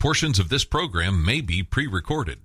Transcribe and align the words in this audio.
Portions 0.00 0.38
of 0.38 0.48
this 0.48 0.64
program 0.64 1.24
may 1.24 1.40
be 1.40 1.64
pre 1.64 1.88
recorded. 1.88 2.38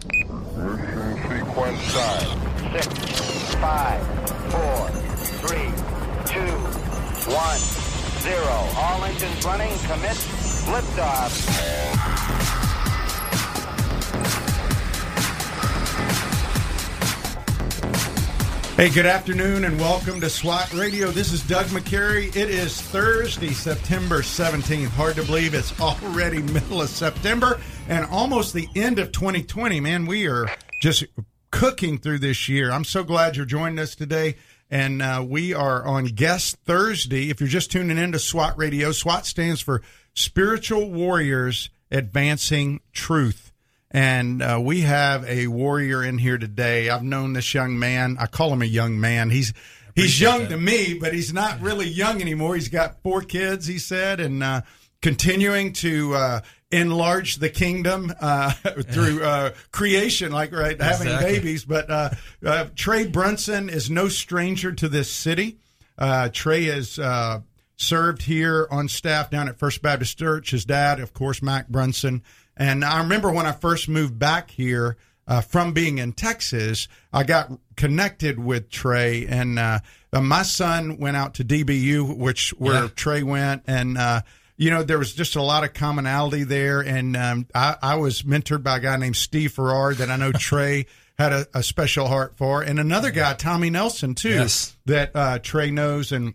Sequence 0.00 1.82
start. 1.88 2.24
Six, 2.72 3.54
five, 3.56 4.00
four, 4.50 4.88
three, 5.44 5.68
two, 6.32 6.56
one, 7.30 7.58
zero. 8.22 8.66
All 8.78 9.04
engines 9.04 9.44
running. 9.44 9.76
Commit. 9.80 10.16
Liftoff. 10.72 12.31
Hey, 18.74 18.88
good 18.88 19.04
afternoon 19.04 19.66
and 19.66 19.78
welcome 19.78 20.18
to 20.22 20.30
SWAT 20.30 20.72
Radio. 20.72 21.10
This 21.10 21.30
is 21.34 21.42
Doug 21.42 21.66
McCary. 21.66 22.34
It 22.34 22.48
is 22.48 22.80
Thursday, 22.80 23.52
September 23.52 24.22
17th. 24.22 24.88
Hard 24.88 25.16
to 25.16 25.22
believe 25.22 25.52
it's 25.52 25.78
already 25.78 26.40
middle 26.42 26.80
of 26.80 26.88
September 26.88 27.60
and 27.86 28.06
almost 28.06 28.54
the 28.54 28.66
end 28.74 28.98
of 28.98 29.12
2020. 29.12 29.78
Man, 29.80 30.06
we 30.06 30.26
are 30.26 30.48
just 30.80 31.04
cooking 31.50 31.98
through 31.98 32.20
this 32.20 32.48
year. 32.48 32.72
I'm 32.72 32.84
so 32.84 33.04
glad 33.04 33.36
you're 33.36 33.44
joining 33.44 33.78
us 33.78 33.94
today. 33.94 34.36
And 34.70 35.02
uh, 35.02 35.22
we 35.28 35.52
are 35.52 35.84
on 35.84 36.06
Guest 36.06 36.56
Thursday. 36.64 37.28
If 37.28 37.40
you're 37.40 37.50
just 37.50 37.70
tuning 37.70 37.98
in 37.98 38.12
to 38.12 38.18
SWAT 38.18 38.56
Radio, 38.56 38.90
SWAT 38.90 39.26
stands 39.26 39.60
for 39.60 39.82
Spiritual 40.14 40.90
Warriors 40.90 41.68
Advancing 41.90 42.80
Truth. 42.94 43.51
And 43.94 44.42
uh, 44.42 44.58
we 44.62 44.80
have 44.80 45.24
a 45.26 45.46
warrior 45.48 46.02
in 46.02 46.16
here 46.18 46.38
today. 46.38 46.88
I've 46.88 47.02
known 47.02 47.34
this 47.34 47.52
young 47.52 47.78
man. 47.78 48.16
I 48.18 48.26
call 48.26 48.50
him 48.52 48.62
a 48.62 48.66
young 48.66 48.98
man. 48.98 49.28
He's 49.28 49.52
he's 49.94 50.18
young 50.18 50.40
that. 50.44 50.48
to 50.50 50.56
me, 50.56 50.94
but 50.94 51.12
he's 51.12 51.32
not 51.32 51.60
really 51.60 51.86
young 51.88 52.20
anymore. 52.22 52.54
He's 52.54 52.68
got 52.70 53.02
four 53.02 53.20
kids, 53.20 53.66
he 53.66 53.78
said, 53.78 54.18
and 54.18 54.42
uh, 54.42 54.62
continuing 55.02 55.74
to 55.74 56.14
uh, 56.14 56.40
enlarge 56.70 57.36
the 57.36 57.50
kingdom 57.50 58.10
uh, 58.18 58.52
through 58.90 59.22
uh, 59.22 59.50
creation, 59.72 60.32
like 60.32 60.52
right 60.52 60.80
having 60.80 61.08
Exactly. 61.08 61.32
babies. 61.34 61.64
But 61.66 61.90
uh, 61.90 62.10
uh, 62.46 62.66
Trey 62.74 63.06
Brunson 63.06 63.68
is 63.68 63.90
no 63.90 64.08
stranger 64.08 64.72
to 64.72 64.88
this 64.88 65.10
city. 65.12 65.58
Uh, 65.98 66.30
Trey 66.32 66.64
has 66.64 66.98
uh, 66.98 67.40
served 67.76 68.22
here 68.22 68.66
on 68.70 68.88
staff 68.88 69.28
down 69.28 69.48
at 69.48 69.58
First 69.58 69.82
Baptist 69.82 70.18
Church. 70.18 70.50
His 70.52 70.64
dad, 70.64 70.98
of 70.98 71.12
course, 71.12 71.42
Mac 71.42 71.68
Brunson. 71.68 72.22
And 72.56 72.84
I 72.84 72.98
remember 73.02 73.30
when 73.32 73.46
I 73.46 73.52
first 73.52 73.88
moved 73.88 74.18
back 74.18 74.50
here 74.50 74.96
uh, 75.26 75.40
from 75.40 75.72
being 75.72 75.98
in 75.98 76.12
Texas, 76.12 76.88
I 77.12 77.22
got 77.24 77.50
connected 77.76 78.38
with 78.38 78.68
Trey, 78.70 79.26
and 79.26 79.58
uh, 79.58 79.78
uh, 80.12 80.20
my 80.20 80.42
son 80.42 80.98
went 80.98 81.16
out 81.16 81.34
to 81.34 81.44
DBU, 81.44 82.16
which 82.16 82.50
where 82.58 82.82
Yeah. 82.84 82.88
Trey 82.94 83.22
went, 83.22 83.62
and 83.66 83.96
uh, 83.96 84.22
you 84.56 84.70
know 84.70 84.82
there 84.82 84.98
was 84.98 85.14
just 85.14 85.36
a 85.36 85.42
lot 85.42 85.64
of 85.64 85.72
commonality 85.74 86.44
there. 86.44 86.80
And 86.80 87.16
um, 87.16 87.46
I, 87.54 87.76
I 87.82 87.94
was 87.94 88.22
mentored 88.22 88.62
by 88.62 88.76
a 88.76 88.80
guy 88.80 88.96
named 88.96 89.16
Steve 89.16 89.52
Farrar 89.52 89.94
that 89.94 90.10
I 90.10 90.16
know 90.16 90.32
Trey 90.38 90.86
had 91.18 91.32
a, 91.32 91.46
a 91.54 91.62
special 91.62 92.08
heart 92.08 92.36
for, 92.36 92.62
and 92.62 92.78
another 92.80 93.10
guy, 93.10 93.32
Tommy 93.34 93.70
Nelson, 93.70 94.14
too, 94.14 94.30
Yes. 94.30 94.76
that 94.86 95.12
uh, 95.14 95.38
Trey 95.38 95.70
knows 95.70 96.12
and. 96.12 96.34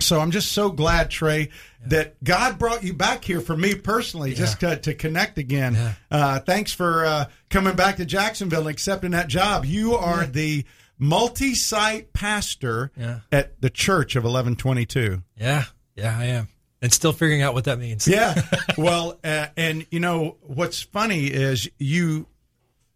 So 0.00 0.20
I'm 0.20 0.30
just 0.30 0.52
so 0.52 0.70
glad, 0.70 1.10
Trey, 1.10 1.48
that 1.86 2.22
God 2.22 2.58
brought 2.58 2.84
you 2.84 2.92
back 2.92 3.24
here 3.24 3.40
for 3.40 3.56
me 3.56 3.74
personally, 3.74 4.34
just 4.34 4.60
to, 4.60 4.76
to 4.76 4.94
connect 4.94 5.38
again. 5.38 5.74
Yeah. 5.74 5.92
Uh, 6.10 6.38
thanks 6.40 6.72
for 6.72 7.06
uh, 7.06 7.24
coming 7.48 7.76
back 7.76 7.96
to 7.96 8.04
Jacksonville 8.04 8.60
and 8.60 8.68
accepting 8.70 9.12
that 9.12 9.28
job. 9.28 9.64
You 9.64 9.94
are 9.94 10.26
the 10.26 10.64
multi-site 10.98 12.12
pastor 12.12 12.90
Yeah. 12.96 13.20
at 13.32 13.60
the 13.60 13.70
Church 13.70 14.16
of 14.16 14.24
1122. 14.24 15.22
Yeah, 15.36 15.64
yeah, 15.94 16.16
I 16.18 16.24
am, 16.26 16.48
and 16.82 16.92
still 16.92 17.12
figuring 17.12 17.42
out 17.42 17.54
what 17.54 17.64
that 17.64 17.78
means. 17.78 18.06
Yeah. 18.06 18.34
well, 18.78 19.18
uh, 19.24 19.46
and 19.56 19.86
you 19.90 20.00
know 20.00 20.36
what's 20.42 20.82
funny 20.82 21.26
is 21.26 21.68
you 21.78 22.26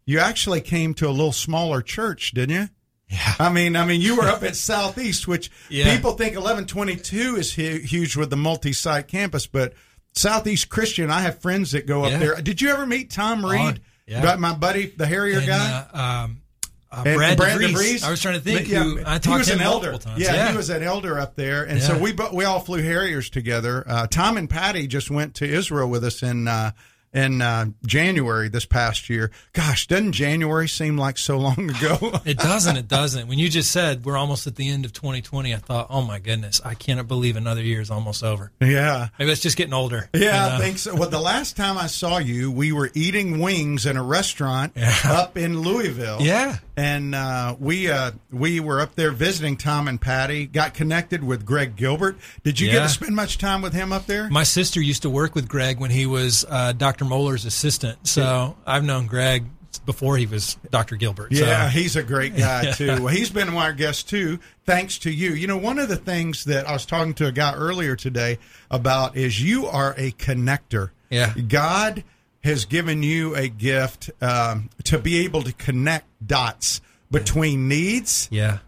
you 0.04 0.18
actually 0.18 0.60
came 0.60 0.92
to 0.94 1.08
a 1.08 1.10
little 1.10 1.32
smaller 1.32 1.80
church, 1.82 2.32
didn't 2.32 2.54
you? 2.56 2.68
Yeah. 3.10 3.34
I 3.40 3.48
mean, 3.50 3.74
I 3.74 3.84
mean, 3.84 4.00
you 4.00 4.16
were 4.16 4.28
up 4.28 4.42
at 4.44 4.54
Southeast, 4.54 5.26
which 5.26 5.50
Yeah. 5.68 5.92
people 5.94 6.12
think 6.12 6.36
1122 6.36 7.36
is 7.36 7.52
huge 7.52 8.16
with 8.16 8.30
the 8.30 8.36
multi-site 8.36 9.08
campus, 9.08 9.46
but 9.46 9.74
Southeast 10.14 10.68
Christian, 10.68 11.10
I 11.10 11.20
have 11.22 11.40
friends 11.40 11.72
that 11.72 11.86
go 11.86 12.04
up 12.04 12.12
Yeah. 12.12 12.18
there. 12.18 12.34
Did 12.40 12.60
you 12.60 12.70
ever 12.70 12.86
meet 12.86 13.10
Tom 13.10 13.44
Reed? 13.44 13.80
yeah. 14.06 14.36
My 14.36 14.52
buddy, 14.54 14.92
the 14.96 15.06
Harrier 15.06 15.38
And, 15.38 15.46
guy. 15.46 15.84
uh, 15.92 15.98
um, 16.24 16.40
uh, 16.92 17.02
Brad 17.04 17.36
Brad 17.36 17.60
DeVries. 17.60 17.72
DeVries. 17.72 18.02
I 18.04 18.10
was 18.10 18.20
trying 18.20 18.34
to 18.34 18.40
think. 18.40 18.68
Yeah, 18.68 18.82
who, 18.82 19.00
I 19.04 19.18
he 19.22 19.28
was 19.30 19.46
to 19.48 19.54
an 19.54 19.60
elder. 19.60 19.96
times. 19.98 20.20
Yeah, 20.20 20.50
he 20.50 20.56
was 20.56 20.70
an 20.70 20.82
elder 20.82 21.18
up 21.18 21.36
there, 21.36 21.62
and 21.64 21.80
so 21.82 21.96
we 21.98 22.12
we 22.32 22.44
all 22.44 22.58
flew 22.60 22.82
Harriers 22.82 23.30
together. 23.30 23.84
Uh, 23.86 24.06
Tom 24.08 24.36
and 24.36 24.48
Patty 24.50 24.86
just 24.88 25.10
went 25.10 25.34
to 25.36 25.44
Israel 25.48 25.88
with 25.88 26.04
us 26.04 26.22
in 26.22 26.48
uh, 26.48 26.72
in 27.12 27.42
uh, 27.42 27.66
January 27.84 28.48
this 28.48 28.64
past 28.64 29.10
year. 29.10 29.30
Gosh, 29.52 29.86
doesn't 29.88 30.12
January 30.12 30.68
seem 30.68 30.96
like 30.96 31.18
so 31.18 31.38
long 31.38 31.70
ago? 31.70 32.20
It 32.24 32.38
doesn't. 32.38 32.76
It 32.76 32.86
doesn't. 32.86 33.26
When 33.28 33.38
you 33.38 33.48
just 33.48 33.72
said 33.72 34.04
we're 34.04 34.16
almost 34.16 34.46
at 34.46 34.54
the 34.56 34.68
end 34.68 34.84
of 34.84 34.92
2020, 34.92 35.52
I 35.54 35.56
thought, 35.56 35.86
oh 35.90 36.02
my 36.02 36.18
goodness, 36.18 36.60
I 36.64 36.74
cannot 36.74 37.08
believe 37.08 37.34
another 37.36 37.62
year 37.62 37.80
is 37.80 37.90
almost 37.90 38.22
over. 38.22 38.52
yeah. 38.60 39.08
Maybe 39.18 39.32
it's 39.32 39.40
just 39.40 39.56
getting 39.56 39.72
older. 39.74 40.08
Yeah, 40.14 40.48
you 40.50 40.54
I 40.54 40.58
think 40.58 40.78
so. 40.78 40.94
Well, 40.94 41.08
the 41.08 41.20
last 41.20 41.56
time 41.56 41.76
I 41.78 41.86
saw 41.88 42.18
you, 42.18 42.50
we 42.52 42.72
were 42.72 42.90
eating 42.94 43.40
wings 43.40 43.86
in 43.86 43.96
a 43.96 44.02
restaurant 44.02 44.72
Yeah. 44.76 44.94
up 45.06 45.36
in 45.36 45.60
Louisville. 45.60 46.18
Yeah. 46.20 46.58
and 46.76 47.14
uh, 47.14 47.56
we 47.58 47.90
uh, 47.90 48.12
we 48.30 48.60
were 48.60 48.80
up 48.80 48.94
there 48.94 49.10
visiting 49.10 49.56
Tom 49.56 49.88
and 49.88 50.00
Patty. 50.00 50.46
Got 50.46 50.74
connected 50.74 51.24
with 51.24 51.44
Greg 51.44 51.74
Gilbert. 51.76 52.16
Did 52.44 52.60
you 52.60 52.70
get 52.70 52.80
to 52.82 52.88
spend 52.88 53.16
much 53.16 53.38
time 53.38 53.62
with 53.62 53.72
him 53.72 53.92
up 53.92 54.06
there? 54.06 54.28
My 54.30 54.44
sister 54.44 54.80
used 54.80 55.02
to 55.02 55.10
work 55.10 55.34
with 55.34 55.48
Greg 55.48 55.80
when 55.80 55.90
he 55.90 56.06
was 56.06 56.44
uh, 56.48 56.72
Dr. 57.00 57.10
Mohler's 57.10 57.44
assistant. 57.46 58.06
So 58.06 58.56
I've 58.66 58.84
known 58.84 59.06
Greg 59.06 59.44
before 59.86 60.16
he 60.18 60.26
was 60.26 60.58
Dr. 60.70 60.96
Gilbert. 60.96 61.34
So. 61.34 61.44
Yeah, 61.44 61.70
he's 61.70 61.96
a 61.96 62.02
great 62.02 62.36
guy 62.36 62.72
too. 62.76 62.88
Well, 62.88 63.08
he's 63.08 63.30
been 63.30 63.48
our 63.50 63.72
guests 63.72 64.02
too, 64.02 64.38
thanks 64.66 64.98
to 64.98 65.10
you. 65.10 65.30
You 65.30 65.46
know, 65.46 65.56
one 65.56 65.78
of 65.78 65.88
the 65.88 65.96
things 65.96 66.44
that 66.44 66.68
I 66.68 66.72
was 66.72 66.84
talking 66.84 67.14
to 67.14 67.26
a 67.26 67.32
guy 67.32 67.54
earlier 67.54 67.96
today 67.96 68.38
about 68.70 69.16
is 69.16 69.42
you 69.42 69.66
are 69.66 69.94
a 69.96 70.12
connector. 70.12 70.90
Yeah. 71.08 71.32
God 71.34 72.04
has 72.44 72.64
given 72.66 73.02
you 73.02 73.34
a 73.34 73.48
gift 73.48 74.10
um, 74.20 74.68
to 74.84 74.98
be 74.98 75.24
able 75.24 75.42
to 75.42 75.52
connect 75.54 76.06
dots 76.26 76.80
between 77.10 77.68
needs 77.68 78.28
Yeah. 78.30 78.58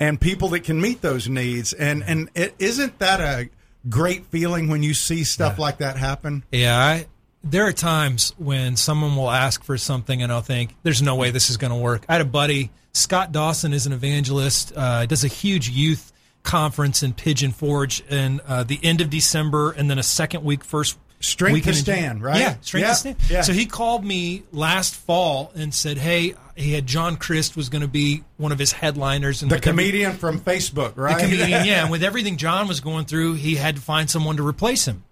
and 0.00 0.20
people 0.20 0.48
that 0.50 0.64
can 0.64 0.80
meet 0.80 1.00
those 1.02 1.28
needs. 1.28 1.72
And 1.72 2.02
and 2.04 2.30
it, 2.34 2.54
isn't 2.58 2.98
that 2.98 3.20
a 3.20 3.48
great 3.88 4.26
feeling 4.26 4.68
when 4.68 4.82
you 4.82 4.92
see 4.94 5.24
stuff 5.24 5.58
like 5.58 5.78
that 5.78 5.96
happen? 5.96 6.44
Yeah, 6.52 6.76
I, 6.78 7.06
there 7.50 7.66
are 7.66 7.72
times 7.72 8.34
when 8.38 8.76
someone 8.76 9.16
will 9.16 9.30
ask 9.30 9.62
for 9.64 9.76
something 9.78 10.22
and 10.22 10.30
I'll 10.32 10.40
think, 10.42 10.74
there's 10.82 11.02
no 11.02 11.14
way 11.16 11.30
this 11.30 11.50
is 11.50 11.56
going 11.56 11.72
to 11.72 11.78
work. 11.78 12.04
I 12.08 12.12
had 12.14 12.20
a 12.22 12.24
buddy, 12.26 12.70
Scott 12.92 13.32
Dawson 13.32 13.72
is 13.72 13.86
an 13.86 13.92
evangelist, 13.92 14.72
uh, 14.76 15.06
does 15.06 15.24
a 15.24 15.28
huge 15.28 15.68
youth 15.68 16.12
conference 16.42 17.02
in 17.02 17.12
Pigeon 17.12 17.50
Forge 17.52 18.00
in 18.08 18.40
uh, 18.46 18.64
the 18.64 18.78
end 18.82 19.00
of 19.00 19.10
December 19.10 19.72
and 19.72 19.90
then 19.90 19.98
a 19.98 20.02
second 20.02 20.44
week, 20.44 20.64
first 20.64 20.98
Strength 21.20 21.54
weekend 21.54 21.74
to 21.74 21.82
stand, 21.82 22.22
right? 22.22 22.38
Yeah, 22.40 22.54
strength 22.60 22.82
Yeah, 22.84 22.88
to 22.90 22.94
stand. 22.94 23.16
yeah. 23.28 23.40
So 23.42 23.52
he 23.52 23.66
called 23.66 24.04
me 24.04 24.44
last 24.52 24.94
fall 24.94 25.50
and 25.56 25.74
said, 25.74 25.98
hey, 25.98 26.34
he 26.54 26.72
had 26.74 26.86
John 26.86 27.16
Crist 27.16 27.56
was 27.56 27.68
going 27.68 27.82
to 27.82 27.88
be 27.88 28.22
one 28.36 28.52
of 28.52 28.58
his 28.60 28.70
headliners. 28.70 29.42
And 29.42 29.50
The 29.50 29.56
with 29.56 29.66
every- 29.66 29.82
comedian 29.84 30.12
from 30.12 30.38
Facebook, 30.38 30.94
the 30.94 31.00
right? 31.02 31.18
comedian, 31.18 31.48
yeah. 31.66 31.82
And 31.82 31.90
with 31.90 32.04
everything 32.04 32.36
John 32.36 32.68
was 32.68 32.78
going 32.78 33.06
through, 33.06 33.34
he 33.34 33.56
had 33.56 33.74
to 33.74 33.82
find 33.82 34.08
someone 34.08 34.36
to 34.36 34.46
replace 34.46 34.86
him. 34.86 35.02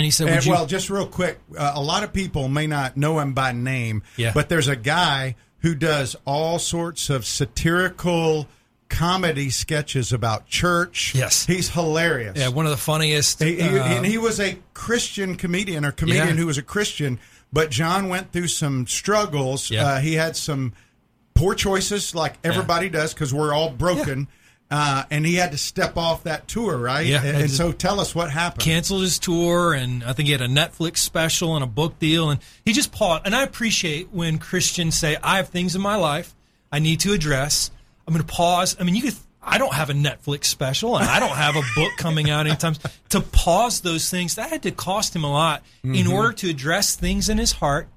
And 0.00 0.04
he 0.06 0.10
said, 0.10 0.28
And, 0.28 0.46
you 0.46 0.52
well, 0.52 0.64
just 0.64 0.88
real 0.88 1.06
quick, 1.06 1.38
uh, 1.58 1.72
a 1.74 1.82
lot 1.82 2.04
of 2.04 2.14
people 2.14 2.48
may 2.48 2.66
not 2.66 2.96
know 2.96 3.18
him 3.18 3.34
by 3.34 3.52
name, 3.52 4.02
Yeah. 4.16 4.32
but 4.34 4.48
there's 4.48 4.66
a 4.66 4.74
guy 4.74 5.36
who 5.58 5.74
does 5.74 6.16
all 6.24 6.58
sorts 6.58 7.10
of 7.10 7.26
satirical 7.26 8.48
comedy 8.88 9.50
sketches 9.50 10.10
about 10.10 10.46
church. 10.48 11.14
Yes. 11.14 11.44
he's 11.44 11.68
hilarious. 11.68 12.38
Yeah, 12.38 12.48
one 12.48 12.64
of 12.64 12.70
the 12.70 12.78
funniest. 12.78 13.42
He, 13.42 13.56
he- 13.56 13.78
uh, 13.78 13.84
and 13.84 14.06
he 14.06 14.16
was 14.16 14.40
a 14.40 14.56
Christian 14.72 15.36
comedian 15.36 15.84
or 15.84 15.92
comedian 15.92 16.28
Yeah. 16.28 16.32
who 16.34 16.46
was 16.46 16.56
a 16.56 16.62
Christian, 16.62 17.20
but 17.52 17.70
John 17.70 18.08
went 18.08 18.32
through 18.32 18.48
some 18.48 18.86
struggles. 18.86 19.70
Yeah. 19.70 19.84
Uh, 19.86 20.00
he 20.00 20.14
had 20.14 20.34
some 20.34 20.72
poor 21.34 21.54
choices, 21.54 22.14
like 22.14 22.36
everybody 22.42 22.88
does, 22.88 23.12
because 23.12 23.34
we're 23.34 23.52
all 23.52 23.68
broken. 23.68 24.28
Uh, 24.70 25.02
and 25.10 25.26
he 25.26 25.34
had 25.34 25.50
to 25.50 25.58
step 25.58 25.96
off 25.96 26.22
that 26.22 26.46
tour, 26.46 26.76
right? 26.78 27.04
Yeah, 27.04 27.24
And, 27.24 27.36
and 27.38 27.50
so 27.50 27.72
tell 27.72 27.98
us 27.98 28.14
what 28.14 28.30
happened. 28.30 28.62
canceled 28.62 29.02
his 29.02 29.18
tour, 29.18 29.72
and 29.74 30.04
I 30.04 30.12
think 30.12 30.26
he 30.26 30.32
had 30.32 30.40
a 30.42 30.46
Netflix 30.48 30.98
special 30.98 31.56
and 31.56 31.64
a 31.64 31.66
book 31.66 31.98
deal, 31.98 32.30
and 32.30 32.38
he 32.64 32.72
just 32.72 32.92
paused. 32.92 33.22
And 33.26 33.34
I 33.34 33.42
appreciate 33.42 34.10
when 34.12 34.38
Christians 34.38 34.96
say, 34.96 35.16
"I 35.22 35.38
have 35.38 35.48
things 35.48 35.74
in 35.74 35.82
my 35.82 35.96
life 35.96 36.34
I 36.70 36.78
need 36.78 37.00
to 37.00 37.12
address. 37.12 37.72
I'm 38.06 38.14
going 38.14 38.24
to 38.24 38.32
pause." 38.32 38.76
I 38.78 38.84
mean, 38.84 38.94
you 38.94 39.02
could. 39.02 39.14
I 39.42 39.56
don't 39.58 39.72
have 39.72 39.90
a 39.90 39.94
Netflix 39.94 40.44
special, 40.44 40.96
and 40.98 41.08
I 41.08 41.18
don't 41.18 41.30
have 41.30 41.56
a 41.56 41.62
book 41.74 41.92
coming 41.96 42.28
out 42.30 42.46
anytime. 42.46 42.74
To 43.08 43.20
pause 43.22 43.80
those 43.80 44.08
things, 44.10 44.34
that 44.36 44.50
had 44.50 44.62
to 44.64 44.70
cost 44.70 45.16
him 45.16 45.24
a 45.24 45.32
lot 45.32 45.62
in 45.82 45.92
Mm-hmm. 45.94 46.12
order 46.12 46.32
to 46.34 46.50
address 46.50 46.94
things 46.94 47.28
in 47.28 47.38
his 47.38 47.52
heart 47.52 47.88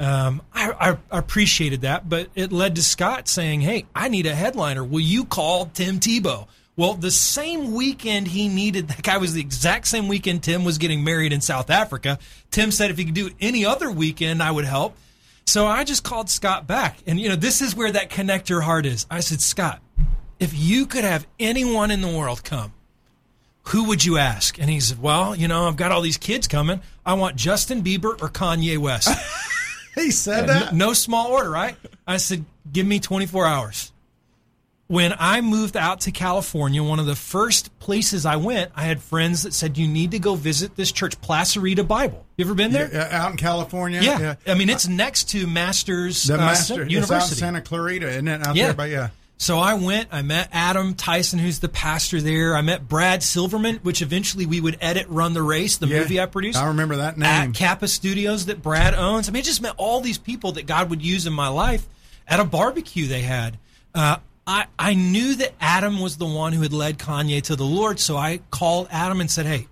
um, 0.00 0.42
I, 0.52 0.72
I, 0.90 1.18
appreciated 1.18 1.82
that, 1.82 2.08
but 2.08 2.28
it 2.34 2.52
led 2.52 2.76
to 2.76 2.82
Scott 2.82 3.28
saying, 3.28 3.60
"Hey, 3.60 3.86
I 3.94 4.08
need 4.08 4.26
a 4.26 4.34
headliner. 4.34 4.82
Will 4.82 5.00
you 5.00 5.24
call 5.24 5.66
Tim 5.66 6.00
Tebow? 6.00 6.48
Well, 6.74 6.94
the 6.94 7.10
same 7.10 7.74
weekend 7.74 8.28
he 8.28 8.48
needed 8.48 8.88
that 8.88 9.02
guy 9.02 9.18
was 9.18 9.34
the 9.34 9.40
exact 9.42 9.86
same 9.86 10.08
weekend 10.08 10.42
Tim 10.42 10.64
was 10.64 10.78
getting 10.78 11.04
married 11.04 11.34
in 11.34 11.42
South 11.42 11.68
Africa. 11.68 12.18
Tim 12.50 12.70
said 12.70 12.90
if 12.90 12.96
he 12.96 13.04
could 13.04 13.14
do 13.14 13.26
it 13.26 13.34
any 13.38 13.66
other 13.66 13.90
weekend, 13.90 14.42
I 14.42 14.50
would 14.50 14.64
help. 14.64 14.96
So 15.44 15.66
I 15.66 15.84
just 15.84 16.04
called 16.04 16.30
Scott 16.30 16.66
back. 16.66 16.98
And, 17.06 17.20
you 17.20 17.28
know, 17.28 17.36
this 17.36 17.60
is 17.60 17.76
where 17.76 17.92
that 17.92 18.08
connector 18.08 18.62
heart 18.62 18.86
is. 18.86 19.04
I 19.10 19.20
said, 19.20 19.42
Scott, 19.42 19.82
if 20.38 20.54
you 20.54 20.86
could 20.86 21.04
have 21.04 21.26
anyone 21.38 21.90
in 21.90 22.00
the 22.00 22.08
world 22.08 22.44
come, 22.44 22.72
who 23.64 23.84
would 23.84 24.04
you 24.04 24.16
ask? 24.16 24.58
And 24.58 24.70
he 24.70 24.80
said, 24.80 25.02
Well, 25.02 25.36
you 25.36 25.48
know, 25.48 25.68
I've 25.68 25.76
got 25.76 25.92
all 25.92 26.00
these 26.00 26.16
kids 26.16 26.48
coming. 26.48 26.80
I 27.04 27.14
want 27.14 27.36
Justin 27.36 27.82
Bieber 27.82 28.20
or 28.22 28.28
Kanye 28.30 28.78
West. 28.78 29.08
He 29.94 30.10
said 30.10 30.46
no, 30.46 30.52
that. 30.54 30.74
no 30.74 30.92
small 30.92 31.28
order, 31.32 31.50
right? 31.50 31.76
I 32.06 32.16
said, 32.18 32.44
Give 32.72 32.86
me 32.86 33.00
24 33.00 33.46
hours. 33.46 33.92
When 34.86 35.14
I 35.20 35.40
moved 35.40 35.76
out 35.76 36.00
to 36.02 36.10
California, 36.10 36.82
one 36.82 36.98
of 36.98 37.06
the 37.06 37.14
first 37.14 37.76
places 37.78 38.26
I 38.26 38.36
went, 38.36 38.72
I 38.74 38.82
had 38.82 39.00
friends 39.00 39.44
that 39.44 39.54
said, 39.54 39.78
You 39.78 39.86
need 39.86 40.10
to 40.12 40.18
go 40.18 40.34
visit 40.34 40.74
this 40.76 40.90
church, 40.90 41.20
Placerita 41.20 41.86
Bible. 41.86 42.24
You 42.36 42.44
ever 42.44 42.54
been 42.54 42.72
there? 42.72 42.90
Yeah, 42.92 43.08
out 43.12 43.30
in 43.30 43.36
California. 43.36 44.00
Yeah. 44.02 44.34
I 44.46 44.54
mean, 44.54 44.68
it's 44.68 44.88
next 44.88 45.30
to 45.30 45.46
Masters 45.46 46.24
The 46.24 46.34
uh, 46.34 46.38
master 46.38 46.74
it's 46.74 46.80
out 46.80 46.84
in 46.86 46.90
University. 46.90 47.36
Santa 47.36 47.60
Clarita, 47.60 48.08
isn't 48.08 48.26
it? 48.28 48.46
Out 48.46 48.56
Yeah. 48.56 48.66
there, 48.66 48.74
but 48.74 48.90
yeah. 48.90 49.08
So 49.40 49.58
I 49.58 49.72
went, 49.72 50.08
I 50.12 50.20
met 50.20 50.50
Adam 50.52 50.92
Tyson, 50.94 51.38
who's 51.38 51.60
the 51.60 51.68
pastor 51.70 52.20
there. 52.20 52.54
I 52.54 52.60
met 52.60 52.86
Brad 52.86 53.22
Silverman, 53.22 53.76
which 53.76 54.02
eventually 54.02 54.44
we 54.44 54.60
would 54.60 54.76
edit 54.82 55.06
Run 55.08 55.32
the 55.32 55.40
Race, 55.40 55.78
the 55.78 55.86
Yeah. 55.86 56.00
movie 56.00 56.20
I 56.20 56.26
produced. 56.26 56.58
I 56.58 56.66
remember 56.66 56.96
that 56.96 57.16
name. 57.16 57.26
At 57.26 57.54
Kappa 57.54 57.88
Studios 57.88 58.44
that 58.46 58.60
Brad 58.60 58.92
owns. 58.92 59.30
I 59.30 59.32
mean, 59.32 59.40
I 59.40 59.42
just 59.42 59.62
met 59.62 59.72
all 59.78 60.02
these 60.02 60.18
people 60.18 60.52
that 60.52 60.66
God 60.66 60.90
would 60.90 61.00
use 61.00 61.26
in 61.26 61.32
my 61.32 61.48
life 61.48 61.86
at 62.28 62.38
a 62.38 62.44
barbecue 62.44 63.06
they 63.06 63.22
had. 63.22 63.56
Uh, 63.94 64.16
I, 64.46 64.66
I 64.78 64.92
knew 64.92 65.34
that 65.36 65.54
Adam 65.58 66.00
was 66.00 66.18
the 66.18 66.26
one 66.26 66.52
who 66.52 66.60
had 66.60 66.74
led 66.74 66.98
Kanye 66.98 67.40
to 67.44 67.56
the 67.56 67.64
Lord, 67.64 67.98
so 67.98 68.18
I 68.18 68.40
called 68.50 68.88
Adam 68.90 69.22
and 69.22 69.30
said, 69.30 69.46
Hey, 69.46 69.68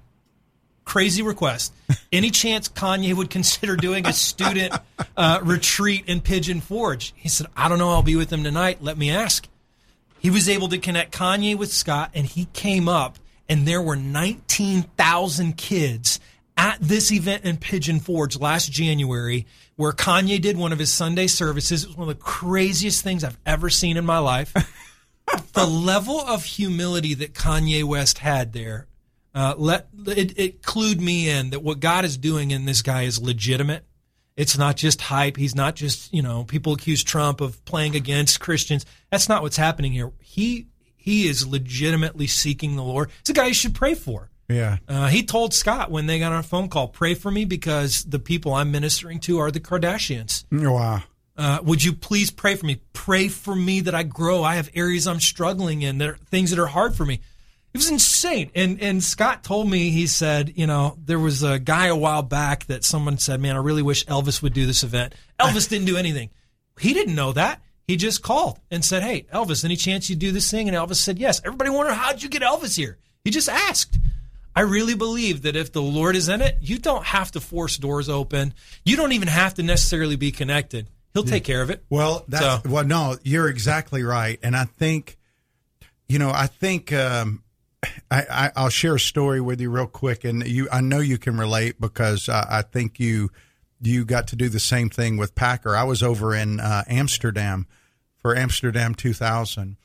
crazy 0.87 1.21
request. 1.21 1.75
Any 2.11 2.31
chance 2.31 2.71
Kanye 2.71 3.13
would 3.13 3.29
consider 3.29 3.77
doing 3.77 4.07
a 4.07 4.15
student 4.15 4.75
uh, 5.15 5.41
retreat 5.43 6.05
in 6.07 6.23
Pigeon 6.23 6.63
Forge? 6.63 7.13
He 7.17 7.29
said, 7.29 7.49
I 7.55 7.69
don't 7.69 7.77
know. 7.79 7.91
I'll 7.91 8.03
be 8.03 8.17
with 8.17 8.33
him 8.33 8.43
tonight. 8.45 8.79
Let 8.83 8.97
me 8.97 9.11
ask. 9.11 9.47
He 10.19 10.31
was 10.31 10.49
able 10.49 10.69
to 10.69 10.79
connect 10.79 11.13
Kanye 11.13 11.57
with 11.57 11.73
Scott, 11.73 12.11
and 12.15 12.27
he 12.27 12.47
came 12.53 12.89
up, 12.89 13.19
and 13.49 13.67
there 13.67 13.83
were 13.83 13.97
19,000 13.97 15.57
kids 15.57 16.21
at 16.57 16.79
this 16.81 17.13
event 17.13 17.45
in 17.45 17.57
Pigeon 17.57 18.01
Forge 18.01 18.39
last 18.39 18.71
January, 18.73 19.47
where 19.77 19.93
Kanye 19.93 20.41
did 20.41 20.57
one 20.57 20.73
of 20.73 20.79
his 20.79 20.93
Sunday 20.93 21.29
services. 21.29 21.85
It 21.85 21.89
was 21.89 21.97
one 21.97 22.09
of 22.09 22.17
the 22.17 22.23
craziest 22.23 23.05
things 23.05 23.23
I've 23.23 23.39
ever 23.47 23.71
seen 23.71 23.97
in 23.97 24.05
my 24.05 24.19
life. 24.19 24.53
the 25.53 25.67
level 25.67 26.21
of 26.21 26.45
humility 26.45 27.15
that 27.15 27.33
Kanye 27.33 27.85
West 27.85 28.19
had 28.19 28.53
there, 28.53 28.89
uh, 29.35 29.55
let 29.57 29.89
it, 30.07 30.37
it 30.37 30.63
clued 30.63 31.01
me 31.01 31.31
in 31.31 31.51
that 31.51 31.63
what 31.63 31.79
God 31.79 32.05
is 32.05 32.17
doing 32.17 32.51
in 32.51 32.65
this 32.65 32.83
guy 32.83 33.03
is 33.03 33.21
legitimate. 33.23 33.85
It's 34.39 34.57
not 34.57 34.77
just 34.77 35.03
hype. 35.03 35.37
He's 35.37 35.55
not 35.57 35.75
just 35.75 36.15
you 36.15 36.23
know 36.23 36.45
people 36.45 36.73
accuse 36.73 37.03
Trump 37.03 37.43
of 37.43 37.63
playing 37.67 37.97
against 37.97 38.41
Christians. 38.41 38.87
That's 39.11 39.29
not 39.29 39.43
what's 39.43 39.59
happening 39.59 39.93
here. 39.93 40.13
He 40.21 40.69
he 40.97 41.27
is 41.27 41.47
legitimately 41.47 42.29
seeking 42.29 42.77
the 42.77 42.85
Lord. 42.85 43.11
It's 43.21 43.31
a 43.31 43.33
guy 43.35 43.49
you 43.49 43.55
should 43.55 43.75
pray 43.75 43.95
for. 43.95 44.31
Yeah. 44.49 44.79
Uh, 44.87 45.09
he 45.09 45.25
told 45.25 45.53
Scott 45.53 45.91
when 45.91 46.07
they 46.07 46.19
got 46.19 46.33
on 46.33 46.39
a 46.39 46.43
phone 46.43 46.69
call, 46.69 46.89
pray 46.89 47.15
for 47.15 47.31
me 47.31 47.45
because 47.45 48.05
the 48.05 48.19
people 48.19 48.55
I'm 48.55 48.71
ministering 48.71 49.21
to 49.21 49.41
are 49.41 49.51
the 49.51 49.61
Kardashians. 49.61 50.45
Wow. 50.51 51.03
Uh, 51.37 51.59
would 51.63 51.85
you 51.85 51.93
please 51.93 52.31
pray 52.31 52.55
for 52.55 52.67
me? 52.67 52.81
Pray 52.93 53.29
for 53.29 53.55
me 53.55 53.81
that 53.81 53.95
I 53.95 54.05
grow. 54.05 54.43
I 54.43 54.55
have 54.55 54.71
areas 54.75 55.07
I'm 55.07 55.21
struggling 55.21 55.83
in. 55.83 55.99
There 55.99 56.13
are 56.13 56.17
things 56.31 56.51
that 56.51 56.59
are 56.59 56.67
hard 56.67 56.95
for 56.95 57.05
me. 57.05 57.21
It 57.75 57.79
was 57.79 57.91
insane. 57.91 58.51
And 58.55 58.81
and 58.83 59.03
Scott 59.05 59.45
told 59.45 59.71
me 59.71 59.91
he 59.91 60.07
said, 60.07 60.55
you 60.57 60.67
know, 60.67 60.97
there 61.05 61.19
was 61.19 61.43
a 61.43 61.59
guy 61.59 61.87
a 61.87 61.97
while 61.97 62.23
back 62.23 62.65
that 62.67 62.83
someone 62.85 63.19
said, 63.19 63.41
man, 63.41 63.57
I 63.57 63.59
really 63.61 63.83
wish 63.83 64.05
Elvis 64.07 64.43
would 64.43 64.55
do 64.55 64.67
this 64.67 64.83
event. 64.83 65.15
Elvis 65.39 65.69
didn't 65.69 65.87
do 65.87 65.97
anything. 65.97 66.31
He 66.81 66.95
didn't 66.95 67.15
know 67.15 67.33
that. 67.33 67.61
He 67.87 67.97
just 67.97 68.23
called 68.23 68.59
and 68.71 68.85
said, 68.85 69.03
hey, 69.03 69.27
Elvis, 69.33 69.65
any 69.65 69.77
chance 69.77 70.11
you 70.11 70.17
do 70.17 70.33
this 70.33 70.51
thing? 70.51 70.69
And 70.69 70.77
Elvis 70.77 70.97
said 70.97 71.19
yes. 71.19 71.41
Everybody 71.45 71.71
wondered 71.71 71.95
how'd 71.95 72.23
you 72.23 72.29
get 72.29 72.43
Elvis 72.43 72.77
here? 72.77 72.99
He 73.25 73.31
just 73.31 73.49
asked. 73.49 73.99
I 74.57 74.63
really 74.63 74.95
believe 74.95 75.43
that 75.43 75.55
if 75.55 75.73
the 75.73 75.83
Lord 75.83 76.17
is 76.17 76.29
in 76.29 76.43
it, 76.43 76.57
you 76.61 76.79
don't 76.79 77.05
have 77.05 77.31
to 77.33 77.41
force 77.41 77.77
doors 77.77 78.09
open. 78.09 78.55
You 78.85 78.97
don't 78.97 79.13
even 79.13 79.29
have 79.29 79.55
to 79.55 79.63
necessarily 79.63 80.17
be 80.17 80.33
connected. 80.33 80.89
He'll 81.15 81.23
take 81.23 81.45
care 81.45 81.63
of 81.63 81.71
it. 81.71 81.85
Well, 81.89 82.25
that's 82.29 82.45
So- 82.65 82.71
well. 82.71 82.85
No, 82.85 83.17
you're 83.23 83.49
exactly 83.49 84.03
right, 84.03 84.39
and 84.43 84.57
I 84.57 84.65
think, 84.65 85.17
you 86.09 86.19
know, 86.19 86.31
I 86.31 86.47
think 86.47 86.93
um, 86.93 87.43
I, 88.11 88.23
I 88.31 88.53
I'll 88.57 88.69
share 88.69 88.97
a 88.97 89.01
story 89.01 89.41
with 89.41 89.61
you 89.61 89.71
real 89.71 89.87
quick, 89.87 90.25
and 90.25 90.47
you 90.47 90.69
I 90.73 90.81
know 90.81 90.99
you 90.99 91.19
can 91.19 91.37
relate 91.37 91.81
because 91.81 92.29
I, 92.29 92.59
I 92.59 92.63
think 92.63 92.99
you 92.99 93.31
you 93.81 94.05
got 94.05 94.29
to 94.29 94.37
do 94.37 94.49
the 94.49 94.61
same 94.61 94.91
thing 94.91 95.17
with 95.17 95.35
Packer. 95.35 95.77
I 95.77 95.85
was 95.85 96.03
over 96.03 96.35
in 96.35 96.61
uh, 96.61 96.85
Amsterdam 96.89 97.67
for 98.21 98.37
Amsterdam 98.37 98.95
2000, 98.95 99.77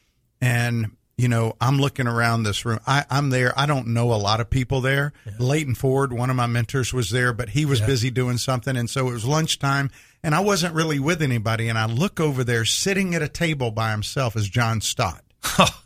and 0.41 0.91
you 1.17 1.27
know 1.27 1.55
I'm 1.61 1.79
looking 1.79 2.07
around 2.07 2.43
this 2.43 2.65
room. 2.65 2.79
I, 2.87 3.05
I'm 3.11 3.29
there. 3.29 3.53
I 3.57 3.67
don't 3.67 3.87
know 3.89 4.11
a 4.11 4.15
lot 4.15 4.39
of 4.39 4.49
people 4.49 4.81
there. 4.81 5.13
Leighton 5.37 5.75
Ford, 5.75 6.11
one 6.11 6.31
of 6.31 6.35
my 6.35 6.47
mentors, 6.47 6.93
was 6.93 7.11
there, 7.11 7.31
but 7.33 7.49
he 7.49 7.65
was 7.65 7.79
busy 7.81 8.09
doing 8.09 8.37
something, 8.37 8.75
and 8.75 8.89
so 8.89 9.09
it 9.09 9.13
was 9.13 9.25
lunchtime, 9.25 9.91
and 10.23 10.33
I 10.33 10.39
wasn't 10.39 10.73
really 10.73 10.99
with 10.99 11.21
anybody. 11.21 11.69
And 11.69 11.77
I 11.77 11.85
look 11.85 12.19
over 12.19 12.43
there, 12.43 12.65
sitting 12.65 13.13
at 13.13 13.21
a 13.21 13.29
table 13.29 13.69
by 13.69 13.91
himself, 13.91 14.35
is 14.35 14.49
John 14.49 14.81
Stott. 14.81 15.23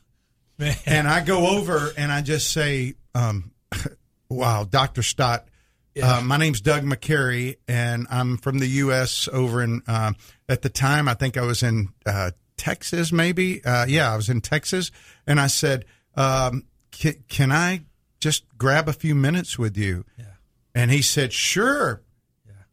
Man. 0.57 0.75
And 0.86 1.07
I 1.07 1.24
go 1.24 1.57
over 1.57 1.92
and 1.98 2.12
I 2.12 2.21
just 2.21 2.51
say, 2.51 2.95
um, 3.13 3.51
"Wow, 4.30 4.63
Doctor 4.63 5.04
Stott." 5.04 5.48
Uh, 6.01 6.21
my 6.24 6.38
name's 6.38 6.62
Doug 6.62 6.83
McCary, 6.83 7.57
and 7.68 8.06
I'm 8.12 8.38
from 8.38 8.59
the 8.59 8.68
U.S. 8.68 9.27
Over 9.31 9.63
in 9.63 9.81
uh, 9.88 10.13
at 10.48 10.62
the 10.62 10.69
time 10.69 11.07
I 11.07 11.15
think 11.15 11.38
I 11.38 11.42
was 11.42 11.63
in 11.63 11.89
uh, 12.06 12.31
Texas, 12.56 13.12
maybe. 13.12 13.63
Uh, 13.63 13.86
yeah, 13.88 14.12
I 14.12 14.15
was 14.15 14.30
in 14.30 14.42
Texas, 14.42 14.92
and 15.25 15.39
I 15.39 15.48
said, 15.48 15.86
um, 16.15 16.65
can, 16.92 17.15
"Can 17.27 17.51
I 17.51 17.86
just 18.19 18.45
grab 18.57 18.88
a 18.88 18.94
few 18.94 19.15
minutes 19.15 19.57
with 19.57 19.77
you?" 19.77 20.06
And 20.75 20.92
he 20.92 21.01
said, 21.01 21.33
"Sure." 21.33 22.01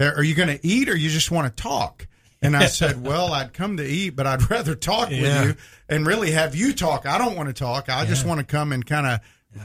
Are 0.01 0.25
you 0.25 0.35
going 0.35 0.49
to 0.49 0.67
eat, 0.67 0.89
or 0.89 0.97
you 0.97 1.09
just 1.09 1.31
want 1.31 1.57
to 1.57 1.63
talk? 1.63 2.09
And 2.45 2.57
I 2.57 2.67
said, 2.81 3.03
"Well, 3.05 3.33
I'd 3.33 3.53
come 3.53 3.77
to 3.79 3.85
eat, 3.85 4.11
but 4.11 4.27
I'd 4.27 4.49
rather 4.51 4.75
talk 4.75 5.11
Yeah. 5.11 5.21
with 5.23 5.47
you 5.49 5.57
and 5.89 6.07
really 6.07 6.31
have 6.33 6.55
you 6.55 6.73
talk. 6.73 7.07
I 7.07 7.19
don't 7.19 7.37
want 7.37 7.49
to 7.49 7.53
talk. 7.55 7.89
I 7.89 8.05
just 8.07 8.25
want 8.27 8.41
to 8.41 8.47
come 8.47 8.73
and 8.73 8.85
kind 8.85 9.21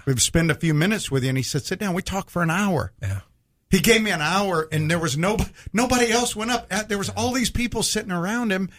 of 0.07 0.19
spend 0.21 0.49
a 0.51 0.55
few 0.55 0.73
minutes 0.73 1.11
with 1.11 1.23
you." 1.23 1.29
And 1.29 1.37
he 1.37 1.43
said, 1.43 1.63
"Sit 1.63 1.79
down. 1.79 1.93
We 1.93 2.01
talked 2.01 2.29
for 2.29 2.41
an 2.41 2.49
hour." 2.49 2.91
Yeah. 3.01 3.21
He 3.69 3.79
gave 3.79 4.01
me 4.01 4.09
an 4.09 4.21
hour, 4.21 4.67
and 4.71 4.89
there 4.89 4.97
was 4.97 5.15
no 5.17 5.37
nobody 5.73 6.11
else 6.11 6.35
went 6.35 6.49
up. 6.51 6.69
There 6.87 6.97
was 6.97 7.09
all 7.09 7.31
these 7.33 7.51
people 7.51 7.83
sitting 7.83 8.11
around 8.11 8.51
him, 8.51 8.69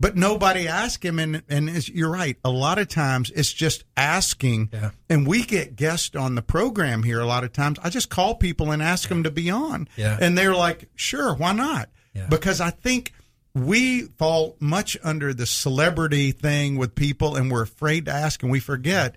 but 0.00 0.16
nobody 0.16 0.66
asked 0.66 1.04
him. 1.04 1.20
And 1.20 1.42
and 1.48 1.88
you're 1.88 2.10
right. 2.10 2.36
A 2.44 2.50
lot 2.50 2.78
of 2.78 2.88
times 2.88 3.30
it's 3.30 3.52
just 3.52 3.84
asking. 3.96 4.70
Yeah. 4.72 4.90
And 5.08 5.24
we 5.24 5.44
get 5.44 5.76
guests 5.76 6.16
on 6.16 6.34
the 6.34 6.42
program 6.42 7.04
here. 7.04 7.20
A 7.20 7.26
lot 7.26 7.44
of 7.44 7.52
times, 7.52 7.78
I 7.84 7.90
just 7.90 8.10
call 8.10 8.34
people 8.34 8.72
and 8.72 8.82
ask 8.82 9.08
them 9.08 9.22
to 9.22 9.30
be 9.30 9.50
on. 9.50 9.86
Yeah. 9.96 10.18
And 10.20 10.36
they're 10.36 10.54
like, 10.56 10.88
"Sure, 10.96 11.32
why 11.34 11.52
not?" 11.52 11.88
Yeah. 12.12 12.26
Because 12.28 12.60
I 12.60 12.70
think 12.70 13.12
we 13.54 14.02
fall 14.02 14.56
much 14.60 14.96
under 15.02 15.34
the 15.34 15.46
celebrity 15.46 16.32
thing 16.32 16.76
with 16.76 16.94
people, 16.94 17.36
and 17.36 17.50
we're 17.50 17.62
afraid 17.62 18.04
to 18.06 18.12
ask, 18.12 18.42
and 18.42 18.50
we 18.52 18.60
forget 18.60 19.16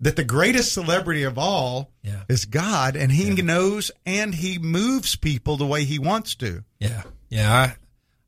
that 0.00 0.16
the 0.16 0.24
greatest 0.24 0.72
celebrity 0.72 1.22
of 1.24 1.36
all 1.38 1.92
Yeah. 2.02 2.22
is 2.28 2.46
God, 2.46 2.96
and 2.96 3.12
He 3.12 3.30
knows 3.42 3.90
and 4.06 4.34
He 4.34 4.58
moves 4.58 5.14
people 5.16 5.56
the 5.56 5.66
way 5.66 5.84
He 5.84 5.98
wants 5.98 6.34
to. 6.36 6.64
Yeah, 6.78 7.02
yeah. 7.28 7.52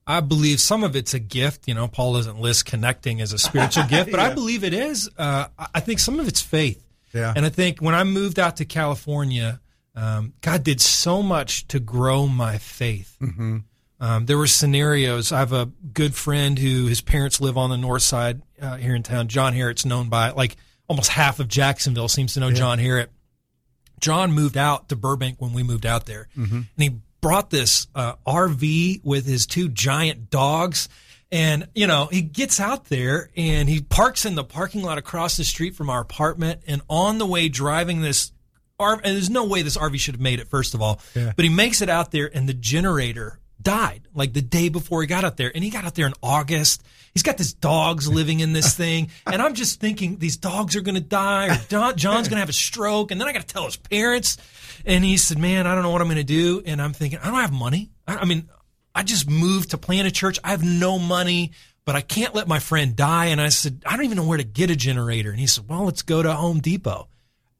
I, 0.07 0.17
I 0.19 0.21
believe 0.21 0.61
some 0.61 0.85
of 0.85 0.95
it's 0.97 1.15
a 1.15 1.19
gift. 1.19 1.67
You 1.69 1.75
know, 1.75 1.89
Paul 1.89 2.15
doesn't 2.15 2.39
list 2.41 2.67
connecting 2.67 3.21
as 3.21 3.33
a 3.33 3.39
spiritual 3.39 3.85
gift, 3.85 4.11
but 4.11 4.21
I 4.21 4.35
believe 4.35 4.65
it 4.65 4.75
is. 4.75 5.09
Uh, 5.17 5.47
I 5.59 5.67
I 5.77 5.81
think 5.81 5.99
some 6.01 6.21
of 6.21 6.29
it's 6.29 6.41
faith. 6.43 6.85
Yeah. 7.15 7.33
And 7.35 7.45
I 7.47 7.49
think 7.51 7.81
when 7.81 7.95
I 7.95 8.05
moved 8.05 8.39
out 8.39 8.57
to 8.57 8.65
California, 8.65 9.61
um, 9.95 10.33
God 10.41 10.65
did 10.65 10.81
so 10.81 11.23
much 11.23 11.69
to 11.69 11.79
grow 11.81 12.27
my 12.27 12.59
faith. 12.59 13.17
Mm-hmm. 13.21 13.59
Um, 14.03 14.27
there 14.27 14.37
were 14.37 14.49
scenarios. 14.49 15.31
I 15.31 15.39
have 15.39 15.53
a 15.53 15.67
good 15.95 16.15
friend 16.15 16.59
who 16.59 16.87
his 16.87 17.01
parents 17.01 17.41
live 17.41 17.57
on 17.57 17.71
the 17.71 17.77
north 17.79 18.03
side 18.03 18.43
uh, 18.61 18.77
here 18.77 18.97
in 18.97 19.05
town. 19.05 19.29
John 19.29 19.55
Harrett's 19.55 19.87
known 19.87 20.09
by 20.09 20.31
like 20.31 20.57
almost 20.89 21.11
half 21.11 21.39
of 21.39 21.47
Jacksonville 21.47 22.09
seems 22.09 22.35
to 22.35 22.41
know 22.41 22.51
John 22.51 22.79
Harrett. 22.79 23.07
John 24.01 24.33
moved 24.33 24.57
out 24.57 24.89
to 24.89 24.97
Burbank 24.97 25.37
when 25.41 25.53
we 25.53 25.63
moved 25.63 25.87
out 25.87 26.07
there, 26.07 26.27
and 26.35 26.67
he 26.77 26.97
brought 27.21 27.51
this 27.51 27.87
uh, 27.95 28.15
RV 28.27 29.05
with 29.05 29.25
his 29.25 29.47
two 29.47 29.69
giant 29.69 30.29
dogs. 30.31 30.89
And 31.31 31.69
you 31.75 31.87
know, 31.87 32.07
he 32.11 32.21
gets 32.23 32.59
out 32.59 32.87
there 32.87 33.31
and 33.37 33.69
he 33.69 33.81
parks 33.81 34.27
in 34.27 34.35
the 34.35 34.43
parking 34.45 34.83
lot 34.83 34.99
across 34.99 35.37
the 35.37 35.45
street 35.45 35.77
from 35.77 35.89
our 35.89 36.01
apartment. 36.01 36.63
And 36.67 36.83
on 36.91 37.19
the 37.19 37.27
way 37.27 37.49
driving 37.49 38.03
this 38.03 38.33
RV, 38.81 38.97
and 39.05 39.15
there's 39.15 39.31
no 39.31 39.47
way 39.47 39.63
this 39.63 39.77
RV 39.77 39.99
should 40.01 40.15
have 40.17 40.21
made 40.21 40.41
it. 40.41 40.49
First 40.49 40.75
of 40.75 40.83
all, 40.83 41.01
Yeah. 41.15 41.33
but 41.37 41.45
he 41.45 41.49
makes 41.49 41.81
it 41.81 41.89
out 41.89 42.11
there, 42.11 42.29
and 42.37 42.49
the 42.49 42.53
generator 42.55 43.39
died 43.63 44.09
like 44.15 44.33
the 44.33 44.43
day 44.43 44.69
before 44.69 45.01
he 45.01 45.07
got 45.07 45.25
out 45.25 45.37
there. 45.37 45.51
And 45.55 45.63
he 45.63 45.71
got 45.71 45.85
out 45.85 45.95
there 45.95 46.07
in 46.07 46.15
August. 46.23 46.83
He's 47.13 47.23
got 47.23 47.37
these 47.37 47.53
dogs 47.53 48.09
living 48.09 48.41
in 48.41 48.53
this 48.53 48.75
thing. 48.75 49.11
And 49.27 49.41
I'm 49.43 49.55
just 49.55 49.81
thinking 49.81 50.17
these 50.17 50.37
dogs 50.37 50.77
are 50.77 50.81
going 50.81 50.95
to 50.95 51.01
die 51.01 51.55
or 51.55 51.61
Don, 51.69 51.97
John's 51.97 52.29
going 52.29 52.37
to 52.37 52.41
have 52.41 52.49
a 52.49 52.55
stroke. 52.55 53.11
And 53.11 53.21
then 53.21 53.29
I 53.29 53.33
got 53.33 53.47
to 53.47 53.47
tell 53.47 53.65
his 53.65 53.77
parents. 53.77 54.39
And 54.85 55.05
he 55.05 55.17
said, 55.17 55.39
man, 55.39 55.67
I 55.67 55.75
don't 55.75 55.83
know 55.83 55.91
what 55.91 56.01
I'm 56.01 56.09
going 56.09 56.17
to 56.17 56.25
do. 56.25 56.63
And 56.65 56.81
I'm 56.81 56.93
thinking, 56.93 57.19
I 57.21 57.27
don't 57.27 57.41
have 57.41 57.53
money. 57.53 57.91
I, 58.07 58.17
I 58.17 58.25
mean, 58.25 58.49
I 58.95 59.03
just 59.03 59.29
moved 59.29 59.71
to 59.71 59.79
plant 59.79 60.09
a 60.09 60.11
church. 60.11 60.39
I 60.43 60.51
have 60.51 60.65
no 60.65 60.99
money, 60.99 61.53
but 61.85 61.97
I 61.97 62.01
can't 62.01 62.35
let 62.35 62.49
my 62.49 62.59
friend 62.59 62.97
die. 62.97 63.27
And 63.27 63.41
I 63.41 63.49
said, 63.51 63.83
I 63.87 63.97
don't 63.97 64.05
even 64.05 64.17
know 64.17 64.27
where 64.27 64.39
to 64.39 64.45
get 64.45 64.71
a 64.71 64.77
generator. 64.77 65.31
And 65.31 65.41
he 65.41 65.47
said, 65.47 65.69
well, 65.69 65.85
let's 65.85 66.03
go 66.03 66.23
to 66.23 66.33
Home 66.33 66.61
Depot. 66.61 67.09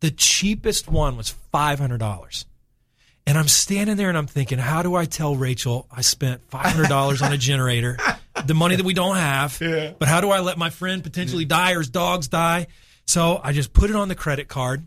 The 0.01 0.11
cheapest 0.11 0.89
one 0.89 1.17
was 1.17 1.35
$500. 1.55 2.45
And 3.27 3.39
I'm 3.39 3.49
standing 3.49 3.97
there 3.97 4.09
and 4.09 4.19
I'm 4.19 4.27
thinking, 4.27 4.59
how 4.59 4.83
do 4.83 4.95
I 4.95 5.05
tell 5.05 5.37
Rachel 5.37 5.87
I 5.91 6.01
spent 6.01 6.49
$500 6.51 7.23
on 7.23 7.33
a 7.33 7.39
generator, 7.39 7.97
the 8.45 8.55
money 8.55 8.77
that 8.77 8.85
we 8.85 8.95
don't 8.95 9.17
have, 9.17 9.59
Yeah. 9.61 9.93
but 9.99 10.09
how 10.09 10.21
do 10.21 10.31
I 10.31 10.41
let 10.41 10.59
my 10.59 10.71
friend 10.71 11.03
potentially 11.03 11.45
mm. 11.45 11.49
die 11.49 11.73
or 11.73 11.79
his 11.79 11.89
dogs 11.89 12.29
die? 12.29 12.67
So 13.07 13.41
I 13.43 13.53
just 13.53 13.73
put 13.73 13.91
it 13.91 13.97
on 13.97 14.09
the 14.09 14.15
credit 14.15 14.49
card. 14.49 14.85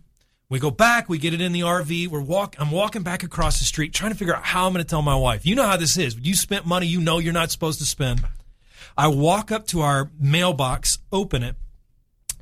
We 0.50 0.60
go 0.60 0.70
back, 0.70 1.10
we 1.10 1.18
get 1.18 1.34
it 1.34 1.42
in 1.42 1.54
the 1.54 1.62
RV. 1.62 2.08
We're 2.10 2.22
walk. 2.22 2.56
I'm 2.60 2.72
walking 2.72 3.02
back 3.02 3.24
across 3.24 3.58
the 3.60 3.66
street, 3.66 3.94
trying 3.94 4.12
to 4.12 4.18
figure 4.18 4.36
out 4.36 4.44
how 4.44 4.68
I'm 4.68 4.74
going 4.74 4.84
to 4.84 4.90
tell 4.90 5.02
my 5.02 5.16
wife. 5.16 5.46
You 5.46 5.56
know 5.56 5.64
how 5.64 5.78
this 5.78 5.98
is. 5.98 6.16
You 6.22 6.36
spent 6.36 6.66
money 6.68 6.86
you 6.86 7.02
know 7.02 7.18
you're 7.18 7.34
not 7.34 7.52
supposed 7.52 7.80
to 7.80 7.86
spend. 7.86 8.24
I 8.98 9.08
walk 9.08 9.52
up 9.52 9.66
to 9.68 9.82
our 9.82 10.12
mailbox, 10.20 11.00
open 11.12 11.42
it. 11.42 11.56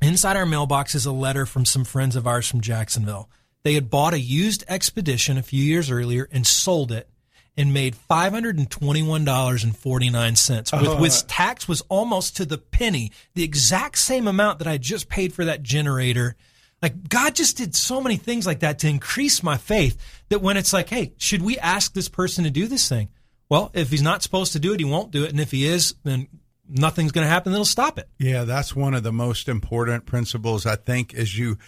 Inside 0.02 0.36
our 0.36 0.44
mailbox 0.44 0.94
is 0.94 1.06
a 1.06 1.12
letter 1.12 1.46
from 1.46 1.64
some 1.64 1.84
friends 1.84 2.14
of 2.14 2.26
ours 2.26 2.46
from 2.48 2.60
Jacksonville. 2.60 3.30
They 3.64 3.74
had 3.74 3.90
bought 3.90 4.14
a 4.14 4.20
used 4.20 4.62
expedition 4.68 5.36
a 5.38 5.42
few 5.42 5.64
years 5.64 5.90
earlier 5.90 6.28
and 6.30 6.46
sold 6.46 6.92
it 6.92 7.08
and 7.56 7.72
made 7.72 7.96
$521.49, 8.10 10.70
with 10.72 10.72
uh-huh. 10.72 11.00
which 11.00 11.26
tax 11.26 11.66
was 11.66 11.80
almost 11.82 12.36
to 12.36 12.44
the 12.44 12.58
penny, 12.58 13.12
the 13.34 13.44
exact 13.44 13.98
same 13.98 14.28
amount 14.28 14.58
that 14.58 14.68
I 14.68 14.76
just 14.76 15.08
paid 15.08 15.32
for 15.32 15.46
that 15.46 15.62
generator. 15.62 16.36
Like 16.82 17.08
God 17.08 17.34
just 17.34 17.56
did 17.56 17.74
so 17.74 18.02
many 18.02 18.16
things 18.16 18.46
like 18.46 18.60
that 18.60 18.78
to 18.80 18.88
increase 18.88 19.42
my 19.42 19.56
faith 19.56 19.96
that 20.28 20.42
when 20.42 20.56
it's 20.56 20.72
like, 20.72 20.90
hey, 20.90 21.12
should 21.16 21.42
we 21.42 21.58
ask 21.58 21.94
this 21.94 22.08
person 22.08 22.44
to 22.44 22.50
do 22.50 22.66
this 22.66 22.88
thing? 22.88 23.08
Well, 23.48 23.70
if 23.72 23.90
he's 23.90 24.02
not 24.02 24.22
supposed 24.22 24.52
to 24.54 24.58
do 24.58 24.72
it, 24.72 24.80
he 24.80 24.84
won't 24.84 25.10
do 25.10 25.24
it. 25.24 25.30
And 25.30 25.40
if 25.40 25.52
he 25.52 25.66
is, 25.66 25.94
then 26.02 26.28
nothing's 26.68 27.12
going 27.12 27.24
to 27.24 27.30
happen 27.30 27.52
that'll 27.52 27.64
stop 27.64 27.98
it. 27.98 28.08
Yeah, 28.18 28.44
that's 28.44 28.74
one 28.74 28.94
of 28.94 29.02
the 29.02 29.12
most 29.12 29.48
important 29.48 30.06
principles 30.06 30.66
I 30.66 30.76
think 30.76 31.14
as 31.14 31.38
you 31.38 31.58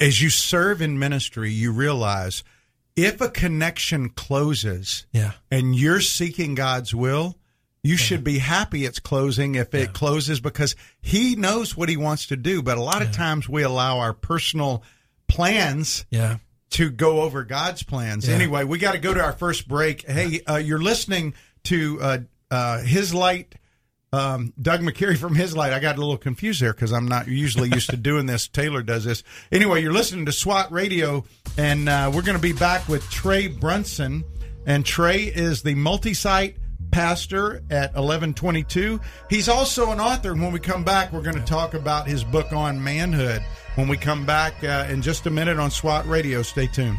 as 0.00 0.20
you 0.22 0.30
serve 0.30 0.80
in 0.82 0.98
ministry, 0.98 1.50
you 1.50 1.72
realize 1.72 2.42
if 2.96 3.20
a 3.20 3.28
connection 3.28 4.08
closes 4.10 5.06
Yeah. 5.12 5.32
and 5.50 5.74
you're 5.76 6.00
seeking 6.00 6.54
God's 6.54 6.94
will, 6.94 7.36
you 7.82 7.96
should 7.96 8.24
be 8.24 8.38
happy 8.38 8.84
it's 8.84 8.98
closing 8.98 9.54
if 9.54 9.72
it 9.74 9.92
closes 9.92 10.40
because 10.40 10.74
he 11.00 11.36
knows 11.36 11.76
what 11.76 11.88
he 11.88 11.96
wants 11.96 12.26
to 12.26 12.36
do, 12.36 12.60
but 12.62 12.76
a 12.76 12.82
lot 12.82 13.02
of 13.02 13.12
times 13.12 13.48
we 13.48 13.62
allow 13.62 13.98
our 13.98 14.12
personal 14.12 14.82
plans 15.28 16.04
Yeah. 16.10 16.38
to 16.70 16.90
go 16.90 17.22
over 17.22 17.44
God's 17.44 17.82
plans. 17.84 18.26
Yeah. 18.28 18.34
Anyway, 18.34 18.64
we 18.64 18.78
got 18.78 18.92
to 18.92 18.98
go 18.98 19.14
to 19.14 19.22
our 19.22 19.32
first 19.32 19.68
break. 19.68 20.04
Hey, 20.06 20.40
uh, 20.48 20.56
you're 20.56 20.82
listening 20.82 21.34
to 21.64 21.98
uh, 22.00 22.18
uh, 22.50 22.82
His 22.82 23.14
Light. 23.14 23.54
Um, 24.12 24.54
Doug 24.60 24.80
McCary 24.80 25.18
from 25.18 25.34
His 25.34 25.56
Light. 25.56 25.72
I 25.72 25.80
got 25.80 25.96
a 25.96 26.00
little 26.00 26.16
confused 26.16 26.62
there 26.62 26.72
because 26.72 26.92
I'm 26.92 27.06
not 27.06 27.28
usually 27.28 27.68
used 27.68 27.90
to 27.90 27.96
doing 27.96 28.26
this. 28.26 28.48
Taylor 28.48 28.82
does 28.82 29.04
this. 29.04 29.22
Anyway, 29.52 29.82
you're 29.82 29.92
listening 29.92 30.26
to 30.26 30.32
SWAT 30.32 30.72
Radio, 30.72 31.24
and 31.58 31.88
uh, 31.88 32.10
we're 32.14 32.22
going 32.22 32.36
to 32.36 32.42
be 32.42 32.54
back 32.54 32.88
with 32.88 33.08
Trey 33.10 33.48
Brunson. 33.48 34.24
And 34.66 34.84
Trey 34.84 35.24
is 35.24 35.62
the 35.62 35.74
multi 35.74 36.14
site 36.14 36.56
pastor 36.90 37.62
at 37.70 37.94
1122. 37.94 39.00
He's 39.28 39.48
also 39.48 39.90
an 39.92 40.00
author. 40.00 40.32
And 40.32 40.42
when 40.42 40.52
we 40.52 40.60
come 40.60 40.84
back, 40.84 41.12
we're 41.12 41.22
going 41.22 41.36
to 41.36 41.44
talk 41.44 41.74
about 41.74 42.06
his 42.06 42.24
book 42.24 42.52
on 42.52 42.82
manhood. 42.82 43.42
When 43.74 43.88
we 43.88 43.96
come 43.96 44.26
back 44.26 44.62
uh, 44.64 44.86
in 44.90 45.02
just 45.02 45.26
a 45.26 45.30
minute 45.30 45.58
on 45.58 45.70
SWAT 45.70 46.06
Radio, 46.08 46.42
stay 46.42 46.66
tuned. 46.66 46.98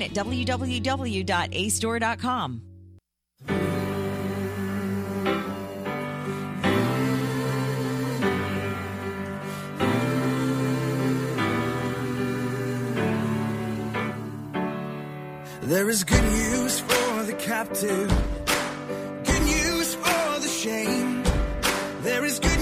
at 0.01 0.11
www.acedoor.com. 0.11 2.61
There 15.63 15.89
is 15.89 16.03
good 16.03 16.23
news 16.23 16.79
for 16.81 17.23
the 17.23 17.33
captive, 17.33 18.09
good 19.23 19.41
news 19.41 19.95
for 19.95 20.39
the 20.41 20.47
shame. 20.47 21.23
There 22.01 22.25
is 22.25 22.39
good 22.39 22.60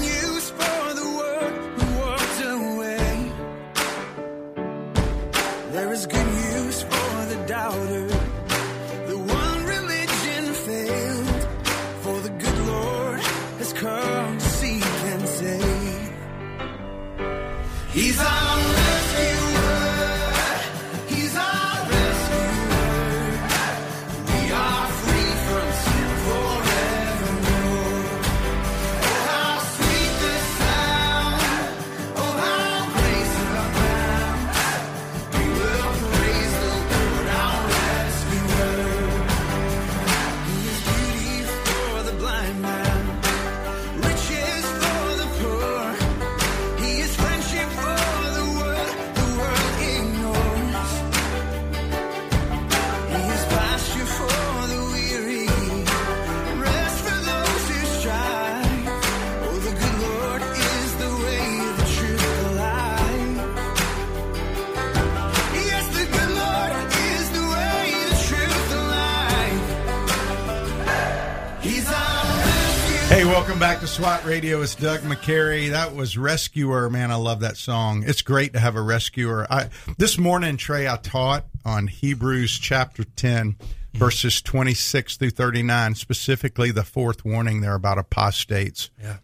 SWAT 73.90 74.24
Radio. 74.24 74.62
It's 74.62 74.76
Doug 74.76 75.00
McCary. 75.00 75.70
That 75.70 75.96
was 75.96 76.16
Rescuer. 76.16 76.88
Man, 76.90 77.10
I 77.10 77.16
love 77.16 77.40
that 77.40 77.56
song. 77.56 78.04
It's 78.06 78.22
great 78.22 78.52
to 78.52 78.60
have 78.60 78.76
a 78.76 78.80
rescuer. 78.80 79.48
I, 79.50 79.68
this 79.98 80.16
morning, 80.16 80.56
Trey, 80.56 80.86
I 80.86 80.96
taught 80.96 81.46
on 81.64 81.88
Hebrews 81.88 82.56
chapter 82.56 83.02
10, 83.02 83.56
verses 83.94 84.42
26 84.42 85.16
through 85.16 85.30
39, 85.30 85.96
specifically 85.96 86.70
the 86.70 86.84
fourth 86.84 87.24
warning 87.24 87.62
there 87.62 87.74
about 87.74 87.98
apostates. 87.98 88.90
Yeah. 89.02 89.16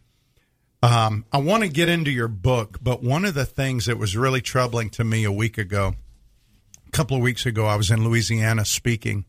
Um, 0.83 1.25
I 1.33 1.39
want 1.39 1.63
to 1.63 1.69
get 1.69 1.89
into 1.89 2.11
your 2.11 2.29
book, 2.29 2.79
but 2.83 3.05
one 3.05 3.25
of 3.25 3.35
the 3.35 3.47
things 3.47 3.87
that 3.87 3.99
was 3.99 4.17
really 4.17 4.41
troubling 4.41 4.91
to 4.91 5.05
me 5.05 5.23
a 5.23 5.33
week 5.33 5.59
ago, 5.59 5.95
a 6.89 6.91
couple 6.91 7.17
of 7.17 7.23
weeks 7.23 7.47
ago, 7.47 7.67
I 7.67 7.77
was 7.77 7.93
in 7.93 8.03
Louisiana 8.03 8.65
speaking. 8.65 9.27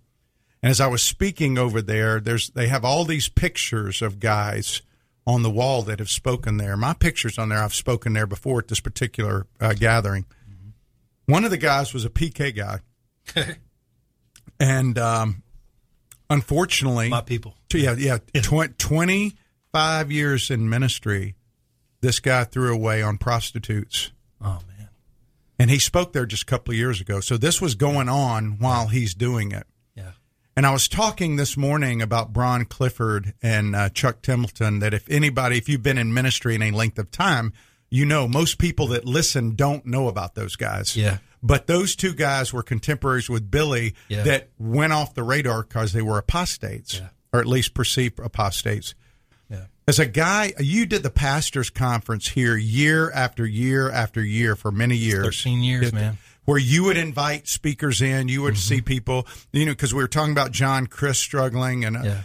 And 0.64 0.72
as 0.72 0.82
I 0.82 0.88
was 0.88 1.04
speaking 1.04 1.60
over 1.60 1.80
there, 1.80 2.20
there's 2.20 2.50
they 2.50 2.70
have 2.70 2.84
all 2.84 3.06
these 3.06 3.30
pictures 3.30 4.02
of 4.02 4.20
guys 4.20 4.82
on 5.28 5.44
the 5.44 5.50
wall 5.52 5.84
that 5.84 6.00
have 6.00 6.10
spoken 6.10 6.56
there. 6.56 6.78
My 6.78 6.94
pictures 6.94 7.38
on 7.38 7.50
there, 7.50 7.60
I've 7.62 7.76
spoken 7.76 8.14
there 8.14 8.26
before 8.26 8.60
at 8.60 8.70
this 8.70 8.80
particular 8.80 9.46
uh, 9.60 9.74
gathering. 9.74 10.26
One 11.26 11.44
of 11.44 11.52
the 11.52 11.58
guys 11.58 11.94
was 11.94 12.06
a 12.06 12.10
PK 12.10 12.56
guy, 12.56 12.80
and 14.62 14.98
um, 14.98 15.44
unfortunately, 16.30 17.10
My 17.10 17.20
people. 17.20 17.56
Yeah, 17.74 17.96
yeah. 17.98 18.20
Tw- 18.42 18.78
25 18.80 20.10
years 20.10 20.50
in 20.50 20.70
ministry, 20.70 21.36
this 22.00 22.22
guy 22.22 22.46
threw 22.46 22.74
away 22.74 23.02
on 23.02 23.18
prostitutes. 23.18 24.12
Oh 24.42 24.60
man. 24.66 24.88
And 25.60 25.70
he 25.70 25.80
spoke 25.80 26.14
there 26.14 26.26
just 26.26 26.44
a 26.44 26.46
couple 26.46 26.72
of 26.72 26.78
years 26.78 27.02
ago. 27.02 27.20
So 27.20 27.36
this 27.36 27.60
was 27.62 27.76
going 27.76 28.08
on 28.08 28.60
while 28.60 28.88
he's 28.88 29.14
doing 29.14 29.52
it. 29.52 29.68
And 30.58 30.66
I 30.66 30.72
was 30.72 30.88
talking 30.88 31.36
this 31.36 31.56
morning 31.56 32.02
about 32.02 32.34
Bron 32.34 32.66
Clifford 32.66 33.36
and 33.44 33.76
uh, 33.76 33.90
Chuck 33.90 34.24
Templeton. 34.24 34.80
That 34.80 34.92
if 34.92 35.08
anybody, 35.08 35.60
if 35.60 35.70
you've 35.70 35.84
been 35.84 36.00
in 36.00 36.16
ministry 36.16 36.56
in 36.56 36.64
any 36.64 36.72
length 36.76 36.98
of 36.98 37.12
time, 37.12 37.54
you 37.92 38.06
know 38.08 38.28
most 38.28 38.58
people 38.58 38.88
that 38.88 39.06
listen 39.06 39.54
don't 39.54 39.86
know 39.86 40.08
about 40.08 40.34
those 40.34 40.56
guys. 40.56 40.98
Yeah. 40.98 41.20
But 41.44 41.68
those 41.68 41.96
two 41.96 42.12
guys 42.12 42.52
were 42.52 42.64
contemporaries 42.64 43.30
with 43.30 43.52
Billy 43.52 43.94
Yeah. 44.10 44.24
that 44.24 44.50
went 44.58 44.94
off 44.94 45.14
the 45.14 45.22
radar 45.22 45.62
because 45.62 45.94
they 45.94 46.02
were 46.02 46.18
apostates, 46.18 46.96
Yeah. 46.96 47.10
or 47.32 47.40
at 47.40 47.46
least 47.46 47.76
perceived 47.76 48.18
apostates. 48.20 48.96
Yeah. 49.52 49.66
As 49.88 50.00
a 50.00 50.08
guy, 50.08 50.54
you 50.60 50.88
did 50.88 51.04
the 51.04 51.12
pastors' 51.12 51.70
conference 51.70 52.30
here 52.30 52.58
year 52.58 53.12
after 53.12 53.46
year 53.46 53.92
after 53.92 54.24
year 54.24 54.56
for 54.56 54.72
many 54.72 54.96
years. 54.98 55.24
13 55.24 55.62
years, 55.62 55.90
It- 55.90 55.94
man. 55.94 56.18
Mm-hmm. 56.48 56.52
Where 56.52 56.60
you 56.60 56.84
would 56.86 56.98
invite 56.98 57.48
speakers 57.48 58.02
in, 58.02 58.30
you 58.30 58.42
would 58.42 58.58
see 58.58 58.82
people, 58.82 59.28
you 59.52 59.66
know, 59.66 59.74
because 59.74 59.94
we 59.94 60.02
were 60.02 60.08
talking 60.08 60.32
about 60.32 60.52
John 60.52 60.88
Crist 60.88 61.20
struggling, 61.22 61.84
and 61.84 61.98
uh, 61.98 62.02
Yeah. 62.04 62.22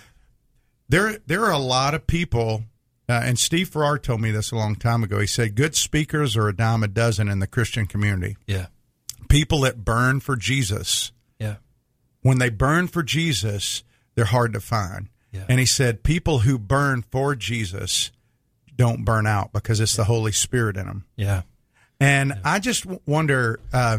there 0.88 1.18
there 1.26 1.44
are 1.44 1.50
a 1.52 1.58
lot 1.58 1.94
of 1.94 2.06
people. 2.06 2.64
Uh, 3.08 3.14
and 3.24 3.36
Steve 3.38 3.68
Farrar 3.68 3.98
told 3.98 4.20
me 4.20 4.30
this 4.30 4.52
a 4.52 4.56
long 4.56 4.76
time 4.76 5.02
ago. 5.02 5.18
He 5.18 5.26
said, 5.26 5.56
"Good 5.56 5.74
speakers 5.74 6.36
are 6.36 6.48
a 6.48 6.54
dime 6.56 6.84
a 6.84 6.88
dozen 6.88 7.28
in 7.28 7.40
the 7.40 7.48
Christian 7.48 7.84
community. 7.86 8.36
Yeah. 8.46 8.66
People 9.28 9.60
that 9.62 9.84
burn 9.84 10.20
for 10.20 10.36
Jesus, 10.36 11.10
Yeah. 11.40 11.56
when 12.20 12.38
they 12.38 12.48
burn 12.48 12.86
for 12.86 13.02
Jesus, 13.02 13.82
they're 14.14 14.24
hard 14.26 14.52
to 14.52 14.60
find." 14.60 15.08
Yeah. 15.32 15.46
And 15.48 15.58
he 15.58 15.66
said, 15.66 16.04
"People 16.04 16.40
who 16.40 16.58
burn 16.58 17.02
for 17.10 17.34
Jesus 17.34 18.12
don't 18.76 19.04
burn 19.04 19.26
out 19.26 19.52
because 19.52 19.80
it's 19.80 19.96
the 19.96 20.04
Holy 20.04 20.32
Spirit 20.32 20.76
in 20.76 20.86
them." 20.86 21.04
Yeah. 21.16 21.42
And 22.02 22.34
I 22.44 22.58
just 22.58 22.84
wonder, 23.06 23.60
uh, 23.72 23.98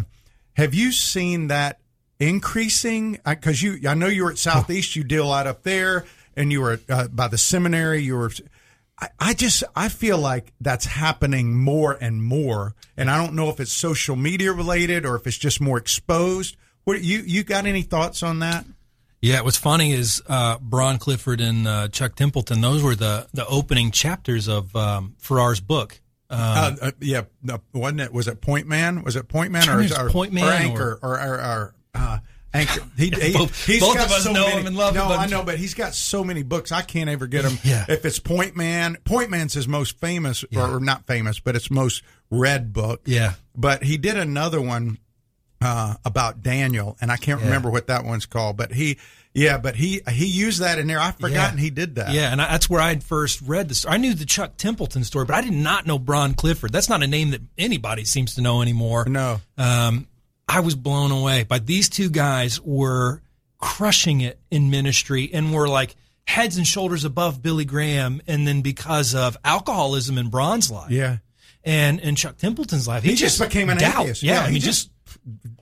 have 0.57 0.73
you 0.73 0.91
seen 0.91 1.47
that 1.47 1.79
increasing? 2.19 3.17
Because 3.25 3.63
you, 3.63 3.79
I 3.87 3.93
know 3.93 4.07
you 4.07 4.25
were 4.25 4.31
at 4.31 4.37
Southeast, 4.37 4.97
you 4.97 5.05
a 5.09 5.23
lot 5.23 5.47
up 5.47 5.63
there, 5.63 6.03
and 6.35 6.51
you 6.51 6.59
were 6.59 6.81
uh, 6.89 7.07
by 7.07 7.29
the 7.29 7.37
seminary. 7.37 8.01
You 8.03 8.17
were. 8.17 8.31
I, 8.99 9.07
I 9.19 9.33
just, 9.33 9.63
I 9.73 9.87
feel 9.87 10.17
like 10.17 10.51
that's 10.59 10.85
happening 10.85 11.55
more 11.55 11.93
and 11.93 12.21
more, 12.21 12.75
and 12.97 13.09
I 13.09 13.17
don't 13.17 13.35
know 13.35 13.47
if 13.47 13.61
it's 13.61 13.71
social 13.71 14.17
media 14.17 14.51
related 14.51 15.05
or 15.05 15.15
if 15.15 15.25
it's 15.25 15.37
just 15.37 15.61
more 15.61 15.77
exposed. 15.77 16.57
What 16.83 17.01
you, 17.01 17.19
you 17.19 17.45
got 17.45 17.65
any 17.65 17.83
thoughts 17.83 18.21
on 18.21 18.39
that? 18.39 18.65
Yeah, 19.21 19.39
what's 19.39 19.55
funny 19.55 19.93
is 19.93 20.21
uh, 20.27 20.57
Bron 20.59 20.97
Clifford 20.97 21.39
and 21.39 21.65
uh, 21.65 21.87
Chuck 21.87 22.15
Templeton. 22.15 22.59
Those 22.59 22.83
were 22.83 22.95
the 22.95 23.29
the 23.33 23.47
opening 23.47 23.91
chapters 23.91 24.49
of 24.49 24.75
um, 24.75 25.15
Farrar's 25.19 25.61
book. 25.61 26.01
Um, 26.33 26.39
Uh, 26.39 26.75
uh, 26.87 26.91
yeah, 26.99 27.21
no, 27.41 27.61
wasn't 27.73 28.01
it? 28.01 28.13
Was 28.13 28.27
it 28.27 28.41
Point 28.41 28.67
Man? 28.67 29.03
Was 29.03 29.15
it 29.15 29.27
Point 29.27 29.51
Man 29.51 29.69
or, 29.69 29.81
or, 30.05 30.09
Point 30.09 30.33
Man 30.33 30.43
or 30.43 30.47
or- 30.47 30.53
Anchor 30.53 30.99
or, 31.01 31.19
or, 31.19 31.33
or 31.35 31.75
uh, 31.93 32.19
Anchor? 32.53 32.81
He, 32.97 33.09
he, 33.09 33.33
Both- 33.37 33.65
he's 33.65 33.79
both 33.79 33.95
got 33.95 34.05
of 34.07 34.11
us 34.13 34.23
so 34.23 34.31
know 34.33 34.45
many, 34.47 34.61
him 34.61 34.67
and 34.67 34.75
love 34.75 34.95
No, 34.95 35.03
him, 35.03 35.07
but- 35.09 35.19
I 35.19 35.25
know, 35.27 35.43
but 35.43 35.57
he's 35.57 35.73
got 35.73 35.93
so 35.93 36.23
many 36.23 36.43
books. 36.43 36.71
I 36.71 36.81
can't 36.81 37.09
ever 37.09 37.27
get 37.27 37.43
them. 37.43 37.57
Yeah. 37.63 37.85
If 37.87 38.05
it's 38.05 38.19
Point 38.19 38.55
Man, 38.55 38.97
Point 39.05 39.29
Man's 39.29 39.53
his 39.53 39.67
most 39.67 39.99
famous, 39.99 40.43
or, 40.55 40.75
or 40.75 40.79
not 40.79 41.05
famous, 41.07 41.39
but 41.39 41.55
it's 41.55 41.69
most 41.71 42.03
read 42.29 42.73
book. 42.73 43.01
Yeah. 43.05 43.33
But 43.55 43.83
he 43.83 43.97
did 43.97 44.17
another 44.17 44.59
one 44.61 44.97
uh, 45.61 45.95
about 46.03 46.41
Daniel, 46.41 46.97
and 46.99 47.11
I 47.11 47.17
can't 47.17 47.39
Yeah. 47.39 47.45
remember 47.45 47.69
what 47.69 47.87
that 47.87 48.03
one's 48.05 48.25
called. 48.25 48.57
But 48.57 48.71
he, 48.73 48.97
yeah, 49.33 49.57
but 49.57 49.75
he 49.75 50.01
he 50.11 50.25
used 50.25 50.61
that 50.61 50.77
in 50.79 50.87
there. 50.87 50.99
I've 50.99 51.17
forgotten 51.17 51.57
he 51.57 51.69
did 51.69 51.95
that. 51.95 52.13
Yeah, 52.13 52.31
and 52.31 52.41
I, 52.41 52.51
that's 52.51 52.69
where 52.69 52.81
I 52.81 52.89
had 52.89 53.03
first 53.03 53.41
read 53.41 53.67
the 53.69 53.75
story. 53.75 53.95
I 53.95 53.97
knew 53.97 54.13
the 54.13 54.25
Chuck 54.25 54.57
Templeton 54.57 55.03
story, 55.03 55.25
but 55.25 55.35
I 55.35 55.41
did 55.41 55.53
not 55.53 55.85
know 55.87 55.97
Bron 55.99 56.33
Clifford. 56.33 56.71
That's 56.71 56.89
not 56.89 57.01
a 57.03 57.07
name 57.07 57.31
that 57.31 57.41
anybody 57.57 58.05
seems 58.05 58.35
to 58.35 58.41
know 58.41 58.61
anymore. 58.61 59.05
No. 59.07 59.41
Um, 59.57 60.07
I 60.47 60.59
was 60.59 60.75
blown 60.75 61.11
away 61.11 61.43
by 61.43 61.59
these 61.59 61.89
two 61.89 62.09
guys 62.09 62.59
were 62.61 63.21
crushing 63.59 64.21
it 64.21 64.39
in 64.51 64.69
ministry 64.69 65.29
and 65.33 65.53
were 65.53 65.67
like 65.67 65.95
heads 66.27 66.57
and 66.57 66.67
shoulders 66.67 67.05
above 67.05 67.41
Billy 67.41 67.65
Graham. 67.65 68.21
And 68.27 68.47
then 68.47 68.61
because 68.61 69.15
of 69.15 69.37
alcoholism 69.45 70.17
in 70.17 70.29
Bron's 70.29 70.69
life 70.69 70.91
Yeah. 70.91 71.17
and, 71.63 71.99
and 72.01 72.17
Chuck 72.17 72.37
Templeton's 72.37 72.87
life, 72.87 73.03
He 73.03 73.15
just 73.15 73.39
became 73.39 73.69
an 73.69 73.77
doubt. 73.77 74.01
atheist. 74.01 74.21
Yeah, 74.23 74.33
Yeah, 74.33 74.41
I 74.41 74.47
he 74.47 74.53
mean, 74.53 74.61
just- 74.61 74.79
just 74.87 74.89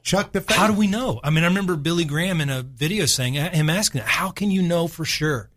Chuck 0.04 0.32
the. 0.32 0.44
how 0.48 0.68
do 0.68 0.74
we 0.74 0.88
know? 0.88 1.20
I 1.24 1.30
mean, 1.30 1.44
I 1.44 1.48
remember 1.48 1.76
Billy 1.76 2.06
Graham 2.06 2.42
in 2.42 2.50
a 2.50 2.64
video 2.64 3.06
saying, 3.06 3.36
him 3.36 3.70
asking, 3.70 4.02
"How 4.02 4.30
can 4.30 4.52
you 4.52 4.62
know 4.62 4.88
for 4.88 5.06
sure?" 5.06 5.50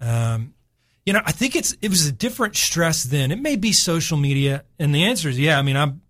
Um, 0.00 0.54
you 1.04 1.12
know, 1.12 1.22
I 1.24 1.32
think 1.32 1.56
it's 1.56 1.72
it 1.82 1.88
was 1.88 2.06
a 2.06 2.12
different 2.12 2.56
stress 2.56 3.04
then. 3.04 3.32
It 3.32 3.40
may 3.40 3.56
be 3.56 3.72
social 3.72 4.16
media, 4.16 4.64
and 4.78 4.94
the 4.94 5.04
answer 5.04 5.28
is 5.28 5.38
yeah. 5.38 5.58
I 5.58 5.62
mean, 5.62 5.76
I'm 5.76 6.02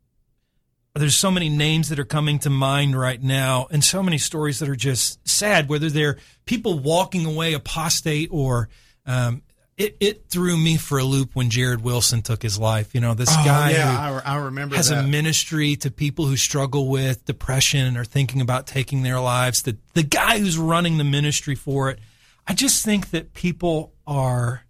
there's 0.94 1.16
so 1.16 1.30
many 1.30 1.48
names 1.48 1.88
that 1.88 1.98
are 1.98 2.04
coming 2.04 2.38
to 2.40 2.50
mind 2.50 2.98
right 2.98 3.22
now, 3.22 3.66
and 3.70 3.82
so 3.82 4.02
many 4.02 4.18
stories 4.18 4.58
that 4.58 4.68
are 4.68 4.76
just 4.76 5.26
sad. 5.26 5.68
Whether 5.68 5.88
they're 5.88 6.18
people 6.44 6.78
walking 6.78 7.24
away 7.24 7.54
apostate 7.54 8.28
or 8.30 8.68
um, 9.06 9.42
it, 9.82 9.96
it 10.00 10.24
threw 10.28 10.56
me 10.56 10.76
for 10.76 10.98
a 10.98 11.04
loop 11.04 11.30
when 11.34 11.50
Jarrid 11.50 11.80
Wilson 11.82 12.22
took 12.22 12.42
his 12.42 12.58
life. 12.58 12.94
You 12.94 13.00
know, 13.00 13.14
this 13.14 13.28
Oh, 13.30 13.42
guy 13.44 13.70
yeah, 13.72 14.10
who 14.10 14.14
I, 14.26 14.34
I 14.34 14.36
remember 14.36 14.76
has 14.76 14.88
that. 14.90 15.04
a 15.04 15.06
ministry 15.08 15.76
to 15.76 15.90
people 15.90 16.26
who 16.26 16.36
struggle 16.36 16.88
with 16.88 17.24
depression 17.24 17.86
and 17.86 17.96
are 17.96 18.04
thinking 18.04 18.40
about 18.40 18.66
taking 18.66 19.02
their 19.02 19.20
lives. 19.20 19.62
The 19.62 19.76
the 19.94 20.02
guy 20.02 20.38
who's 20.38 20.56
running 20.58 20.98
the 20.98 21.04
ministry 21.04 21.54
for 21.54 21.90
it. 21.90 21.98
I 22.46 22.54
just 22.54 22.84
think 22.84 23.10
that 23.10 23.34
people 23.34 23.92
are 24.06 24.64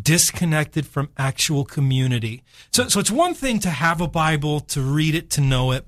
disconnected 0.00 0.86
from 0.86 1.10
actual 1.18 1.64
community. 1.64 2.42
So 2.72 2.88
so 2.88 3.00
it's 3.00 3.10
one 3.10 3.34
thing 3.34 3.58
to 3.60 3.70
have 3.70 4.00
a 4.00 4.08
Bible, 4.08 4.60
to 4.60 4.80
read 4.80 5.14
it, 5.14 5.30
to 5.30 5.40
know 5.40 5.72
it. 5.72 5.86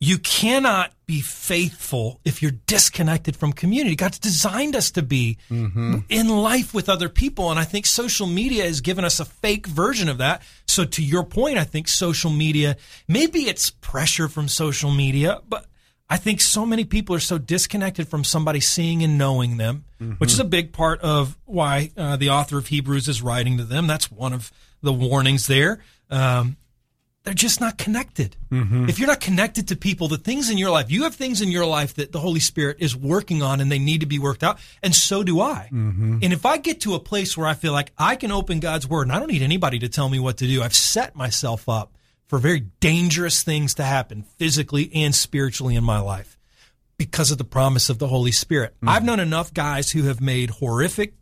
You 0.00 0.18
cannot 0.18 0.92
be 1.06 1.20
faithful 1.20 2.20
if 2.24 2.42
you're 2.42 2.52
disconnected 2.66 3.36
from 3.36 3.52
community. 3.52 3.96
God's 3.96 4.18
designed 4.18 4.76
us 4.76 4.90
to 4.92 5.02
be 5.02 5.38
in 6.08 6.28
life 6.28 6.74
with 6.74 6.88
other 6.88 7.08
people. 7.08 7.50
And 7.50 7.58
I 7.58 7.64
think 7.64 7.86
social 7.86 8.26
media 8.26 8.64
has 8.64 8.80
given 8.80 9.04
us 9.04 9.20
a 9.20 9.24
fake 9.24 9.66
version 9.66 10.08
of 10.08 10.18
that. 10.18 10.42
So 10.66 10.84
to 10.84 11.02
your 11.02 11.24
point, 11.24 11.58
I 11.58 11.64
think 11.64 11.88
social 11.88 12.30
media, 12.30 12.76
maybe 13.08 13.40
it's 13.48 13.70
pressure 13.70 14.28
from 14.28 14.48
social 14.48 14.90
media, 14.90 15.40
but 15.48 15.66
I 16.10 16.18
think 16.18 16.42
so 16.42 16.66
many 16.66 16.84
people 16.84 17.16
are 17.16 17.20
so 17.20 17.38
disconnected 17.38 18.08
from 18.08 18.24
somebody 18.24 18.60
seeing 18.60 19.02
and 19.02 19.16
knowing 19.16 19.56
them, 19.56 19.84
which 20.18 20.32
is 20.32 20.38
a 20.38 20.44
big 20.44 20.72
part 20.72 21.00
of 21.00 21.38
why 21.46 21.92
uh, 21.96 22.16
the 22.16 22.28
author 22.28 22.58
of 22.58 22.66
Hebrews 22.66 23.08
is 23.08 23.22
writing 23.22 23.56
to 23.56 23.64
them. 23.64 23.86
That's 23.86 24.10
one 24.10 24.34
of 24.34 24.52
the 24.82 24.92
warnings 24.92 25.46
there. 25.46 25.82
Um, 26.10 26.58
they're 27.24 27.32
just 27.32 27.60
not 27.60 27.78
connected. 27.78 28.36
Mm-hmm. 28.50 28.88
If 28.88 28.98
you're 28.98 29.08
not 29.08 29.20
connected 29.20 29.68
to 29.68 29.76
people, 29.76 30.08
the 30.08 30.18
things 30.18 30.50
in 30.50 30.58
your 30.58 30.70
life, 30.70 30.90
you 30.90 31.04
have 31.04 31.14
things 31.14 31.40
in 31.40 31.50
your 31.50 31.64
life 31.64 31.94
that 31.94 32.12
the 32.12 32.20
Holy 32.20 32.38
Spirit 32.38 32.76
is 32.80 32.94
working 32.94 33.42
on 33.42 33.62
and 33.62 33.72
they 33.72 33.78
need 33.78 34.00
to 34.00 34.06
be 34.06 34.18
worked 34.18 34.42
out. 34.42 34.58
And 34.82 34.94
so 34.94 35.22
do 35.22 35.40
I. 35.40 35.70
Mm-hmm. 35.72 36.18
And 36.22 36.32
if 36.34 36.44
I 36.44 36.58
get 36.58 36.82
to 36.82 36.94
a 36.94 37.00
place 37.00 37.36
where 37.36 37.46
I 37.46 37.54
feel 37.54 37.72
like 37.72 37.92
I 37.96 38.16
can 38.16 38.30
open 38.30 38.60
God's 38.60 38.86
word 38.86 39.08
and 39.08 39.12
I 39.12 39.18
don't 39.18 39.30
need 39.30 39.42
anybody 39.42 39.78
to 39.80 39.88
tell 39.88 40.08
me 40.10 40.18
what 40.18 40.36
to 40.38 40.46
do, 40.46 40.62
I've 40.62 40.74
set 40.74 41.16
myself 41.16 41.66
up 41.66 41.96
for 42.26 42.38
very 42.38 42.60
dangerous 42.80 43.42
things 43.42 43.74
to 43.74 43.84
happen 43.84 44.24
physically 44.36 44.90
and 44.94 45.14
spiritually 45.14 45.76
in 45.76 45.84
my 45.84 46.00
life 46.00 46.38
because 46.98 47.30
of 47.30 47.38
the 47.38 47.44
promise 47.44 47.88
of 47.88 47.98
the 47.98 48.08
Holy 48.08 48.32
Spirit. 48.32 48.74
Mm-hmm. 48.76 48.88
I've 48.90 49.04
known 49.04 49.20
enough 49.20 49.54
guys 49.54 49.90
who 49.92 50.02
have 50.04 50.20
made 50.20 50.50
horrific 50.50 51.14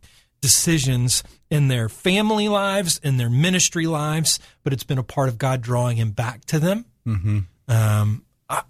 decisions 0.43 1.23
in 1.49 1.69
their 1.69 1.87
family 1.87 2.49
lives, 2.49 2.99
in 3.01 3.15
their 3.15 3.29
ministry 3.29 3.87
lives, 3.87 4.39
but 4.61 4.73
it's 4.73 4.83
been 4.83 4.97
a 4.97 5.03
part 5.03 5.29
of 5.29 5.37
God 5.37 5.61
drawing 5.61 5.95
him 5.95 6.11
back 6.11 6.43
to 6.45 6.59
them. 6.59 6.85
Mm-hmm. 7.07 7.39
Um, 7.69 8.25
I, 8.49 8.63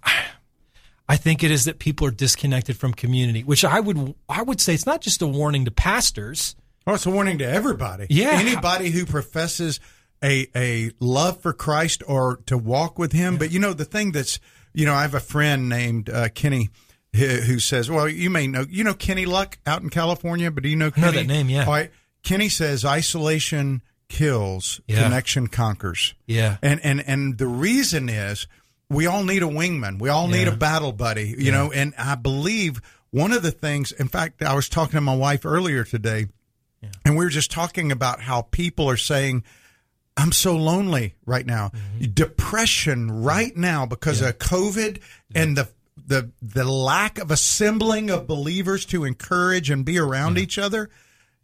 I 1.08 1.16
think 1.16 1.42
it 1.42 1.50
is 1.50 1.64
that 1.64 1.80
people 1.80 2.06
are 2.06 2.12
disconnected 2.12 2.76
from 2.76 2.94
community, 2.94 3.42
which 3.42 3.64
I 3.64 3.80
would 3.80 4.14
I 4.28 4.42
would 4.42 4.60
say 4.60 4.72
it's 4.72 4.86
not 4.86 5.00
just 5.00 5.20
a 5.20 5.26
warning 5.26 5.64
to 5.64 5.72
pastors. 5.72 6.54
Oh, 6.86 6.94
it's 6.94 7.06
a 7.06 7.10
warning 7.10 7.38
to 7.38 7.44
everybody. 7.44 8.06
Yeah. 8.08 8.30
Anybody 8.34 8.90
who 8.90 9.04
professes 9.04 9.80
a 10.22 10.46
a 10.54 10.92
love 11.00 11.40
for 11.40 11.52
Christ 11.52 12.04
or 12.06 12.36
to 12.46 12.56
walk 12.56 13.00
with 13.00 13.12
Him. 13.12 13.36
But 13.36 13.50
you 13.50 13.58
know, 13.58 13.72
the 13.72 13.84
thing 13.84 14.12
that's, 14.12 14.38
you 14.72 14.86
know, 14.86 14.94
I 14.94 15.02
have 15.02 15.14
a 15.14 15.20
friend 15.20 15.68
named 15.68 16.08
uh, 16.08 16.28
Kenny 16.28 16.70
who, 17.14 17.58
says, 17.60 17.88
well, 17.90 18.08
you 18.08 18.28
may 18.30 18.46
know, 18.46 18.64
you 18.68 18.82
know, 18.84 18.94
Kenny 18.94 19.24
Luck 19.26 19.58
out 19.66 19.82
in 19.82 19.90
California, 19.90 20.50
but 20.50 20.62
do 20.62 20.68
you 20.68 20.76
know 20.76 20.90
I 20.96 21.00
know 21.00 21.06
Kenny? 21.12 21.16
that 21.18 21.26
name, 21.26 21.48
yeah. 21.48 21.64
All 21.64 21.70
right. 21.72 21.90
Kenny 22.22 22.48
says 22.48 22.84
isolation 22.84 23.82
kills, 24.08 24.80
Yeah. 24.86 25.02
connection 25.04 25.46
conquers. 25.46 26.14
Yeah. 26.26 26.56
And 26.62 26.80
and 26.84 27.00
and 27.06 27.38
the 27.38 27.46
reason 27.46 28.08
is 28.08 28.46
we 28.90 29.06
all 29.06 29.24
need 29.24 29.42
a 29.42 29.46
wingman. 29.46 29.98
We 30.00 30.08
all 30.08 30.26
need 30.28 30.46
Yeah. 30.46 30.52
a 30.54 30.56
battle 30.56 30.92
buddy, 30.92 31.34
you 31.38 31.52
know, 31.52 31.70
and 31.72 31.94
I 31.98 32.14
believe 32.14 32.80
one 33.10 33.32
of 33.32 33.42
the 33.42 33.50
things 33.52 33.92
in 33.92 34.08
fact 34.08 34.42
I 34.42 34.54
was 34.54 34.68
talking 34.68 34.96
to 34.96 35.00
my 35.00 35.14
wife 35.16 35.44
earlier 35.46 35.84
today 35.84 36.26
and 37.04 37.16
we 37.16 37.24
were 37.24 37.30
just 37.30 37.50
talking 37.50 37.92
about 37.92 38.20
how 38.20 38.42
people 38.42 38.88
are 38.90 38.96
saying 38.96 39.44
I'm 40.16 40.32
so 40.32 40.54
lonely 40.56 41.14
right 41.26 41.44
now. 41.46 41.70
Mm-hmm. 41.70 42.12
Depression 42.12 43.22
right 43.22 43.56
now 43.56 43.84
because 43.86 44.20
of 44.20 44.38
COVID 44.38 45.00
and 45.34 45.56
the 45.56 45.68
the 46.06 46.30
the 46.42 46.64
lack 46.64 47.18
of 47.18 47.30
assembling 47.30 48.10
of 48.10 48.26
believers 48.26 48.84
to 48.86 49.04
encourage 49.04 49.70
and 49.70 49.84
be 49.84 49.98
around 49.98 50.38
each 50.38 50.58
other 50.58 50.90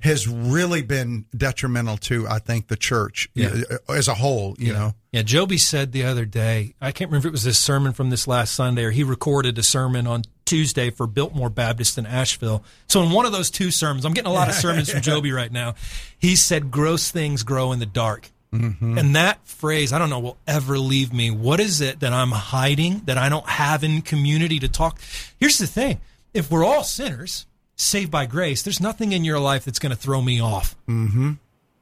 has 0.01 0.27
really 0.27 0.81
been 0.81 1.27
detrimental 1.37 1.99
to 1.99 2.27
I 2.27 2.39
think 2.39 2.69
the 2.69 2.77
church 2.77 3.29
Yeah. 3.35 3.55
uh, 3.89 3.93
as 3.93 4.09
a 4.09 4.15
whole, 4.15 4.57
you 4.59 4.73
know. 4.73 4.95
Yeah, 5.13 5.23
Joby 5.23 5.59
said 5.59 5.93
the 5.93 6.05
other 6.05 6.25
day, 6.25 6.75
I 6.81 6.91
can't 6.93 7.11
remember 7.11 7.29
if 7.29 7.31
it 7.31 7.33
was 7.33 7.45
this 7.45 7.59
sermon 7.59 7.93
from 7.93 8.09
this 8.09 8.27
last 8.27 8.55
Sunday 8.55 8.85
or 8.85 8.91
he 8.93 9.03
recorded 9.05 9.59
a 9.59 9.63
sermon 9.63 10.07
on 10.07 10.23
Tuesday 10.47 10.91
for 10.91 11.07
Biltmore 11.07 11.51
Baptist 11.51 11.99
in 11.99 12.07
Asheville. 12.07 12.65
So 12.89 13.03
in 13.03 13.11
one 13.11 13.27
of 13.27 13.33
those 13.33 13.51
two 13.51 13.71
sermons, 13.71 14.05
I'm 14.07 14.15
getting 14.15 14.31
a 14.31 14.35
lot 14.35 14.49
of 14.49 14.55
sermons 14.67 14.91
from 14.91 15.03
Joby 15.03 15.33
right 15.33 15.53
now. 15.53 15.75
He 16.19 16.35
said, 16.35 16.71
gross 16.71 17.11
things 17.11 17.43
grow 17.43 17.73
in 17.73 17.79
the 17.79 17.87
dark. 17.87 18.31
Mm-hmm. 18.53 18.99
And 18.99 19.17
that 19.17 19.47
phrase, 19.47 19.93
I 19.93 19.99
don't 19.99 20.11
know, 20.11 20.19
will 20.19 20.39
ever 20.47 20.79
leave 20.79 21.13
me. 21.13 21.31
What 21.31 21.61
is 21.61 21.81
it 21.81 22.01
that 22.01 22.13
I'm 22.13 22.33
hiding 22.33 23.03
that 23.05 23.17
I 23.17 23.29
don't 23.29 23.49
have 23.49 23.85
in 23.85 24.03
community 24.03 24.59
to 24.59 24.69
talk? 24.69 25.01
Here's 25.39 25.59
the 25.59 25.67
thing. 25.67 26.01
If 26.35 26.51
we're 26.51 26.65
all 26.65 26.85
sinners, 26.85 27.47
saved 27.77 28.11
by 28.11 28.27
grace, 28.27 28.63
there's 28.63 28.81
nothing 28.81 29.13
in 29.13 29.25
your 29.25 29.39
life 29.39 29.65
that's 29.65 29.79
going 29.79 29.91
to 29.91 29.97
throw 29.97 30.21
me 30.21 30.41
off. 30.41 30.77
Mm-hmm. 30.89 31.33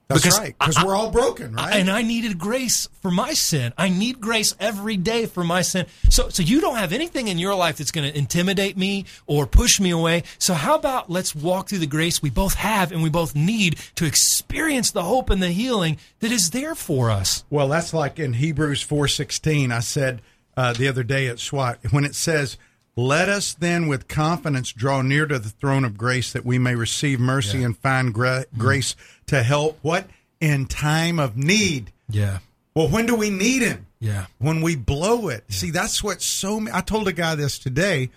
That's 0.08 0.22
Because 0.22 0.38
right. 0.38 0.58
Because 0.58 0.82
we're 0.82 0.96
all 0.96 1.10
broken, 1.10 1.52
right? 1.52 1.74
And 1.74 1.90
I 1.90 2.00
needed 2.00 2.38
grace 2.38 2.88
for 3.02 3.10
my 3.10 3.34
sin. 3.34 3.74
I 3.76 3.90
need 3.90 4.22
grace 4.22 4.54
every 4.58 4.96
day 4.96 5.26
for 5.26 5.44
my 5.44 5.60
sin. 5.60 5.84
So, 6.08 6.30
so 6.30 6.42
you 6.42 6.62
don't 6.62 6.76
have 6.76 6.94
anything 6.94 7.28
in 7.28 7.38
your 7.38 7.54
life 7.54 7.76
that's 7.76 7.90
going 7.90 8.10
to 8.10 8.16
intimidate 8.16 8.78
me 8.78 9.04
or 9.26 9.46
push 9.46 9.78
me 9.78 9.90
away. 9.90 10.22
So 10.38 10.54
how 10.54 10.76
about 10.76 11.10
let's 11.10 11.34
walk 11.34 11.68
through 11.68 11.78
the 11.80 11.86
grace 11.86 12.22
we 12.22 12.30
both 12.30 12.54
have 12.54 12.90
and 12.90 13.02
we 13.02 13.10
both 13.10 13.36
need 13.36 13.78
to 13.96 14.06
experience 14.06 14.92
the 14.92 15.02
hope 15.02 15.28
and 15.28 15.42
the 15.42 15.50
healing 15.50 15.98
that 16.20 16.32
is 16.32 16.50
there 16.50 16.74
for 16.74 17.10
us. 17.10 17.44
Well, 17.50 17.68
that's 17.68 17.92
like 17.92 18.18
in 18.18 18.32
Hebrews 18.32 18.82
4:16 18.82 19.70
I 19.72 19.80
said 19.80 20.22
uh, 20.56 20.72
the 20.72 20.88
other 20.88 21.02
day 21.02 21.26
at 21.28 21.38
SWAT 21.38 21.78
when 21.90 22.06
it 22.06 22.14
says, 22.14 22.56
"Let 22.98 23.28
us 23.28 23.54
then 23.54 23.86
with 23.86 24.08
confidence 24.08 24.72
draw 24.72 25.02
near 25.02 25.24
to 25.24 25.38
the 25.38 25.50
throne 25.50 25.84
of 25.84 25.96
grace 25.96 26.32
that 26.32 26.44
we 26.44 26.58
may 26.58 26.74
receive 26.74 27.20
mercy 27.20 27.62
and 27.62 27.78
find 27.78 28.12
gra- 28.12 28.46
mm-hmm. 28.46 28.60
grace 28.60 28.96
to 29.26 29.44
help 29.44 29.78
what 29.82 30.08
in 30.40 30.66
time 30.66 31.20
of 31.20 31.36
need." 31.36 31.92
Yeah. 32.08 32.40
Well, 32.74 32.88
when 32.88 33.06
do 33.06 33.14
we 33.14 33.30
need 33.30 33.62
him? 33.62 33.86
Yeah. 34.00 34.26
When 34.38 34.62
we 34.62 34.74
blow 34.74 35.28
it. 35.28 35.44
See, 35.48 35.70
that's 35.70 36.02
what 36.02 36.20
so 36.22 36.58
ma- 36.58 36.72
I 36.74 36.80
told 36.80 37.06
a 37.06 37.12
guy 37.12 37.36
this 37.36 37.60
today. 37.60 38.10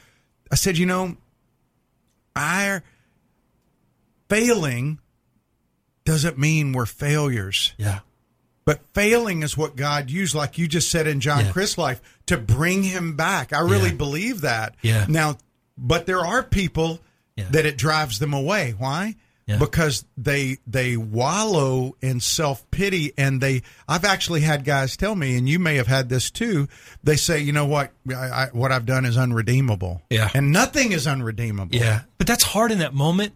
I 0.52 0.56
said, 0.56 0.80
"You 0.80 0.88
know, 0.88 1.16
our 2.36 2.82
failing 4.30 4.98
doesn't 6.06 6.40
mean 6.40 6.74
we're 6.74 6.88
failures." 6.88 7.74
Yeah. 7.78 8.00
But 8.72 8.80
failing 8.94 9.44
is 9.44 9.58
what 9.58 9.76
God 9.76 10.10
used, 10.10 10.34
like 10.34 10.58
you 10.58 10.66
just 10.66 10.90
said 10.90 11.06
in 11.06 11.20
John 11.20 11.44
Yeah. 11.44 11.52
Chris' 11.52 11.78
life, 11.78 12.00
to 12.28 12.38
bring 12.38 12.84
him 12.84 13.18
back. 13.18 13.52
I 13.52 13.60
really 13.60 13.90
Yeah. 13.90 13.96
believe 13.96 14.42
that. 14.42 14.76
Yeah. 14.82 15.06
Now, 15.10 15.38
but 15.78 16.06
there 16.06 16.22
are 16.26 16.42
people 16.42 17.02
Yeah. 17.36 17.48
that 17.52 17.66
it 17.66 17.78
drives 17.78 18.20
them 18.20 18.34
away. 18.34 18.74
Why? 18.78 19.16
Because 19.60 20.06
they 20.16 20.60
they 20.66 20.96
wallow 20.96 21.98
in 22.02 22.22
self 22.22 22.64
pity, 22.72 23.12
and 23.18 23.42
they. 23.42 23.64
I've 23.86 24.06
actually 24.06 24.40
had 24.40 24.64
guys 24.64 24.96
tell 24.96 25.14
me, 25.14 25.36
and 25.36 25.50
you 25.50 25.60
may 25.60 25.76
have 25.76 25.88
had 25.88 26.08
this 26.08 26.32
too. 26.32 26.70
They 27.04 27.18
say, 27.18 27.40
you 27.42 27.52
know 27.52 27.66
what, 27.66 27.92
I, 28.10 28.14
I, 28.14 28.48
what 28.54 28.72
I've 28.72 28.86
done 28.86 29.04
is 29.04 29.18
unredeemable. 29.18 30.04
Yeah. 30.10 30.30
and 30.34 30.54
nothing 30.54 30.94
is 30.94 31.06
unredeemable. 31.06 31.76
Yeah. 31.76 32.04
But 32.18 32.28
that's 32.28 32.46
hard 32.46 32.72
in 32.72 32.80
that 32.80 32.94
moment. 32.94 33.34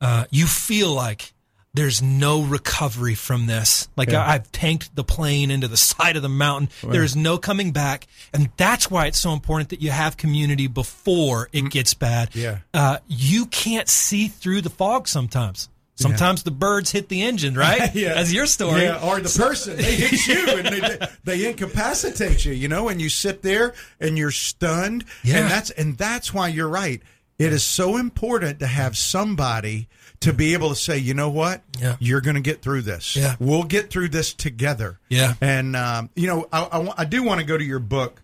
Uh, 0.00 0.26
you 0.30 0.46
feel 0.46 0.92
like 0.92 1.32
there's 1.78 2.02
no 2.02 2.42
recovery 2.42 3.14
from 3.14 3.46
this. 3.46 3.88
Like 3.96 4.10
Yeah. 4.10 4.24
I, 4.24 4.34
I've 4.34 4.50
tanked 4.50 4.96
the 4.96 5.04
plane 5.04 5.50
into 5.50 5.68
the 5.68 5.76
side 5.92 6.16
of 6.16 6.22
the 6.22 6.28
mountain. 6.28 6.70
There 6.82 7.04
is 7.04 7.14
no 7.14 7.38
coming 7.38 7.70
back. 7.70 8.06
And 8.34 8.50
that's 8.56 8.90
why 8.90 9.06
it's 9.06 9.18
so 9.18 9.32
important 9.32 9.70
that 9.70 9.80
you 9.80 9.90
have 9.90 10.16
community 10.16 10.66
before 10.66 11.48
it 11.52 11.70
gets 11.70 11.94
bad. 11.94 12.32
Mm. 12.32 12.42
Yeah. 12.42 12.58
Uh, 12.74 12.98
you 13.06 13.46
can't 13.46 13.88
see 13.88 14.26
through 14.28 14.62
the 14.62 14.70
fog 14.70 15.06
sometimes. 15.06 15.68
Sometimes 15.94 16.44
the 16.44 16.52
birds 16.52 16.92
hit 16.92 17.08
the 17.08 17.22
engine, 17.22 17.54
right? 17.54 17.92
yeah. 17.94 18.14
That's 18.14 18.32
your 18.32 18.46
story. 18.46 18.82
Yeah, 18.82 19.00
or 19.02 19.20
the 19.20 19.36
person 19.36 19.76
they 19.76 19.96
hit 19.96 20.26
you 20.28 20.56
and 20.56 20.66
they, 20.68 21.06
they 21.24 21.48
incapacitate 21.48 22.44
you, 22.44 22.52
you 22.52 22.68
know, 22.68 22.88
and 22.88 23.00
you 23.00 23.08
sit 23.08 23.42
there 23.42 23.74
and 23.98 24.16
you're 24.16 24.30
stunned. 24.30 25.04
Yeah. 25.24 25.38
And 25.38 25.50
that's 25.50 25.70
and 25.70 25.98
that's 25.98 26.32
why 26.32 26.48
you're 26.48 26.68
right. 26.68 27.02
It 27.38 27.52
is 27.52 27.64
so 27.64 27.96
important 27.96 28.60
to 28.60 28.66
have 28.66 28.96
somebody 28.96 29.88
to 30.20 30.32
be 30.32 30.52
able 30.54 30.68
to 30.70 30.74
say, 30.76 30.98
you 30.98 31.14
know 31.14 31.30
what, 31.30 31.62
Yeah. 31.80 31.96
you're 32.00 32.20
going 32.20 32.34
to 32.36 32.40
get 32.42 32.60
through 32.62 32.82
this. 32.82 33.14
Yeah. 33.16 33.36
we'll 33.38 33.62
get 33.64 33.90
through 33.90 34.08
this 34.08 34.32
together. 34.34 34.98
Yeah. 35.08 35.34
and 35.40 35.76
um, 35.76 36.10
you 36.16 36.26
know, 36.26 36.48
I, 36.52 36.62
I, 36.64 36.94
I 36.98 37.04
do 37.04 37.22
want 37.22 37.40
to 37.40 37.46
go 37.46 37.56
to 37.56 37.64
your 37.64 37.78
book, 37.78 38.20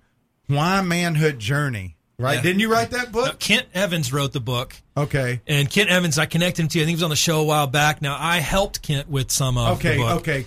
Why 0.48 0.80
Manhood 0.82 1.38
Journey. 1.38 1.96
Right? 2.16 2.34
Yeah. 2.34 2.42
Didn't 2.42 2.60
you 2.60 2.70
write 2.72 2.92
that 2.92 3.10
book? 3.10 3.40
Kent 3.40 3.66
Evans 3.74 4.12
wrote 4.12 4.32
the 4.32 4.38
book. 4.40 4.76
Okay. 4.96 5.40
And 5.48 5.68
Kent 5.68 5.90
Evans, 5.90 6.16
I 6.16 6.26
connected 6.26 6.62
him 6.62 6.68
to. 6.68 6.78
I 6.78 6.82
think 6.82 6.90
he 6.90 6.94
was 6.94 7.02
on 7.02 7.10
the 7.10 7.16
show 7.16 7.40
a 7.40 7.44
while 7.44 7.66
back. 7.66 8.00
Now 8.00 8.16
I 8.18 8.38
helped 8.38 8.82
Kent 8.82 9.08
with 9.10 9.32
some 9.32 9.58
of 9.58 9.78
Okay, 9.78 9.96
the 9.96 10.02
book. 10.02 10.10
Uh, 10.10 10.16
okay, 10.18 10.38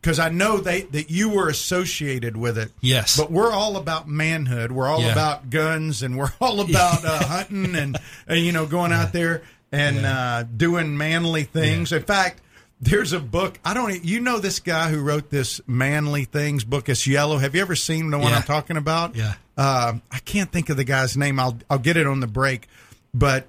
because 0.00 0.18
I 0.20 0.28
know 0.28 0.58
they 0.58 0.82
that 0.82 1.10
you 1.10 1.30
were 1.30 1.48
associated 1.48 2.36
with 2.36 2.56
it. 2.58 2.70
Yes. 2.80 3.16
but 3.16 3.28
we're 3.32 3.50
all 3.50 3.76
about 3.76 4.06
manhood. 4.08 4.70
We're 4.70 4.86
all 4.86 5.00
Yeah. 5.00 5.10
about 5.10 5.50
guns, 5.50 6.02
and 6.04 6.16
we're 6.16 6.32
all 6.40 6.60
about 6.68 7.04
uh, 7.04 7.24
hunting 7.26 7.74
and, 7.74 7.96
and 8.28 8.38
you 8.40 8.52
know 8.52 8.66
going 8.66 8.92
out 8.92 9.12
there 9.12 9.42
and 9.72 10.04
uh, 10.04 10.42
doing 10.44 10.96
manly 10.96 11.44
things. 11.44 11.92
In 11.92 12.02
fact, 12.02 12.40
there's 12.80 13.12
a 13.12 13.20
book. 13.20 13.58
I 13.64 13.74
don't. 13.74 14.04
You 14.04 14.20
know 14.20 14.38
this 14.38 14.60
guy 14.60 14.88
who 14.88 15.00
wrote 15.00 15.30
this 15.30 15.60
manly 15.66 16.24
things 16.24 16.64
book. 16.64 16.88
It's 16.88 17.06
yellow. 17.06 17.38
Have 17.38 17.54
you 17.54 17.60
ever 17.60 17.76
seen 17.76 18.10
the 18.10 18.18
one 18.18 18.30
Yeah. 18.30 18.38
I'm 18.38 18.42
talking 18.42 18.76
about? 18.76 19.14
Yeah. 19.16 19.34
Um, 19.56 20.02
I 20.10 20.18
can't 20.20 20.50
think 20.50 20.70
of 20.70 20.76
the 20.76 20.84
guy's 20.84 21.16
name. 21.16 21.38
I'll 21.38 21.58
I'll 21.68 21.78
get 21.78 21.96
it 21.96 22.06
on 22.06 22.20
the 22.20 22.26
break, 22.26 22.66
but 23.12 23.46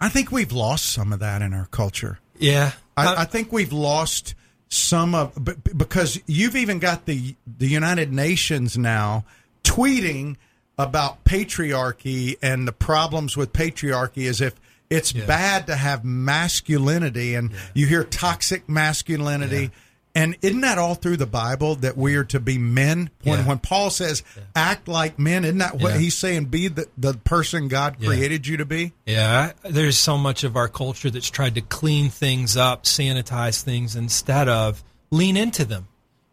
I 0.00 0.08
think 0.08 0.32
we've 0.32 0.52
lost 0.52 0.86
some 0.86 1.12
of 1.12 1.20
that 1.20 1.42
in 1.42 1.52
our 1.52 1.66
culture. 1.66 2.18
Yeah. 2.38 2.72
Uh, 2.96 3.14
I, 3.18 3.22
I 3.22 3.24
think 3.26 3.52
we've 3.52 3.72
lost 3.72 4.34
some 4.68 5.14
of 5.14 5.38
because 5.76 6.18
you've 6.26 6.56
even 6.56 6.78
got 6.78 7.04
the 7.04 7.36
the 7.58 7.68
United 7.68 8.12
Nations 8.12 8.78
now 8.78 9.26
tweeting 9.62 10.36
about 10.78 11.24
patriarchy 11.24 12.36
and 12.42 12.66
the 12.66 12.72
problems 12.72 13.36
with 13.36 13.52
patriarchy 13.52 14.26
as 14.26 14.40
if 14.40 14.54
it's 14.92 15.14
Yeah. 15.14 15.26
bad 15.26 15.66
to 15.68 15.74
have 15.76 16.04
masculinity 16.04 17.34
and 17.34 17.50
you 17.74 17.86
hear 17.86 18.04
toxic 18.04 18.68
masculinity 18.68 19.70
and 20.14 20.36
isn't 20.42 20.60
that 20.60 20.76
all 20.76 20.94
through 20.94 21.16
the 21.16 21.26
Bible 21.26 21.74
that 21.76 21.96
we 21.96 22.14
are 22.16 22.24
to 22.24 22.38
be 22.38 22.58
men 22.58 23.08
when 23.24 23.38
Yeah. 23.40 23.46
when 23.46 23.58
Paul 23.58 23.88
says 23.90 24.22
act 24.54 24.86
like 24.88 25.18
men 25.18 25.44
isn't 25.44 25.58
that 25.58 25.78
what 25.80 25.94
Yeah. 25.94 25.98
he's 26.00 26.16
saying 26.16 26.46
be 26.46 26.68
the, 26.68 26.86
the 26.98 27.14
person 27.14 27.68
God 27.68 27.96
Yeah. 27.98 28.08
created 28.08 28.46
you 28.46 28.58
to 28.58 28.66
be 28.66 28.92
Yeah, 29.06 29.52
there's 29.64 29.96
so 29.96 30.18
much 30.18 30.44
of 30.44 30.54
our 30.56 30.68
culture 30.68 31.10
that's 31.10 31.30
tried 31.30 31.54
to 31.54 31.62
clean 31.62 32.10
things 32.10 32.56
up, 32.56 32.84
sanitize 32.84 33.62
things 33.62 33.96
instead 33.96 34.48
of 34.48 34.84
lean 35.10 35.36
into 35.36 35.64
them. 35.64 35.88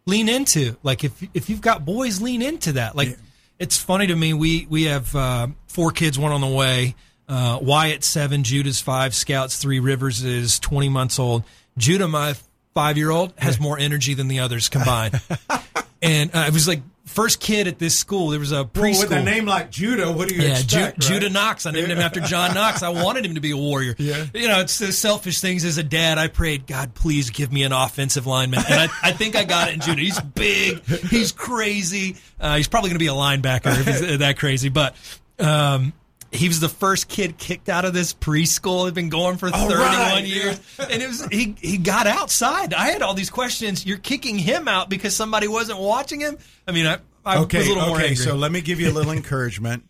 Lean 0.05 0.27
into 0.27 0.75
like 0.83 1.03
if 1.03 1.13
if 1.33 1.49
you've 1.49 1.61
got 1.61 1.85
boys, 1.85 2.19
lean 2.19 2.41
into 2.41 2.73
that. 2.73 2.95
Like 2.95 3.17
it's 3.59 3.77
funny 3.77 4.07
to 4.07 4.15
me. 4.15 4.33
We 4.33 4.65
we 4.69 4.83
have 4.85 5.15
uh, 5.15 5.47
four 5.67 5.91
kids, 5.91 6.17
one 6.19 6.31
on 6.31 6.41
the 6.41 6.47
way. 6.47 6.95
Uh, 7.29 7.59
Wyatt 7.61 8.03
seven, 8.03 8.43
Judah's 8.43 8.81
five, 8.81 9.13
Scouts 9.13 9.57
three, 9.57 9.79
Rivers 9.79 10.23
is 10.23 10.59
twenty 10.59 10.89
months 10.89 11.19
old. 11.19 11.43
Judah, 11.77 12.07
my 12.07 12.35
five 12.73 12.97
year 12.97 13.11
old, 13.11 13.33
has 13.37 13.59
more 13.59 13.77
energy 13.77 14.15
than 14.15 14.27
the 14.27 14.39
others 14.39 14.67
combined. 14.67 15.21
and 16.01 16.31
uh, 16.35 16.45
it 16.47 16.53
was 16.53 16.67
like 16.67 16.81
first 17.05 17.39
kid 17.39 17.67
at 17.67 17.79
this 17.79 17.97
school. 17.97 18.29
There 18.29 18.39
was 18.39 18.51
a 18.51 18.63
preschool. 18.63 18.99
well, 18.99 18.99
with 19.01 19.11
a 19.11 19.23
name 19.23 19.45
like 19.45 19.71
Judah 19.71 20.11
what 20.11 20.29
do 20.29 20.35
you 20.35 20.41
Yeah, 20.43 20.61
Ju- 20.61 20.79
right? 20.79 20.99
Judah 20.99 21.29
Knox. 21.29 21.65
I 21.65 21.71
named 21.71 21.89
him 21.89 21.99
after 21.99 22.19
John 22.19 22.53
Knox. 22.53 22.83
I 22.83 22.89
wanted 22.89 23.25
him 23.25 23.35
to 23.35 23.41
be 23.41 23.51
a 23.51 23.57
warrior. 23.57 23.95
Yeah. 23.97 24.25
You 24.33 24.47
know, 24.47 24.61
it's 24.61 24.77
the 24.79 24.91
selfish 24.91 25.41
things. 25.41 25.65
As 25.65 25.77
a 25.77 25.83
dad, 25.83 26.17
I 26.17 26.27
prayed, 26.27 26.67
God, 26.67 26.93
please 26.93 27.29
give 27.31 27.51
me 27.51 27.63
an 27.63 27.71
offensive 27.71 28.27
lineman. 28.27 28.61
And 28.69 28.91
I, 28.91 29.09
I 29.09 29.11
think 29.11 29.35
I 29.35 29.43
got 29.43 29.69
it 29.69 29.73
in 29.75 29.79
Judah. 29.81 30.01
He's 30.01 30.19
big. 30.21 30.83
He's 30.85 31.31
crazy. 31.31 32.15
Uh, 32.39 32.57
he's 32.57 32.67
probably 32.67 32.89
going 32.91 32.99
to 32.99 33.03
be 33.03 33.07
a 33.07 33.13
linebacker 33.13 33.79
if 33.79 33.87
he's 33.87 34.17
that 34.19 34.37
crazy. 34.37 34.69
But 34.69 34.95
um, 35.39 35.93
he 36.31 36.47
was 36.47 36.59
the 36.59 36.69
first 36.69 37.07
kid 37.07 37.37
kicked 37.37 37.69
out 37.69 37.85
of 37.85 37.93
this 37.93 38.13
preschool. 38.13 38.85
Had 38.85 38.93
been 38.93 39.09
going 39.09 39.37
for 39.37 39.47
Oh, 39.47 39.51
31 39.51 39.77
right. 39.77 40.23
years, 40.25 40.59
and 40.79 41.01
it 41.01 41.07
was 41.07 41.25
he 41.27 41.55
he 41.59 41.77
got 41.77 42.07
outside. 42.07 42.73
I 42.73 42.91
had 42.91 43.01
all 43.01 43.13
these 43.13 43.29
questions. 43.29 43.85
You're 43.85 43.97
kicking 43.97 44.37
him 44.37 44.67
out 44.67 44.89
because 44.89 45.15
somebody 45.15 45.47
wasn't 45.47 45.79
watching 45.79 46.19
him. 46.19 46.37
I 46.67 46.71
mean, 46.71 46.85
I, 46.85 46.97
I 47.25 47.39
Okay, 47.39 47.57
was 47.59 47.67
a 47.67 47.69
little 47.71 47.87
more 47.87 47.95
okay. 47.97 48.07
angry. 48.09 48.23
So 48.25 48.35
let 48.35 48.51
me 48.51 48.61
give 48.61 48.79
you 48.79 48.89
a 48.89 48.93
little 48.93 49.11
encouragement. 49.11 49.83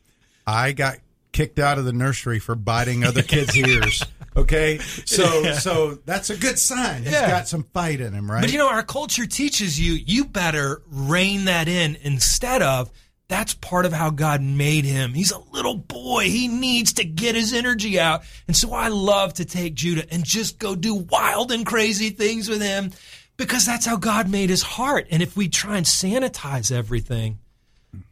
I 0.48 0.72
got 0.72 0.98
kicked 1.32 1.60
out 1.60 1.78
of 1.78 1.86
the 1.86 1.94
nursery 1.94 2.40
for 2.40 2.56
biting 2.56 3.04
other 3.04 3.22
kids' 3.22 3.56
ears. 3.58 4.04
Okay, 4.36 4.78
so 5.06 5.54
so 5.60 6.00
that's 6.06 6.30
a 6.30 6.38
good 6.38 6.58
sign. 6.58 7.04
He's 7.04 7.12
Yeah. 7.12 7.30
got 7.30 7.48
some 7.48 7.64
fight 7.74 8.00
in 8.00 8.14
him, 8.14 8.32
right? 8.32 8.42
But 8.42 8.52
you 8.52 8.58
know, 8.58 8.70
our 8.70 8.84
culture 8.84 9.26
teaches 9.26 9.80
you 9.80 9.94
you 9.94 10.24
better 10.26 10.82
rein 10.90 11.46
that 11.46 11.68
in 11.68 11.98
instead 12.02 12.62
of 12.62 12.90
that's 13.30 13.54
part 13.54 13.86
of 13.86 13.94
how 13.94 14.10
God 14.10 14.42
made 14.42 14.86
him. 14.86 15.14
He's 15.14 15.32
a 15.32 15.40
little 15.52 15.78
boy. 15.78 16.24
He 16.26 16.48
needs 16.48 16.94
to 16.94 17.06
get 17.06 17.36
his 17.36 17.54
energy 17.54 18.00
out. 18.00 18.24
And 18.48 18.58
so 18.58 18.74
I 18.74 18.88
love 18.88 19.36
to 19.36 19.46
take 19.46 19.76
Judah 19.76 20.06
and 20.12 20.26
just 20.26 20.58
go 20.60 20.76
do 20.76 20.96
wild 20.96 21.52
and 21.52 21.66
crazy 21.66 22.10
things 22.10 22.50
with 22.50 22.62
him 22.62 22.92
because 23.38 23.68
that's 23.68 23.86
how 23.86 23.98
God 23.98 24.30
made 24.30 24.50
his 24.50 24.64
heart. 24.64 25.08
And 25.12 25.22
if 25.22 25.38
we 25.38 25.48
try 25.48 25.78
and 25.78 25.86
sanitize 25.86 26.72
everything, 26.72 27.38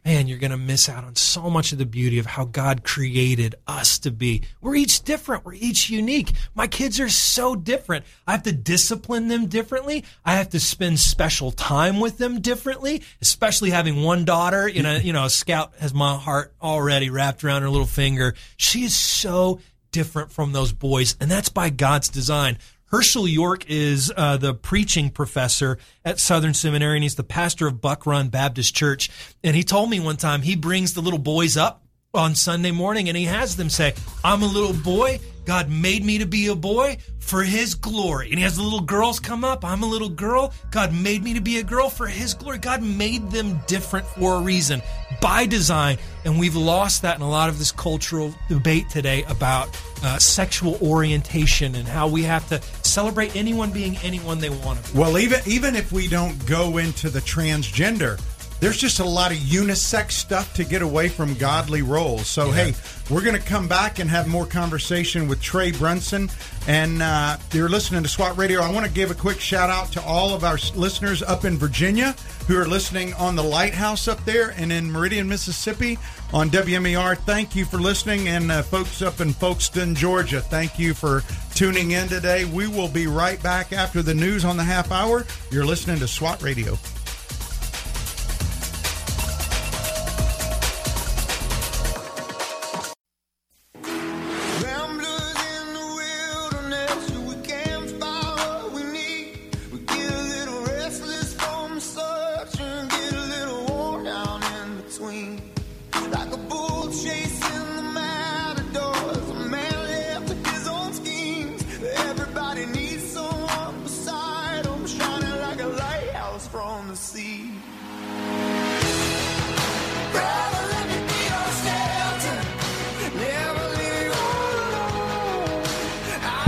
man, 0.08 0.26
you're 0.26 0.38
going 0.38 0.50
to 0.50 0.56
miss 0.56 0.88
out 0.88 1.04
on 1.04 1.14
so 1.16 1.50
much 1.50 1.70
of 1.70 1.76
the 1.76 1.84
beauty 1.84 2.18
of 2.18 2.24
how 2.24 2.46
God 2.46 2.82
created 2.82 3.56
us 3.66 3.98
to 3.98 4.10
be. 4.10 4.42
We're 4.62 4.76
each 4.76 5.02
different. 5.02 5.44
We're 5.44 5.52
each 5.52 5.90
unique. 5.90 6.32
My 6.54 6.66
kids 6.66 6.98
are 6.98 7.10
so 7.10 7.54
different. 7.54 8.06
I 8.26 8.32
have 8.32 8.42
to 8.44 8.52
discipline 8.52 9.28
them 9.28 9.48
differently. 9.48 10.06
I 10.24 10.36
have 10.36 10.48
to 10.50 10.60
spend 10.60 10.98
special 10.98 11.50
time 11.50 12.00
with 12.00 12.16
them 12.16 12.40
differently, 12.40 13.02
especially 13.20 13.68
having 13.68 14.02
one 14.02 14.24
daughter. 14.24 14.66
You 14.66 14.82
know, 14.82 14.96
you 14.96 15.12
know, 15.12 15.26
a 15.26 15.30
scout 15.30 15.74
has 15.78 15.92
my 15.92 16.16
heart 16.16 16.54
already 16.62 17.10
wrapped 17.10 17.44
around 17.44 17.60
her 17.60 17.68
little 17.68 17.86
finger. 17.86 18.34
She 18.56 18.84
is 18.84 18.96
so 18.96 19.60
different 19.92 20.32
from 20.32 20.52
those 20.52 20.72
boys, 20.72 21.16
and 21.20 21.30
that's 21.30 21.50
by 21.50 21.68
God's 21.68 22.08
design. 22.08 22.56
Hershael 22.90 23.30
York 23.30 23.68
is 23.68 24.10
uh, 24.16 24.38
the 24.38 24.54
preaching 24.54 25.10
professor 25.10 25.78
at 26.04 26.18
Southern 26.18 26.54
Seminary, 26.54 26.96
and 26.96 27.02
he's 27.02 27.16
the 27.16 27.24
pastor 27.24 27.66
of 27.66 27.82
Buck 27.82 28.06
Run 28.06 28.28
Baptist 28.28 28.74
Church. 28.74 29.10
And 29.44 29.54
he 29.54 29.62
told 29.62 29.90
me 29.90 30.00
one 30.00 30.16
time 30.16 30.40
he 30.40 30.56
brings 30.56 30.94
the 30.94 31.02
little 31.02 31.18
boys 31.18 31.56
up 31.56 31.84
on 32.14 32.34
Sunday 32.34 32.70
morning 32.70 33.08
and 33.08 33.18
he 33.18 33.24
has 33.24 33.54
them 33.56 33.68
say, 33.68 33.92
I'm 34.24 34.42
a 34.42 34.46
little 34.46 34.72
boy. 34.72 35.20
God 35.44 35.68
made 35.70 36.04
me 36.04 36.18
to 36.18 36.26
be 36.26 36.46
a 36.48 36.54
boy 36.54 36.98
for 37.18 37.42
his 37.42 37.74
glory. 37.74 38.28
And 38.28 38.38
he 38.38 38.44
has 38.44 38.56
the 38.56 38.62
little 38.62 38.80
girls 38.80 39.20
come 39.20 39.44
up. 39.44 39.64
I'm 39.64 39.82
a 39.82 39.86
little 39.86 40.08
girl. 40.08 40.52
God 40.70 40.92
made 40.94 41.22
me 41.22 41.34
to 41.34 41.40
be 41.40 41.58
a 41.58 41.62
girl 41.62 41.90
for 41.90 42.06
his 42.06 42.32
glory. 42.32 42.58
God 42.58 42.82
made 42.82 43.30
them 43.30 43.60
different 43.66 44.06
for 44.06 44.36
a 44.36 44.40
reason 44.40 44.82
by 45.20 45.44
design. 45.46 45.98
And 46.24 46.38
we've 46.38 46.56
lost 46.56 47.02
that 47.02 47.16
in 47.16 47.22
a 47.22 47.28
lot 47.28 47.50
of 47.50 47.58
this 47.58 47.72
cultural 47.72 48.34
debate 48.48 48.88
today 48.88 49.24
about 49.24 49.68
uh, 50.02 50.18
sexual 50.18 50.78
orientation 50.80 51.74
and 51.74 51.86
how 51.86 52.08
we 52.08 52.22
have 52.22 52.48
to 52.48 52.60
celebrate 52.82 53.36
anyone 53.36 53.70
being 53.70 53.96
anyone 53.98 54.38
they 54.38 54.50
want 54.50 54.82
to 54.82 54.92
be. 54.92 54.98
Well, 54.98 55.18
even 55.18 55.40
even 55.46 55.76
if 55.76 55.92
we 55.92 56.08
don't 56.08 56.46
go 56.46 56.78
into 56.78 57.10
the 57.10 57.20
transgender, 57.20 58.20
there's 58.60 58.76
just 58.76 58.98
a 58.98 59.04
lot 59.04 59.30
of 59.30 59.38
unisex 59.38 60.12
stuff 60.12 60.54
to 60.54 60.64
get 60.64 60.82
away 60.82 61.08
from 61.08 61.34
godly 61.34 61.82
roles. 61.82 62.26
So 62.26 62.50
hey, 62.50 62.74
we're 63.10 63.22
going 63.22 63.36
to 63.36 63.46
come 63.46 63.68
back 63.68 63.98
and 63.98 64.10
have 64.10 64.26
more 64.26 64.46
conversation 64.46 65.28
with 65.28 65.40
Trey 65.40 65.70
Brunson. 65.70 66.28
And 66.66 67.02
uh, 67.02 67.38
you're 67.52 67.68
listening 67.68 68.02
to 68.02 68.08
SWAT 68.08 68.36
Radio. 68.36 68.60
I 68.60 68.70
want 68.70 68.84
to 68.84 68.92
give 68.92 69.10
a 69.10 69.14
quick 69.14 69.40
shout 69.40 69.70
out 69.70 69.92
to 69.92 70.02
all 70.02 70.34
of 70.34 70.44
our 70.44 70.58
listeners 70.74 71.22
up 71.22 71.44
in 71.44 71.56
Virginia 71.56 72.14
who 72.46 72.58
are 72.58 72.66
listening 72.66 73.14
on 73.14 73.36
the 73.36 73.42
Lighthouse 73.42 74.08
up 74.08 74.22
there 74.24 74.50
and 74.56 74.72
in 74.72 74.90
Meridian, 74.90 75.28
Mississippi 75.28 75.98
on 76.32 76.50
WMER. 76.50 77.16
Thank 77.18 77.54
you 77.54 77.64
for 77.64 77.78
listening. 77.78 78.28
And 78.28 78.50
uh, 78.50 78.62
folks 78.62 79.00
up 79.02 79.20
in 79.20 79.30
Folkston, 79.30 79.94
Georgia, 79.94 80.40
thank 80.40 80.78
you 80.78 80.94
for 80.94 81.22
tuning 81.54 81.92
in 81.92 82.08
today. 82.08 82.44
We 82.44 82.66
will 82.66 82.88
be 82.88 83.06
right 83.06 83.42
back 83.42 83.72
after 83.72 84.02
the 84.02 84.14
news 84.14 84.44
on 84.44 84.56
the 84.56 84.64
half 84.64 84.92
hour. 84.92 85.24
You're 85.50 85.66
listening 85.66 85.98
to 86.00 86.08
SWAT 86.08 86.42
Radio. 86.42 86.76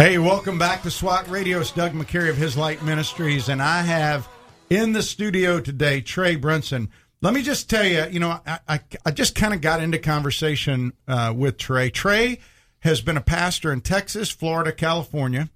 Hey, 0.01 0.17
welcome 0.17 0.59
back 0.59 0.83
to 0.85 0.91
SWAT 0.91 1.29
Radio. 1.29 1.61
It's 1.61 1.73
Doug 1.73 1.93
McCary 1.93 2.31
of 2.31 2.37
His 2.39 2.57
Light 2.57 2.83
Ministries, 2.83 3.51
and 3.51 3.61
I 3.61 3.83
have 3.83 4.27
in 4.71 4.95
the 4.95 5.03
studio 5.03 5.61
today 5.61 6.01
Trey 6.01 6.37
Brunson. 6.37 6.89
Let 7.21 7.35
me 7.35 7.43
just 7.43 7.69
tell 7.69 7.85
you, 7.85 8.07
you 8.11 8.19
know, 8.19 8.41
I, 8.47 8.61
I, 8.67 8.81
I 9.05 9.11
just 9.11 9.35
kind 9.35 9.53
of 9.53 9.61
got 9.61 9.83
into 9.83 9.99
conversation 9.99 10.95
uh, 11.07 11.35
with 11.37 11.59
Trey. 11.59 11.91
Trey 11.91 12.39
has 12.79 13.03
been 13.03 13.19
a 13.19 13.21
pastor 13.21 13.75
in 13.75 13.83
Texas, 13.83 14.31
Florida, 14.31 14.73
California. 14.73 15.51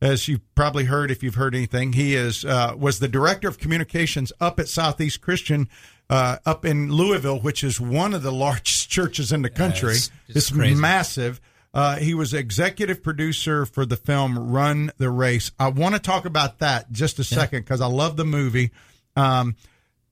As 0.00 0.28
you've 0.28 0.54
probably 0.54 0.84
heard, 0.84 1.10
if 1.10 1.24
you've 1.24 1.34
heard 1.34 1.56
anything, 1.56 1.94
he 1.94 2.14
is 2.14 2.44
uh, 2.44 2.74
was 2.78 3.00
the 3.00 3.08
director 3.08 3.48
of 3.48 3.58
communications 3.58 4.32
up 4.40 4.60
at 4.60 4.68
Southeast 4.68 5.20
Christian 5.20 5.68
uh, 6.08 6.36
up 6.46 6.64
in 6.64 6.92
Louisville, 6.92 7.40
which 7.40 7.64
is 7.64 7.80
one 7.80 8.14
of 8.14 8.22
the 8.22 8.30
largest 8.46 8.88
churches 8.88 9.32
in 9.32 9.42
the 9.42 9.50
country. 9.50 9.90
it's- 9.94 10.10
it's 10.28 10.36
it's 10.36 10.50
crazy. 10.52 10.80
massive. 10.80 11.40
Uh, 11.72 11.96
he 11.96 12.14
was 12.14 12.34
executive 12.34 13.02
producer 13.02 13.64
for 13.64 13.86
the 13.86 13.96
film 13.96 14.50
Run 14.50 14.90
the 14.98 15.10
Race. 15.10 15.52
I 15.58 15.68
want 15.68 15.94
to 15.94 16.00
talk 16.00 16.24
about 16.24 16.58
that 16.58 16.90
just 16.90 17.18
a 17.18 17.24
second 17.24 17.60
because 17.60 17.80
I 17.80 17.86
love 17.86 18.16
the 18.16 18.24
movie. 18.24 18.72
Um, 19.14 19.54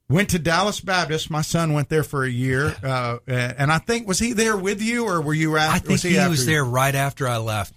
went 0.08 0.30
to 0.30 0.38
Dallas 0.38 0.80
Baptist. 0.80 1.30
My 1.30 1.42
son 1.42 1.72
went 1.72 1.88
there 1.88 2.04
for 2.04 2.24
a 2.24 2.30
year, 2.30 2.76
uh, 2.82 3.18
and 3.26 3.72
I 3.72 3.78
think 3.78 4.06
was 4.06 4.18
he 4.18 4.32
there 4.34 4.56
with 4.56 4.80
you 4.80 5.06
or 5.06 5.20
were 5.20 5.34
you 5.34 5.56
after? 5.56 5.74
I 5.74 5.78
think 5.80 6.00
he, 6.00 6.18
after 6.18 6.30
was 6.30 6.46
you? 6.46 6.52
there 6.52 6.64
right 6.64 6.94
after 6.94 7.26
I 7.26 7.38
left. 7.38 7.74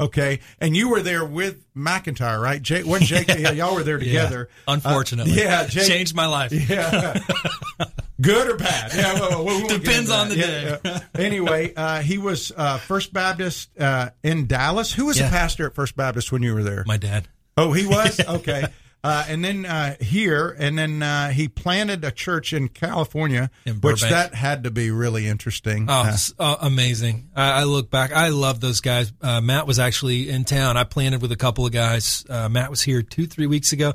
Okay, 0.00 0.40
and 0.60 0.76
you 0.76 0.88
were 0.88 1.00
there 1.00 1.24
with 1.24 1.64
McIntyre, 1.74 2.40
right? 2.42 2.60
Jake, 2.60 2.84
what 2.86 3.02
Jake? 3.02 3.28
yeah, 3.28 3.52
y'all 3.52 3.74
were 3.74 3.84
there 3.84 3.98
together. 3.98 4.48
Yeah, 4.66 4.74
unfortunately. 4.74 5.32
Uh, 5.32 5.36
yeah, 5.44 5.66
Jake, 5.66 5.86
Changed 5.86 6.14
my 6.14 6.26
life. 6.26 6.50
yeah. 6.52 7.18
Good 8.20 8.50
or 8.50 8.56
bad? 8.56 8.92
Yeah, 8.94 9.14
well, 9.14 9.44
we 9.44 9.52
won't 9.54 9.68
Depends 9.68 10.10
on 10.10 10.28
the 10.28 10.36
Yeah, 10.36 10.76
day. 10.82 11.00
Anyway, 11.24 11.72
uh, 11.74 12.00
he 12.02 12.18
was 12.18 12.52
uh, 12.56 12.78
First 12.78 13.12
Baptist 13.12 13.76
uh, 13.78 14.10
in 14.22 14.46
Dallas. 14.46 14.92
Who 14.92 15.06
was 15.06 15.16
the 15.18 15.24
pastor 15.24 15.66
at 15.66 15.74
First 15.74 15.96
Baptist 15.96 16.30
when 16.30 16.42
you 16.42 16.54
were 16.54 16.62
there? 16.62 16.84
My 16.86 16.96
dad. 16.98 17.26
Oh, 17.56 17.72
he 17.72 17.86
was 17.86 18.20
okay. 18.28 18.66
Uh, 19.04 19.24
and 19.28 19.44
then 19.44 19.66
uh, 19.66 19.96
here, 20.00 20.54
and 20.60 20.78
then 20.78 21.02
uh, 21.02 21.30
he 21.30 21.48
planted 21.48 22.04
a 22.04 22.12
church 22.12 22.52
in 22.52 22.68
California, 22.68 23.50
In 23.64 23.80
which 23.80 24.00
that 24.02 24.32
had 24.32 24.62
to 24.62 24.70
be 24.70 24.92
really 24.92 25.26
interesting. 25.26 25.86
Oh, 25.88 26.04
Uh, 26.06 26.16
uh, 26.38 26.56
amazing! 26.60 27.28
I, 27.34 27.62
I 27.62 27.64
look 27.64 27.90
back. 27.90 28.12
I 28.12 28.28
love 28.28 28.60
those 28.60 28.80
guys. 28.80 29.12
Uh, 29.20 29.40
Matt 29.40 29.66
was 29.66 29.80
actually 29.80 30.30
in 30.30 30.44
town. 30.44 30.76
I 30.76 30.84
planted 30.84 31.20
with 31.20 31.32
a 31.32 31.36
couple 31.36 31.66
of 31.66 31.72
guys. 31.72 32.24
Uh, 32.28 32.48
Matt 32.48 32.70
was 32.70 32.80
here 32.82 33.02
two, 33.02 33.26
three 33.26 33.48
weeks 33.48 33.72
ago. 33.72 33.94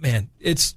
Man, 0.00 0.30
it's 0.40 0.74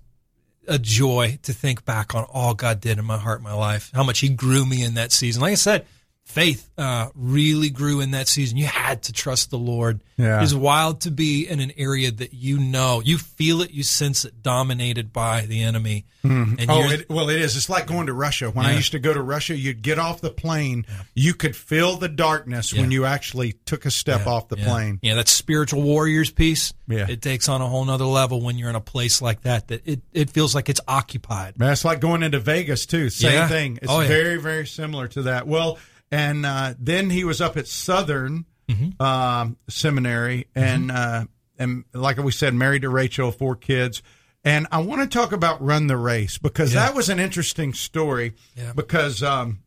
a 0.68 0.78
joy 0.78 1.40
to 1.44 1.54
think 1.54 1.86
back 1.86 2.14
on 2.14 2.26
all 2.26 2.54
God 2.54 2.82
did 2.82 2.98
in 3.00 3.06
my 3.06 3.18
heart, 3.18 3.38
and 3.40 3.46
my 3.46 3.54
life. 3.54 3.90
How 3.94 4.04
much 4.04 4.20
He 4.20 4.28
grew 4.30 4.66
me 4.66 4.84
in 4.84 4.96
that 4.96 5.14
season. 5.14 5.42
Like 5.42 5.54
I 5.54 5.56
said, 5.56 5.86
faith 6.32 6.70
uh, 6.78 7.10
really 7.16 7.70
grew 7.70 8.00
in 8.02 8.12
that 8.12 8.28
season. 8.28 8.58
You 8.58 8.66
had 8.66 9.04
to 9.04 9.14
trust 9.14 9.50
the 9.52 9.58
Lord. 9.58 10.02
Yeah. 10.18 10.42
It's 10.44 10.54
wild 10.54 11.02
to 11.02 11.12
be 11.12 11.48
in 11.48 11.60
an 11.60 11.72
area 11.78 12.12
that 12.12 12.34
you 12.34 12.60
know, 12.60 13.02
you 13.04 13.18
feel 13.18 13.62
it, 13.62 13.72
you 13.72 13.84
sense 13.84 14.24
it, 14.26 14.42
dominated 14.42 15.12
by 15.12 15.42
the 15.46 15.64
enemy. 15.64 16.06
And 16.24 16.70
Oh, 16.70 16.88
it, 16.90 17.10
well, 17.10 17.30
it 17.30 17.42
is. 17.42 17.58
It's 17.58 17.68
like 17.70 17.88
going 17.88 18.06
to 18.06 18.14
Russia. 18.14 18.52
When 18.52 18.66
I 18.66 18.76
used 18.76 18.92
to 18.92 19.00
go 19.00 19.12
to 19.12 19.22
Russia, 19.22 19.56
you'd 19.58 19.82
get 19.82 19.98
off 19.98 20.22
the 20.22 20.30
plane. 20.30 20.86
You 21.16 21.34
could 21.34 21.56
feel 21.56 21.96
the 21.98 22.10
darkness 22.10 22.72
when 22.74 22.92
you 22.92 23.06
actually 23.06 23.54
took 23.66 23.86
a 23.86 23.92
step 23.92 24.28
off 24.28 24.48
the 24.48 24.58
yeah. 24.58 24.66
plane. 24.68 25.00
Yeah, 25.02 25.16
that 25.16 25.28
spiritual 25.28 25.82
warriors 25.82 26.30
piece. 26.30 26.74
Yeah. 26.88 27.08
It 27.10 27.22
takes 27.24 27.50
on 27.50 27.62
a 27.62 27.68
whole 27.68 27.86
nother 27.86 28.06
level 28.06 28.40
when 28.42 28.58
you're 28.60 28.70
in 28.70 28.76
a 28.76 28.82
place 28.82 29.20
like 29.22 29.42
that 29.42 29.70
that 29.70 29.88
it, 29.88 30.02
it 30.14 30.30
feels 30.30 30.54
like 30.54 30.70
it's 30.70 30.82
occupied. 30.88 31.58
Man, 31.58 31.72
it's 31.72 31.84
like 31.86 32.00
going 32.02 32.22
into 32.22 32.40
Vegas 32.40 32.86
too. 32.86 33.10
Same 33.10 33.32
Yeah. 33.34 33.48
thing. 33.48 33.80
It's 33.82 33.92
Oh, 33.92 34.02
yeah. 34.02 34.08
very, 34.08 34.38
very 34.38 34.68
similar 34.68 35.08
to 35.10 35.24
that. 35.24 35.48
Well, 35.48 35.80
and 36.12 36.46
uh, 36.46 36.74
then 36.80 37.10
he 37.10 37.24
was 37.24 37.42
up 37.42 37.58
at 37.58 37.68
Southern 37.68 38.46
Mm-hmm. 38.70 39.02
um, 39.02 39.58
Seminary, 39.68 40.48
and 40.56 40.92
uh, 40.92 41.26
and 41.60 41.84
like 41.94 42.18
we 42.20 42.32
said, 42.32 42.54
married 42.54 42.84
to 42.84 42.90
Rachel, 42.90 43.30
four 43.34 43.58
kids. 43.58 44.02
And 44.46 44.66
I 44.72 44.80
want 44.82 45.02
to 45.02 45.08
talk 45.08 45.34
about 45.34 45.62
Run 45.62 45.88
the 45.88 45.98
Race 45.98 46.38
because 46.38 46.74
Yeah. 46.74 46.86
that 46.86 46.96
was 46.96 47.10
an 47.10 47.20
interesting 47.20 47.74
story. 47.74 48.34
Yeah. 48.56 48.72
Because 48.74 49.22
um, 49.24 49.60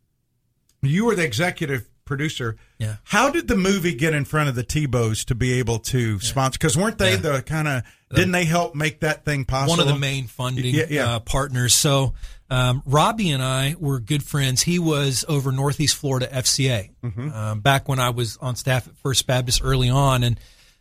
you 0.81 1.05
were 1.05 1.15
the 1.15 1.25
executive 1.25 1.87
producer. 2.07 2.57
Yeah. 2.79 2.97
How 3.05 3.29
did 3.31 3.47
the 3.47 3.57
movie 3.57 3.95
get 3.95 4.15
in 4.15 4.25
front 4.25 4.49
of 4.49 4.55
the 4.55 4.65
Tebows 4.65 5.25
to 5.27 5.35
be 5.35 5.53
able 5.59 5.79
to 5.81 6.19
sponsor? 6.21 6.59
Because 6.59 6.77
weren't 6.77 6.97
they 6.99 7.11
Yeah. 7.13 7.17
the 7.17 7.43
kind 7.43 7.69
of 7.69 7.83
didn't 8.15 8.33
they 8.33 8.45
help 8.45 8.75
make 8.75 9.01
that 9.01 9.25
thing 9.27 9.45
possible? 9.45 9.71
one 9.73 9.81
of 9.81 9.87
the 9.93 9.99
main 10.01 10.27
funding 10.29 10.75
Yeah, 10.75 10.87
yeah. 10.89 11.15
Uh, 11.17 11.19
partners. 11.21 11.75
So 11.75 12.15
um, 12.51 12.83
Robbie 12.87 13.31
and 13.31 13.43
I 13.43 13.75
were 13.79 13.99
good 14.01 14.23
friends. 14.23 14.63
He 14.63 14.79
was 14.79 15.25
over 15.29 15.51
Northeast 15.53 15.97
Florida 15.97 16.27
FCA 16.27 16.91
Mm-hmm. 17.03 17.31
um, 17.33 17.61
back 17.61 17.89
when 17.89 17.99
I 17.99 18.11
was 18.11 18.37
on 18.39 18.57
staff 18.57 18.87
at 18.89 18.97
First 18.99 19.27
Baptist 19.27 19.61
early 19.65 19.89
on, 19.91 20.23
and 20.25 20.41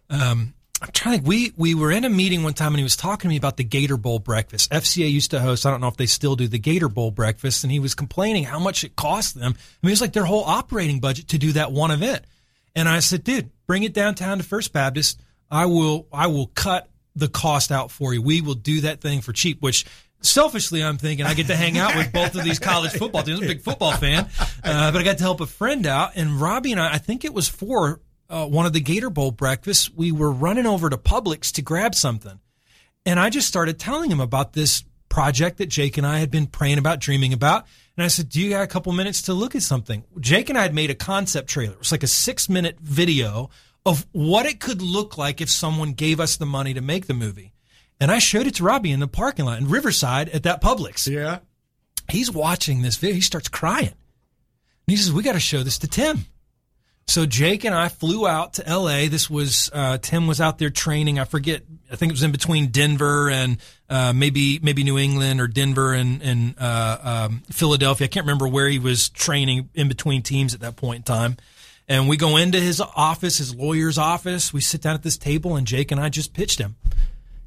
um, 0.09 0.53
I'm 0.81 0.89
trying 0.91 1.19
to 1.19 1.23
think. 1.23 1.27
We 1.27 1.53
we 1.55 1.75
were 1.75 1.91
in 1.91 2.03
a 2.03 2.09
meeting 2.09 2.43
one 2.43 2.53
time, 2.53 2.73
and 2.73 2.77
he 2.77 2.83
was 2.83 2.95
talking 2.97 3.21
to 3.23 3.29
me 3.29 3.37
about 3.37 3.57
the 3.57 3.63
Gator 3.63 3.97
Bowl 3.97 4.19
breakfast. 4.19 4.71
FCA 4.71 5.09
used 5.11 5.31
to 5.31 5.39
host. 5.39 5.65
I 5.65 5.71
don't 5.71 5.79
know 5.81 5.87
if 5.87 5.97
they 5.97 6.05
still 6.05 6.35
do 6.35 6.47
the 6.47 6.59
Gator 6.59 6.89
Bowl 6.89 7.11
breakfast, 7.11 7.63
and 7.63 7.71
he 7.71 7.79
was 7.79 7.95
complaining 7.95 8.43
how 8.43 8.59
much 8.59 8.83
it 8.83 8.95
cost 8.95 9.35
them. 9.35 9.53
I 9.53 9.85
mean, 9.85 9.89
it 9.89 9.93
was 9.93 10.01
like 10.01 10.13
their 10.13 10.25
whole 10.25 10.43
operating 10.43 10.99
budget 10.99 11.29
to 11.29 11.37
do 11.37 11.53
that 11.53 11.71
one 11.71 11.91
event. 11.91 12.25
And 12.75 12.89
I 12.89 12.99
said, 12.99 13.23
dude, 13.23 13.49
bring 13.67 13.83
it 13.83 13.93
downtown 13.93 14.39
to 14.39 14.43
First 14.43 14.73
Baptist. 14.73 15.21
I 15.49 15.67
will 15.67 16.07
I 16.11 16.27
will 16.27 16.47
cut 16.47 16.89
the 17.15 17.27
cost 17.29 17.71
out 17.71 17.91
for 17.91 18.13
you. 18.13 18.21
We 18.21 18.41
will 18.41 18.55
do 18.55 18.81
that 18.81 18.99
thing 18.99 19.21
for 19.21 19.31
cheap, 19.31 19.61
which 19.61 19.85
selfishly 20.23 20.83
I'm 20.83 20.97
thinking 20.97 21.25
I 21.25 21.33
get 21.33 21.47
to 21.47 21.55
hang 21.55 21.77
out 21.77 21.95
with 21.95 22.11
both 22.11 22.35
of 22.35 22.43
these 22.43 22.59
college 22.59 22.91
football 22.91 23.23
teams. 23.23 23.39
I'm 23.39 23.45
a 23.45 23.47
big 23.47 23.61
football 23.61 23.91
fan, 23.91 24.29
uh, 24.63 24.91
but 24.91 24.99
I 24.99 25.03
got 25.03 25.17
to 25.17 25.23
help 25.23 25.41
a 25.41 25.45
friend 25.45 25.85
out. 25.85 26.11
And 26.15 26.39
Robbie 26.41 26.71
and 26.71 26.81
I, 26.81 26.93
I 26.93 26.97
think 26.97 27.25
it 27.25 27.33
was 27.33 27.47
for 27.47 28.01
uh, 28.29 28.47
one 28.47 28.65
of 28.65 28.73
the 28.73 28.79
Gator 28.79 29.09
Bowl 29.09 29.31
breakfasts, 29.31 29.91
we 29.91 30.11
were 30.11 30.31
running 30.31 30.65
over 30.65 30.89
to 30.89 30.97
Publix 30.97 31.51
to 31.53 31.61
grab 31.61 31.93
something. 31.93 32.39
And 33.05 33.19
I 33.19 33.29
just 33.29 33.47
started 33.47 33.79
telling 33.79 34.09
him 34.09 34.19
about 34.19 34.53
this 34.53 34.83
project 35.09 35.57
that 35.59 35.67
Jake 35.67 35.97
and 35.97 36.07
I 36.07 36.17
had 36.17 36.31
been 36.31 36.47
praying 36.47 36.79
about, 36.79 36.99
dreaming 36.99 37.33
about. 37.33 37.65
And 37.95 38.03
I 38.03 38.07
said, 38.07 38.29
Do 38.29 38.41
you 38.41 38.49
got 38.49 38.63
a 38.63 38.67
couple 38.67 38.91
minutes 38.93 39.23
to 39.23 39.33
look 39.33 39.55
at 39.55 39.61
something? 39.61 40.03
Jake 40.19 40.49
and 40.49 40.57
I 40.57 40.63
had 40.63 40.73
made 40.73 40.89
a 40.89 40.95
concept 40.95 41.49
trailer. 41.49 41.73
It 41.73 41.79
was 41.79 41.91
like 41.91 42.01
a 42.01 42.07
six 42.07 42.49
minute 42.49 42.79
video 42.79 43.49
of 43.85 44.07
what 44.13 44.45
it 44.45 44.59
could 44.59 44.81
look 44.81 45.17
like 45.17 45.41
if 45.41 45.49
someone 45.49 45.91
gave 45.91 46.19
us 46.19 46.37
the 46.37 46.45
money 46.45 46.73
to 46.73 46.81
make 46.81 47.05
the 47.05 47.13
movie. 47.13 47.52
And 47.99 48.11
I 48.11 48.19
showed 48.19 48.47
it 48.47 48.55
to 48.55 48.63
Robbie 48.63 48.91
in 48.91 48.99
the 48.99 49.07
parking 49.07 49.45
lot 49.45 49.59
in 49.59 49.69
Riverside 49.69 50.29
at 50.29 50.43
that 50.43 50.61
Publix. 50.61 51.09
Yeah. 51.09 51.39
He's 52.09 52.31
watching 52.31 52.81
this 52.81 52.97
video. 52.97 53.15
He 53.15 53.21
starts 53.21 53.47
crying. 53.47 53.87
And 53.87 53.95
he 54.87 54.97
says, 54.97 55.13
We 55.13 55.23
got 55.23 55.33
to 55.33 55.39
show 55.39 55.63
this 55.63 55.77
to 55.79 55.87
Tim. 55.87 56.25
So 57.07 57.25
Jake 57.25 57.65
and 57.65 57.75
I 57.75 57.89
flew 57.89 58.27
out 58.27 58.53
to 58.55 58.67
L.A. 58.67 59.07
This 59.07 59.29
was 59.29 59.69
uh, 59.73 59.97
Tim 59.97 60.25
was 60.25 60.39
out 60.39 60.57
there 60.57 60.69
training. 60.69 61.19
I 61.19 61.25
forget. 61.25 61.63
I 61.91 61.95
think 61.95 62.11
it 62.11 62.13
was 62.13 62.23
in 62.23 62.31
between 62.31 62.67
Denver 62.67 63.29
and 63.29 63.57
uh, 63.89 64.13
maybe 64.13 64.59
maybe 64.59 64.83
New 64.83 64.97
England 64.97 65.41
or 65.41 65.47
Denver 65.47 65.93
and 65.93 66.21
and 66.21 66.55
uh, 66.57 66.97
um, 67.29 67.43
Philadelphia. 67.51 68.05
I 68.05 68.07
can't 68.07 68.25
remember 68.25 68.47
where 68.47 68.69
he 68.69 68.79
was 68.79 69.09
training 69.09 69.69
in 69.73 69.89
between 69.89 70.21
teams 70.21 70.53
at 70.53 70.61
that 70.61 70.75
point 70.75 70.97
in 70.97 71.03
time. 71.03 71.37
And 71.89 72.07
we 72.07 72.15
go 72.15 72.37
into 72.37 72.59
his 72.59 72.79
office, 72.79 73.37
his 73.37 73.53
lawyer's 73.53 73.97
office. 73.97 74.53
We 74.53 74.61
sit 74.61 74.81
down 74.81 74.95
at 74.95 75.03
this 75.03 75.17
table, 75.17 75.57
and 75.57 75.67
Jake 75.67 75.91
and 75.91 75.99
I 75.99 76.07
just 76.07 76.33
pitched 76.33 76.59
him. 76.59 76.77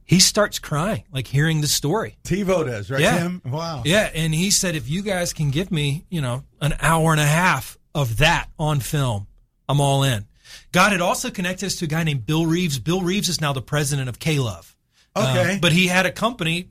He 0.06 0.20
starts 0.20 0.58
crying, 0.60 1.02
like 1.12 1.26
hearing 1.26 1.60
the 1.60 1.66
story. 1.66 2.16
Tebow 2.22 2.64
does, 2.64 2.90
right, 2.90 3.00
Yeah. 3.00 3.18
Tim? 3.18 3.42
Wow. 3.44 3.82
Yeah, 3.84 4.08
and 4.14 4.32
he 4.32 4.50
said 4.52 4.76
if 4.76 4.88
you 4.88 5.02
guys 5.02 5.32
can 5.32 5.50
give 5.50 5.70
me, 5.72 6.04
you 6.08 6.20
know, 6.20 6.44
an 6.60 6.74
hour 6.80 7.10
and 7.10 7.20
a 7.20 7.26
half 7.26 7.76
of 7.94 8.18
that 8.18 8.48
on 8.58 8.78
film, 8.80 9.26
I'm 9.68 9.80
all 9.80 10.04
in. 10.04 10.26
God 10.70 10.92
had 10.92 11.00
also 11.00 11.30
connected 11.30 11.66
us 11.66 11.76
to 11.76 11.86
a 11.86 11.88
guy 11.88 12.04
named 12.04 12.24
Bill 12.24 12.46
Reeves. 12.46 12.78
Bill 12.78 13.02
Reeves 13.02 13.28
is 13.28 13.40
now 13.40 13.52
the 13.52 13.62
president 13.62 14.08
of 14.08 14.18
K-Love. 14.20 14.76
Okay. 15.16 15.54
Um, 15.54 15.60
but 15.60 15.72
he 15.72 15.88
had 15.88 16.06
a 16.06 16.12
company. 16.12 16.68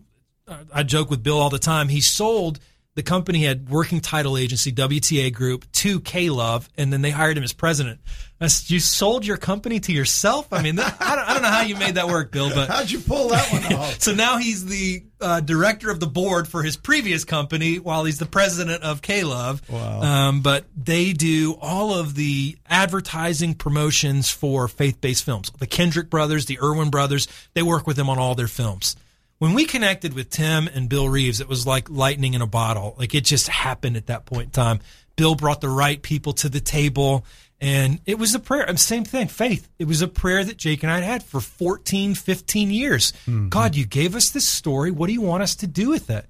Uh, 0.47 0.59
I 0.73 0.83
joke 0.83 1.09
with 1.09 1.21
Bill 1.21 1.37
all 1.39 1.49
the 1.49 1.59
time. 1.59 1.89
He 1.89 1.99
sold 2.01 2.59
the 2.95 3.03
company 3.03 3.43
had 3.43 3.69
working 3.69 3.99
title 3.99 4.37
agency 4.37 4.71
WTA 4.71 5.33
Group 5.33 5.69
to 5.73 5.99
K 5.99 6.29
Love, 6.29 6.69
and 6.77 6.91
then 6.91 7.01
they 7.01 7.11
hired 7.11 7.37
him 7.37 7.43
as 7.43 7.53
president. 7.53 7.99
I 8.39 8.47
said, 8.47 8.69
you 8.69 8.79
sold 8.81 9.25
your 9.25 9.37
company 9.37 9.79
to 9.81 9.93
yourself. 9.93 10.51
I 10.51 10.61
mean, 10.61 10.75
that, 10.75 10.97
I, 10.99 11.15
don't, 11.15 11.29
I 11.29 11.33
don't 11.33 11.41
know 11.41 11.49
how 11.49 11.61
you 11.61 11.77
made 11.77 11.95
that 11.95 12.07
work, 12.07 12.31
Bill, 12.31 12.49
but 12.53 12.69
How'd 12.75 12.91
you 12.91 12.99
pull 12.99 13.29
that 13.29 13.51
one 13.51 13.73
off? 13.73 13.99
so 14.01 14.13
now 14.13 14.37
he's 14.37 14.65
the 14.65 15.03
uh, 15.21 15.39
director 15.39 15.89
of 15.89 16.01
the 16.01 16.07
board 16.07 16.47
for 16.47 16.61
his 16.61 16.75
previous 16.75 17.23
company 17.23 17.79
while 17.79 18.03
he's 18.03 18.19
the 18.19 18.25
president 18.25 18.83
of 18.83 19.01
K-Love. 19.01 19.69
Wow. 19.69 20.01
Um, 20.01 20.41
but 20.41 20.65
they 20.75 21.13
do 21.13 21.57
all 21.61 21.93
of 21.93 22.15
the 22.15 22.57
advertising 22.67 23.55
promotions 23.55 24.29
for 24.29 24.67
faith-based 24.67 25.23
films. 25.23 25.49
The 25.57 25.67
Kendrick 25.67 26.09
brothers, 26.09 26.45
the 26.45 26.59
Erwin 26.61 26.89
brothers, 26.89 27.29
they 27.53 27.63
work 27.63 27.87
with 27.87 27.95
them 27.95 28.09
on 28.09 28.19
all 28.19 28.35
their 28.35 28.47
films. 28.47 28.97
When 29.45 29.53
we 29.53 29.65
connected 29.65 30.15
with 30.15 30.31
Tim 30.31 30.67
and 30.67 30.89
Bill 30.89 31.07
Reeves, 31.07 31.39
it 31.39 31.47
was 31.47 31.67
like 31.67 31.87
lightning 31.87 32.33
in 32.33 32.41
a 32.41 32.47
bottle. 32.47 32.95
Like 32.97 33.13
it 33.13 33.23
just 33.23 33.47
happened 33.47 33.95
at 33.95 34.07
that 34.07 34.25
point 34.25 34.45
in 34.45 34.49
time. 34.49 34.79
Bill 35.17 35.35
brought 35.35 35.61
the 35.61 35.69
right 35.69 36.01
people 36.01 36.33
to 36.33 36.49
the 36.49 36.59
table. 36.59 37.27
And 37.61 37.99
it 38.07 38.17
was 38.17 38.33
a 38.33 38.39
prayer. 38.39 38.75
Same 38.77 39.05
thing, 39.05 39.27
faith. 39.27 39.69
It 39.77 39.85
was 39.85 40.01
a 40.01 40.07
prayer 40.07 40.43
that 40.43 40.57
Jake 40.57 40.81
and 40.81 40.91
I 40.91 40.95
had 40.95 41.03
had 41.03 41.23
for 41.23 41.39
14, 41.39 42.15
15 42.15 42.71
years. 42.71 43.13
God, 43.49 43.75
you 43.75 43.85
gave 43.85 44.15
us 44.15 44.31
this 44.31 44.47
story. 44.47 44.89
What 44.89 45.05
do 45.05 45.13
you 45.13 45.21
want 45.21 45.43
us 45.43 45.55
to 45.57 45.67
do 45.67 45.91
with 45.91 46.09
it? 46.09 46.25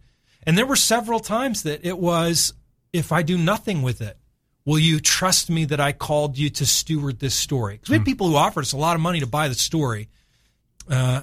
And 0.45 0.57
there 0.57 0.65
were 0.65 0.75
several 0.75 1.21
times 1.21 1.63
that 1.63 1.85
it 1.85 1.97
was, 1.97 2.53
if 2.91 3.13
I 3.13 3.21
do 3.21 3.37
nothing 3.37 3.81
with 3.81 4.01
it, 4.01 4.17
will 4.65 4.77
you 4.77 4.99
trust 4.99 5.49
me 5.49 5.63
that 5.63 5.79
I 5.79 5.93
called 5.93 6.37
you 6.37 6.49
to 6.49 6.65
steward 6.65 7.19
this 7.19 7.33
story? 7.33 7.75
Because 7.75 7.91
we 7.91 7.95
had 7.95 8.05
people 8.05 8.27
who 8.27 8.35
offered 8.35 8.65
us 8.65 8.73
a 8.73 8.77
lot 8.77 8.95
of 8.95 9.01
money 9.01 9.21
to 9.21 9.27
buy 9.27 9.47
the 9.47 9.55
story. 9.55 10.09
Uh, 10.89 11.21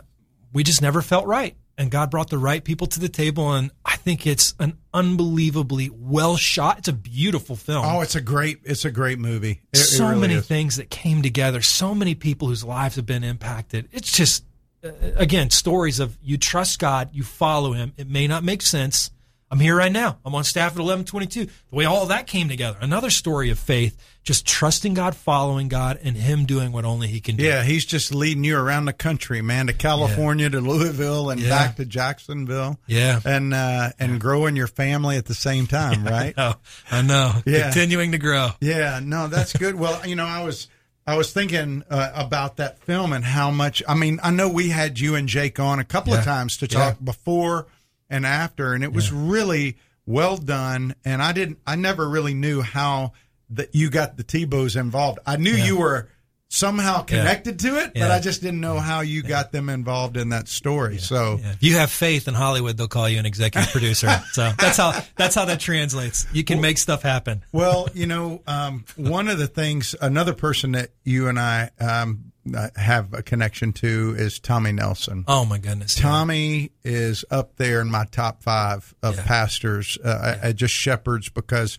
we 0.55 0.63
just 0.63 0.81
never 0.81 1.03
felt 1.03 1.27
right. 1.27 1.55
And 1.79 1.91
God 1.91 2.11
brought 2.11 2.29
the 2.31 2.39
right 2.39 2.63
people 2.63 2.87
to 2.89 3.01
the 3.01 3.09
table. 3.09 3.53
And 3.53 3.71
I 3.85 3.97
think 3.97 4.27
it's 4.27 4.55
an 4.61 4.77
unbelievably 4.93 5.91
well 5.95 6.37
shot. 6.37 6.79
It's 6.79 6.89
a 6.89 6.93
beautiful 6.93 7.57
film 7.57 7.85
Oh, 7.87 8.01
it's 8.01 8.15
a 8.15 8.21
great 8.21 8.59
it's 8.65 8.85
a 8.85 8.91
great 8.91 9.19
movie. 9.19 9.61
It- 9.73 9.79
it 9.79 9.85
so 9.85 10.09
really 10.09 10.21
many 10.21 10.35
is. 10.35 10.47
things 10.47 10.77
that 10.77 10.91
came 10.91 11.23
together 11.23 11.63
so 11.63 11.95
many 11.95 12.15
people 12.15 12.49
whose 12.49 12.65
lives 12.65 12.97
have 12.97 13.07
been 13.07 13.25
impacted 13.25 13.89
it's 13.93 14.11
just 14.13 14.45
uh, 14.85 14.91
again 15.17 15.49
stories 15.51 15.99
of 16.01 16.19
you 16.23 16.37
trust 16.37 16.79
god 16.79 17.09
you 17.13 17.23
follow 17.23 17.73
him 17.73 17.93
it 17.97 18.09
may 18.09 18.27
not 18.27 18.43
make 18.45 18.61
sense 18.63 19.11
i'm 19.53 19.61
here 19.61 19.77
right 19.77 19.93
now 19.93 20.19
i'm 20.25 20.35
on 20.35 20.43
staff 20.43 20.73
at 20.73 20.79
1122 20.79 21.45
the 21.47 21.53
way 21.77 21.85
all 21.85 22.07
that 22.07 22.27
came 22.27 22.49
together 22.49 22.77
another 22.81 23.11
story 23.11 23.51
of 23.51 23.59
faith 23.59 23.97
just 24.25 24.45
trusting 24.47 24.95
god 24.95 25.15
following 25.15 25.69
god 25.69 25.99
and 26.03 26.17
him 26.17 26.45
doing 26.47 26.73
what 26.73 26.85
only 26.85 27.07
he 27.09 27.21
can 27.21 27.37
do 27.37 27.43
Yeah, 27.45 27.63
he's 27.63 27.85
just 27.85 28.15
leading 28.15 28.45
you 28.45 28.57
around 28.57 28.85
the 28.85 28.93
country, 28.93 29.43
man, 29.43 29.67
to 29.67 29.73
California, 29.73 30.49
to 30.49 30.61
Louisville, 30.61 31.31
and 31.31 31.41
Yeah. 31.41 31.49
back 31.49 31.75
to 31.77 31.85
Jacksonville. 31.85 32.79
Yeah. 32.87 33.19
and 33.25 33.53
uh, 33.53 33.91
and 33.99 34.21
growing 34.21 34.55
your 34.55 34.69
family 34.69 35.17
at 35.17 35.25
the 35.27 35.35
same 35.35 35.67
time, 35.67 36.05
right? 36.17 36.35
oh, 36.39 36.55
i 36.93 37.03
know 37.03 37.33
Yeah. 37.45 37.65
continuing 37.65 38.13
to 38.13 38.19
grow 38.19 38.51
Yeah, 38.61 39.01
no, 39.03 39.27
that's 39.27 39.53
good. 39.57 39.75
well, 39.75 40.07
you 40.07 40.15
know, 40.15 40.25
I 40.27 40.45
was 40.45 40.69
I 41.05 41.17
was 41.17 41.33
thinking 41.33 41.83
uh, 41.91 42.13
about 42.15 42.59
that 42.59 42.79
film 42.85 43.13
and 43.13 43.25
how 43.25 43.51
much. 43.51 43.83
I 43.89 43.95
mean, 43.95 44.21
I 44.23 44.31
know 44.31 44.49
we 44.49 44.69
had 44.69 45.01
you 45.01 45.17
and 45.17 45.29
Jake 45.29 45.59
on 45.59 45.81
a 45.81 45.85
couple 45.85 46.15
of 46.15 46.23
times 46.25 46.59
to 46.59 46.67
Yeah. 46.67 46.79
talk 46.79 46.99
before 47.03 47.67
and 48.13 48.27
after, 48.27 48.75
and 48.75 48.85
it 48.85 48.93
was 48.93 49.11
really 49.11 49.79
well 50.07 50.37
done. 50.37 50.95
And 51.05 51.21
I 51.21 51.33
didn't, 51.33 51.59
I 51.67 51.75
never 51.75 52.09
really 52.09 52.35
knew 52.35 52.61
how 52.61 53.13
that 53.51 53.75
you 53.75 53.91
got 53.91 54.17
the 54.17 54.23
Tebows 54.23 54.79
involved. 54.79 55.19
I 55.27 55.37
knew 55.37 55.51
you 55.51 55.79
were 55.79 56.09
somehow 56.49 57.03
connected 57.03 57.59
to 57.61 57.79
it, 57.79 57.93
but 57.95 58.11
I 58.11 58.21
just 58.21 58.43
didn't 58.43 58.61
know 58.61 58.79
how 58.79 59.01
you 59.01 59.23
got 59.23 59.53
them 59.53 59.71
involved 59.71 60.19
in 60.19 60.29
that 60.29 60.49
story. 60.49 60.99
So. 60.99 61.39
Yeah. 61.41 61.53
If 61.53 61.63
you 61.63 61.77
have 61.77 61.91
faith 61.91 62.29
in 62.29 62.35
Hollywood, 62.35 62.77
they'll 62.77 62.89
call 62.89 63.09
you 63.09 63.19
an 63.19 63.27
executive 63.27 63.71
producer. 63.73 64.09
So 64.33 64.53
that's 64.59 64.77
how 64.77 65.01
that's 65.17 65.35
how 65.35 65.47
that 65.47 65.61
translates. 65.61 66.27
You 66.33 66.45
can 66.45 66.61
make 66.61 66.77
stuff 66.77 67.03
happen. 67.03 67.43
Well, 67.53 67.89
you 67.95 68.07
know, 68.07 68.43
um, 68.47 68.85
one 68.97 69.29
of 69.29 69.39
the 69.39 69.47
things, 69.47 69.95
another 70.01 70.35
person 70.35 70.73
that 70.73 70.91
you 71.05 71.29
and 71.29 71.41
I 71.41 71.71
um, 71.81 72.32
have 72.77 73.15
a 73.15 73.23
connection 73.23 73.73
to 73.75 74.15
is 74.19 74.39
Tommy 74.41 74.73
Nelson. 74.73 75.25
Oh 75.29 75.45
my 75.45 75.59
goodness, 75.59 75.95
Tommy 75.95 76.73
is 76.85 77.25
up 77.31 77.57
there 77.57 77.81
in 77.81 77.91
my 77.91 78.05
top 78.07 78.43
five 78.43 78.93
of 79.03 79.17
Yeah. 79.17 79.25
pastors, 79.25 79.97
uh, 80.05 80.39
I, 80.43 80.49
I 80.49 80.53
just 80.53 80.75
shepherds, 80.75 81.29
because 81.29 81.79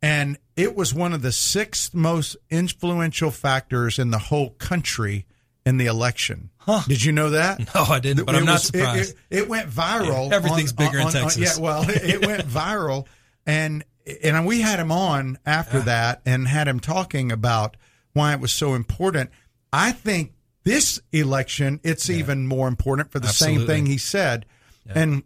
And 0.02 0.38
it 0.56 0.74
was 0.76 0.94
one 0.94 1.14
of 1.14 1.22
the 1.22 1.32
sixth 1.34 1.94
most 1.94 2.38
influential 2.50 3.30
factors 3.30 4.00
in 4.00 4.10
the 4.10 4.18
whole 4.18 4.52
country 4.52 5.26
in 5.66 5.78
the 5.78 5.86
election. 5.86 6.50
Did 6.88 7.04
you 7.04 7.12
know 7.12 7.30
that? 7.32 7.60
No, 7.76 7.84
I 7.84 8.00
didn't, 8.00 8.26
but 8.26 8.36
It 8.36 8.40
I'm 8.40 8.46
not 8.46 8.54
was- 8.54 8.64
it- 8.70 8.78
surprised. 8.78 9.16
It, 9.30 9.38
it 9.40 9.50
went 9.50 9.70
viral. 9.70 10.30
Yeah, 10.30 10.36
everything's 10.38 10.74
bigger 10.74 11.00
in 11.00 11.10
Texas. 11.10 11.58
yeah, 11.58 11.62
well, 11.64 11.84
it, 11.90 12.04
it 12.04 12.26
went 12.26 12.46
viral, 12.48 13.06
and 13.46 13.84
and 14.24 14.46
we 14.46 14.62
had 14.62 14.80
him 14.80 14.92
on 14.92 15.38
after 15.46 15.80
that 15.82 16.22
and 16.26 16.48
had 16.48 16.68
him 16.68 16.80
talking 16.80 17.32
about 17.32 17.76
why 18.14 18.34
it 18.34 18.40
was 18.40 18.52
so 18.54 18.74
important. 18.76 19.30
I 19.72 19.92
think 19.94 20.34
this 20.66 21.02
election, 21.14 21.80
it's 21.84 22.10
even 22.10 22.48
more 22.48 22.68
important 22.68 23.12
for 23.12 23.20
the 23.20 23.28
same 23.28 23.66
thing 23.68 23.86
he 23.86 23.98
said. 23.98 24.46
And, 24.88 25.24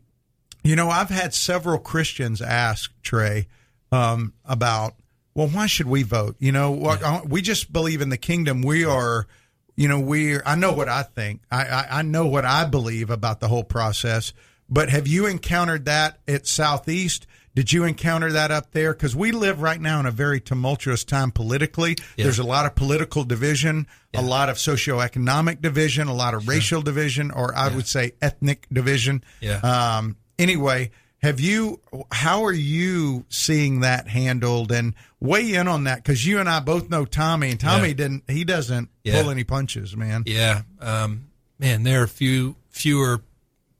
you 0.63 0.75
know, 0.75 0.89
I've 0.89 1.09
had 1.09 1.33
several 1.33 1.79
Christians 1.79 2.41
ask 2.41 2.91
Trey 3.01 3.47
um, 3.91 4.33
about, 4.45 4.95
well, 5.33 5.47
why 5.47 5.67
should 5.67 5.87
we 5.87 6.03
vote? 6.03 6.35
You 6.39 6.51
know, 6.51 6.71
what, 6.71 7.01
uh, 7.03 7.21
we 7.25 7.41
just 7.41 7.71
believe 7.71 8.01
in 8.01 8.09
the 8.09 8.17
kingdom. 8.17 8.61
We 8.61 8.85
are, 8.85 9.27
you 9.75 9.87
know, 9.87 9.99
we. 9.99 10.41
I 10.41 10.55
know 10.55 10.73
what 10.73 10.89
I 10.89 11.03
think. 11.03 11.41
I, 11.51 11.65
I 11.65 11.87
I 11.99 12.01
know 12.01 12.25
what 12.25 12.45
I 12.45 12.65
believe 12.65 13.11
about 13.11 13.39
the 13.39 13.47
whole 13.47 13.63
process. 13.63 14.33
But 14.67 14.89
have 14.89 15.07
you 15.07 15.27
encountered 15.27 15.85
that 15.85 16.19
at 16.27 16.47
Southeast? 16.47 17.27
Did 17.57 17.73
you 17.73 17.85
encounter 17.85 18.31
that 18.33 18.51
up 18.51 18.69
there? 18.71 18.93
Because 18.93 19.15
we 19.15 19.31
live 19.31 19.63
right 19.63 19.81
now 19.81 19.99
in 19.99 20.05
a 20.05 20.11
very 20.11 20.39
tumultuous 20.39 21.03
time 21.03 21.31
politically. 21.31 21.95
There's 22.15 22.37
a 22.37 22.43
lot 22.43 22.67
of 22.67 22.75
political 22.75 23.23
division, 23.23 23.87
a 24.13 24.21
lot 24.21 24.49
of 24.49 24.57
socioeconomic 24.57 25.59
division, 25.59 26.07
a 26.07 26.13
lot 26.13 26.35
of 26.35 26.47
racial 26.47 26.83
division, 26.83 27.31
or 27.31 27.55
I 27.57 27.73
would 27.73 27.87
say 27.87 28.11
ethnic 28.21 28.67
division. 28.71 29.23
Yeah. 29.41 29.57
Um, 29.61 30.17
anyway, 30.37 30.91
have 31.23 31.39
you? 31.39 31.81
How 32.11 32.45
are 32.45 32.53
you 32.53 33.25
seeing 33.29 33.79
that 33.79 34.07
handled? 34.07 34.71
And 34.71 34.93
weigh 35.19 35.55
in 35.55 35.67
on 35.67 35.85
that 35.85 36.03
because 36.03 36.27
you 36.27 36.37
and 36.39 36.47
I 36.47 36.59
both 36.59 36.91
know 36.91 37.05
Tommy, 37.05 37.49
and 37.49 37.59
Tommy 37.59 37.87
Yeah. 37.87 37.93
didn't. 37.95 38.23
He 38.29 38.43
doesn't 38.43 38.89
Yeah. 39.03 39.19
pull 39.19 39.31
any 39.31 39.43
punches, 39.43 39.97
man. 39.97 40.21
Yeah, 40.27 40.61
um, 40.79 41.29
man, 41.57 41.81
there 41.81 42.03
are 42.03 42.07
few 42.07 42.55
fewer 42.69 43.23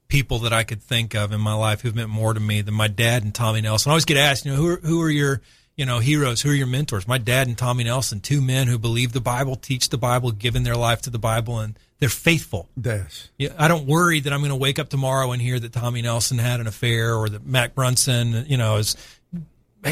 people 0.08 0.40
that 0.40 0.54
I 0.54 0.64
could 0.64 0.82
think 0.82 1.16
of 1.16 1.32
in 1.32 1.42
my 1.42 1.54
life 1.54 1.82
who've 1.82 1.96
meant 1.96 2.10
more 2.10 2.34
to 2.34 2.40
me 2.40 2.62
than 2.62 2.74
my 2.74 2.88
dad 2.88 3.24
and 3.24 3.34
Tommy 3.34 3.62
Nelson. 3.62 3.90
I 3.90 3.94
always 3.94 4.06
get 4.06 4.18
asked, 4.18 4.46
you 4.46 4.52
know, 4.52 4.58
who 4.58 4.68
are, 4.70 4.78
who 4.78 5.02
are 5.02 5.10
your 5.10 5.42
you 5.78 5.86
know 5.86 6.00
heroes? 6.00 6.42
Who 6.42 6.50
are 6.50 6.56
your 6.56 6.68
mentors? 6.68 7.08
My 7.08 7.20
dad 7.20 7.48
and 7.48 7.58
Tommy 7.58 7.84
Nelson, 7.84 8.20
two 8.20 8.42
men 8.42 8.68
who 8.68 8.78
believe 8.80 9.14
the 9.14 9.22
Bible, 9.22 9.56
teach 9.56 9.90
the 9.90 9.98
Bible, 9.98 10.32
given 10.32 10.64
their 10.64 10.76
life 10.76 11.04
to 11.04 11.10
the 11.10 11.20
Bible, 11.20 11.60
and 11.60 11.78
they're 12.00 12.10
faithful. 12.10 12.68
Yes. 12.82 13.30
Yeah, 13.38 13.54
I 13.58 13.68
don't 13.68 13.86
worry 13.86 14.20
that 14.20 14.34
I'm 14.34 14.40
going 14.40 14.50
to 14.50 14.56
wake 14.56 14.80
up 14.80 14.90
tomorrow 14.90 15.32
and 15.32 15.42
hear 15.42 15.60
that 15.60 15.72
Tommy 15.74 16.02
Nelson 16.02 16.40
had 16.40 16.60
an 16.60 16.68
affair 16.68 17.16
or 17.16 17.30
that 17.30 17.46
Mac 17.46 17.76
Brunson, 17.76 18.46
you 18.48 18.58
know, 18.58 18.78
has 18.78 18.96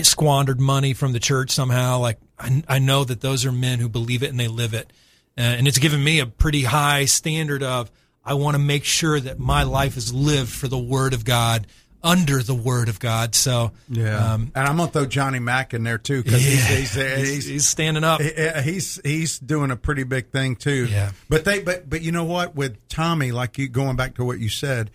squandered 0.02 0.60
money 0.60 0.94
from 0.94 1.14
the 1.14 1.20
church 1.20 1.52
somehow. 1.52 2.00
Like 2.00 2.18
I, 2.40 2.64
I 2.68 2.80
know 2.80 3.04
that 3.04 3.22
those 3.22 3.46
are 3.46 3.52
men 3.52 3.80
who 3.80 3.88
believe 3.88 4.24
it 4.24 4.32
and 4.32 4.40
they 4.40 4.48
live 4.48 4.74
it, 4.74 4.92
uh, 5.38 5.42
and 5.42 5.68
it's 5.68 5.80
given 5.80 6.04
me 6.04 6.20
a 6.20 6.26
pretty 6.26 6.64
high 6.64 7.06
standard 7.06 7.62
of 7.62 7.92
I 8.26 8.34
want 8.34 8.56
to 8.56 8.60
make 8.60 8.84
sure 8.84 9.20
that 9.20 9.40
my 9.40 9.64
life 9.64 9.98
is 9.98 10.14
lived 10.14 10.50
for 10.50 10.68
the 10.68 10.78
Word 10.78 11.14
of 11.14 11.24
God, 11.26 11.68
under 12.04 12.42
the 12.44 12.54
Word 12.56 12.88
of 12.90 13.00
God. 13.00 13.34
So 13.36 13.72
Yeah. 13.90 14.34
um, 14.34 14.52
and 14.56 14.68
I'm 14.68 14.78
gonna 14.78 14.92
throw 14.92 15.06
Johnny 15.06 15.40
Mack 15.40 15.74
in 15.74 15.84
there 15.84 15.98
too 15.98 16.22
because 16.24 16.44
yeah, 16.46 16.76
he's, 16.76 16.94
he's, 16.94 17.18
he's, 17.28 17.46
he's, 17.46 17.70
standing 17.70 18.04
up. 18.04 18.22
he's 18.22 19.00
he's 19.04 19.40
doing 19.40 19.72
a 19.72 19.76
pretty 19.76 20.04
big 20.04 20.30
thing 20.32 20.56
too. 20.56 20.86
Yeah. 20.86 21.12
But 21.30 21.46
they 21.46 21.62
but 21.62 21.90
but 21.90 22.02
you 22.02 22.12
know 22.12 22.24
what 22.26 22.56
with 22.56 22.88
Tommy 22.90 23.32
like 23.32 23.58
you 23.58 23.68
going 23.68 23.96
back 23.96 24.16
to 24.16 24.24
what 24.26 24.40
you 24.40 24.50
said, 24.50 24.92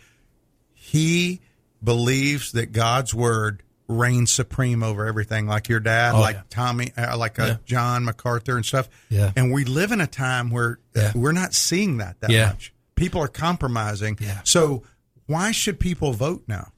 he 0.72 1.40
believes 1.82 2.52
that 2.52 2.72
God's 2.72 3.14
word 3.14 3.62
reigns 3.88 4.30
supreme 4.30 4.84
over 4.84 5.04
everything 5.06 5.46
like 5.48 5.68
your 5.68 5.80
dad 5.80 6.14
Oh, 6.14 6.20
like 6.20 6.36
yeah. 6.36 6.42
Tommy 6.48 6.92
uh, 6.96 7.16
like 7.16 7.38
uh, 7.40 7.44
Yeah. 7.46 7.56
John 7.64 8.04
MacArthur 8.04 8.54
and 8.56 8.64
stuff. 8.64 8.88
Yeah. 9.08 9.32
And 9.34 9.52
we 9.52 9.64
live 9.64 9.90
in 9.90 10.00
a 10.00 10.06
time 10.06 10.50
where 10.50 10.78
uh, 10.94 11.10
we're 11.14 11.32
not 11.32 11.54
seeing 11.54 11.96
that 11.96 12.20
that 12.20 12.30
much. 12.30 12.72
People 13.01 13.22
are 13.22 13.28
compromising. 13.28 14.18
Yeah. 14.20 14.40
So 14.44 14.84
why 15.26 15.53
should 15.53 15.80
people 15.80 16.12
vote 16.12 16.44
now? 16.46 16.72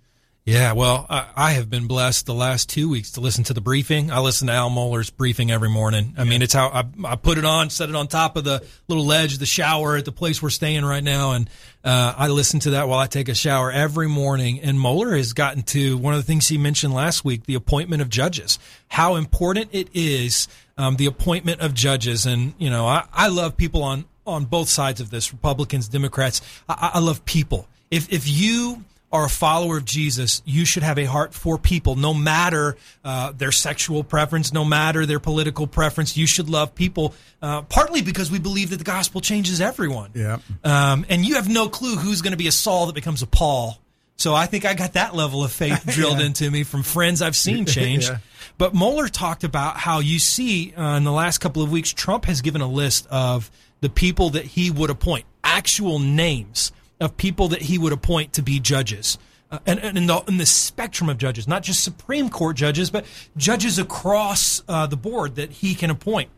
Yeah, 0.44 0.72
well, 0.72 1.06
I, 1.08 1.28
I 1.36 1.52
have 1.52 1.70
been 1.70 1.86
blessed 1.86 2.26
the 2.26 2.34
last 2.34 2.68
two 2.68 2.88
weeks 2.88 3.12
to 3.12 3.20
listen 3.20 3.44
to 3.44 3.54
the 3.54 3.60
briefing. 3.60 4.10
I 4.10 4.18
listen 4.18 4.48
to 4.48 4.52
Al 4.52 4.70
Mohler's 4.70 5.08
briefing 5.08 5.52
every 5.52 5.68
morning. 5.68 6.14
I 6.18 6.24
mean, 6.24 6.42
it's 6.42 6.52
how 6.52 6.68
I, 6.68 6.84
I 7.04 7.14
put 7.14 7.38
it 7.38 7.44
on, 7.44 7.70
set 7.70 7.88
it 7.88 7.94
on 7.94 8.08
top 8.08 8.36
of 8.36 8.42
the 8.42 8.60
little 8.88 9.06
ledge, 9.06 9.38
the 9.38 9.46
shower 9.46 9.96
at 9.96 10.04
the 10.04 10.10
place 10.10 10.42
we're 10.42 10.50
staying 10.50 10.84
right 10.84 11.02
now, 11.02 11.32
and 11.32 11.48
uh, 11.84 12.14
I 12.16 12.26
listen 12.26 12.58
to 12.60 12.70
that 12.70 12.88
while 12.88 12.98
I 12.98 13.06
take 13.06 13.28
a 13.28 13.36
shower 13.36 13.70
every 13.70 14.08
morning. 14.08 14.60
And 14.60 14.78
Mohler 14.78 15.16
has 15.16 15.32
gotten 15.32 15.62
to 15.62 15.96
one 15.96 16.12
of 16.12 16.18
the 16.18 16.26
things 16.26 16.48
he 16.48 16.58
mentioned 16.58 16.92
last 16.92 17.24
week: 17.24 17.46
the 17.46 17.54
appointment 17.54 18.02
of 18.02 18.08
judges. 18.08 18.58
How 18.88 19.14
important 19.14 19.70
it 19.70 19.90
is 19.94 20.48
um, 20.76 20.96
the 20.96 21.06
appointment 21.06 21.60
of 21.60 21.72
judges, 21.72 22.26
and 22.26 22.54
you 22.58 22.68
know, 22.68 22.84
I, 22.84 23.06
I 23.12 23.28
love 23.28 23.56
people 23.56 23.84
on 23.84 24.06
on 24.26 24.44
both 24.44 24.68
sides 24.68 25.00
of 25.00 25.10
this, 25.10 25.32
Republicans, 25.32 25.88
Democrats. 25.88 26.40
I, 26.68 26.92
I 26.94 26.98
love 27.00 27.24
people. 27.24 27.68
If 27.90 28.12
if 28.12 28.28
you 28.28 28.84
are 29.12 29.26
a 29.26 29.30
follower 29.30 29.76
of 29.76 29.84
Jesus, 29.84 30.40
you 30.46 30.64
should 30.64 30.82
have 30.82 30.98
a 30.98 31.04
heart 31.04 31.34
for 31.34 31.58
people, 31.58 31.96
no 31.96 32.14
matter 32.14 32.76
uh, 33.04 33.30
their 33.32 33.52
sexual 33.52 34.02
preference, 34.02 34.52
no 34.54 34.64
matter 34.64 35.04
their 35.04 35.20
political 35.20 35.66
preference. 35.66 36.16
You 36.16 36.26
should 36.26 36.48
love 36.48 36.74
people, 36.74 37.14
uh, 37.42 37.62
partly 37.62 38.00
because 38.00 38.30
we 38.30 38.38
believe 38.38 38.70
that 38.70 38.78
the 38.78 38.84
gospel 38.84 39.20
changes 39.20 39.60
everyone. 39.60 40.12
Yeah. 40.14 40.38
Um, 40.64 41.04
and 41.10 41.26
you 41.26 41.34
have 41.34 41.48
no 41.48 41.68
clue 41.68 41.96
who's 41.96 42.22
going 42.22 42.30
to 42.30 42.38
be 42.38 42.48
a 42.48 42.52
Saul 42.52 42.86
that 42.86 42.94
becomes 42.94 43.20
a 43.20 43.26
Paul. 43.26 43.78
So 44.16 44.34
I 44.34 44.46
think 44.46 44.64
I 44.64 44.72
got 44.72 44.94
that 44.94 45.14
level 45.14 45.44
of 45.44 45.52
faith 45.52 45.84
drilled 45.86 46.20
into 46.20 46.50
me 46.50 46.62
from 46.62 46.82
friends 46.82 47.20
I've 47.20 47.36
seen 47.36 47.66
change. 47.66 48.08
Yeah. 48.08 48.18
But 48.56 48.72
Mohler 48.72 49.10
talked 49.10 49.44
about 49.44 49.76
how 49.76 49.98
you 49.98 50.18
see 50.18 50.72
uh, 50.74 50.96
in 50.96 51.04
the 51.04 51.12
last 51.12 51.38
couple 51.38 51.62
of 51.62 51.70
weeks, 51.70 51.92
Trump 51.92 52.24
has 52.26 52.40
given 52.40 52.60
a 52.62 52.68
list 52.68 53.06
of 53.08 53.50
the 53.82 53.90
people 53.90 54.30
that 54.30 54.46
he 54.46 54.70
would 54.70 54.88
appoint, 54.88 55.26
actual 55.44 55.98
names 55.98 56.72
of 57.00 57.16
people 57.18 57.48
that 57.48 57.62
he 57.62 57.76
would 57.76 57.92
appoint 57.92 58.32
to 58.32 58.42
be 58.42 58.58
judges. 58.58 59.18
Uh, 59.50 59.58
and, 59.66 59.78
and 59.80 59.98
in, 59.98 60.06
the, 60.06 60.22
in 60.28 60.38
the 60.38 60.46
spectrum 60.46 61.10
of 61.10 61.18
judges, 61.18 61.46
not 61.46 61.62
just 61.62 61.84
Supreme 61.84 62.30
Court 62.30 62.56
judges, 62.56 62.90
but 62.90 63.04
judges 63.36 63.78
across 63.78 64.62
uh, 64.66 64.86
the 64.86 64.96
board 64.96 65.34
that 65.34 65.50
he 65.50 65.74
can 65.74 65.90
appoint. 65.90 66.30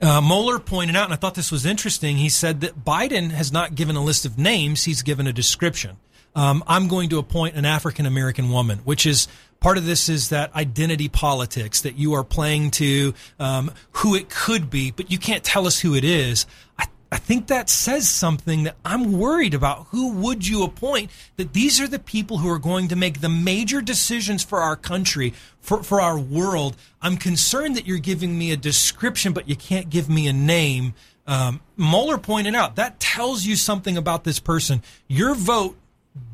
Uh, 0.00 0.20
Mohler 0.20 0.64
pointed 0.64 0.96
out, 0.96 1.04
and 1.04 1.12
I 1.12 1.16
thought 1.16 1.34
this 1.34 1.52
was 1.52 1.66
interesting. 1.66 2.16
He 2.16 2.28
said 2.28 2.62
that 2.62 2.84
Biden 2.84 3.30
has 3.30 3.52
not 3.52 3.74
given 3.74 3.96
a 3.96 4.02
list 4.02 4.24
of 4.24 4.38
names; 4.38 4.84
he's 4.84 5.02
given 5.02 5.26
a 5.26 5.32
description. 5.32 5.96
Um, 6.34 6.64
I'm 6.66 6.88
going 6.88 7.10
to 7.10 7.18
appoint 7.18 7.56
an 7.56 7.64
African 7.64 8.06
American 8.06 8.50
woman, 8.50 8.78
which 8.84 9.06
is 9.06 9.28
part 9.64 9.78
of 9.78 9.86
this 9.86 10.10
is 10.10 10.28
that 10.28 10.54
identity 10.54 11.08
politics 11.08 11.80
that 11.80 11.96
you 11.96 12.12
are 12.12 12.22
playing 12.22 12.70
to 12.70 13.14
um, 13.40 13.70
who 13.92 14.14
it 14.14 14.28
could 14.28 14.68
be, 14.68 14.90
but 14.90 15.10
you 15.10 15.16
can't 15.16 15.42
tell 15.42 15.66
us 15.66 15.80
who 15.80 15.94
it 15.94 16.04
is. 16.04 16.44
I, 16.78 16.84
I 17.10 17.16
think 17.16 17.46
that 17.46 17.70
says 17.70 18.10
something 18.10 18.64
that 18.64 18.76
I'm 18.84 19.12
worried 19.12 19.54
about. 19.54 19.86
Who 19.86 20.12
would 20.16 20.46
you 20.46 20.64
appoint? 20.64 21.10
That 21.38 21.54
these 21.54 21.80
are 21.80 21.88
the 21.88 21.98
people 21.98 22.36
who 22.36 22.50
are 22.50 22.58
going 22.58 22.88
to 22.88 22.96
make 22.96 23.22
the 23.22 23.30
major 23.30 23.80
decisions 23.80 24.44
for 24.44 24.60
our 24.60 24.76
country, 24.76 25.32
for, 25.60 25.82
for 25.82 25.98
our 25.98 26.18
world. 26.18 26.76
I'm 27.00 27.16
concerned 27.16 27.74
that 27.76 27.86
you're 27.86 27.96
giving 27.96 28.36
me 28.36 28.52
a 28.52 28.58
description, 28.58 29.32
but 29.32 29.48
you 29.48 29.56
can't 29.56 29.88
give 29.88 30.10
me 30.10 30.28
a 30.28 30.34
name. 30.34 30.92
Um, 31.26 31.62
Mohler 31.78 32.20
pointed 32.20 32.54
out 32.54 32.76
that 32.76 33.00
tells 33.00 33.46
you 33.46 33.56
something 33.56 33.96
about 33.96 34.24
this 34.24 34.40
person. 34.40 34.82
Your 35.08 35.34
vote 35.34 35.78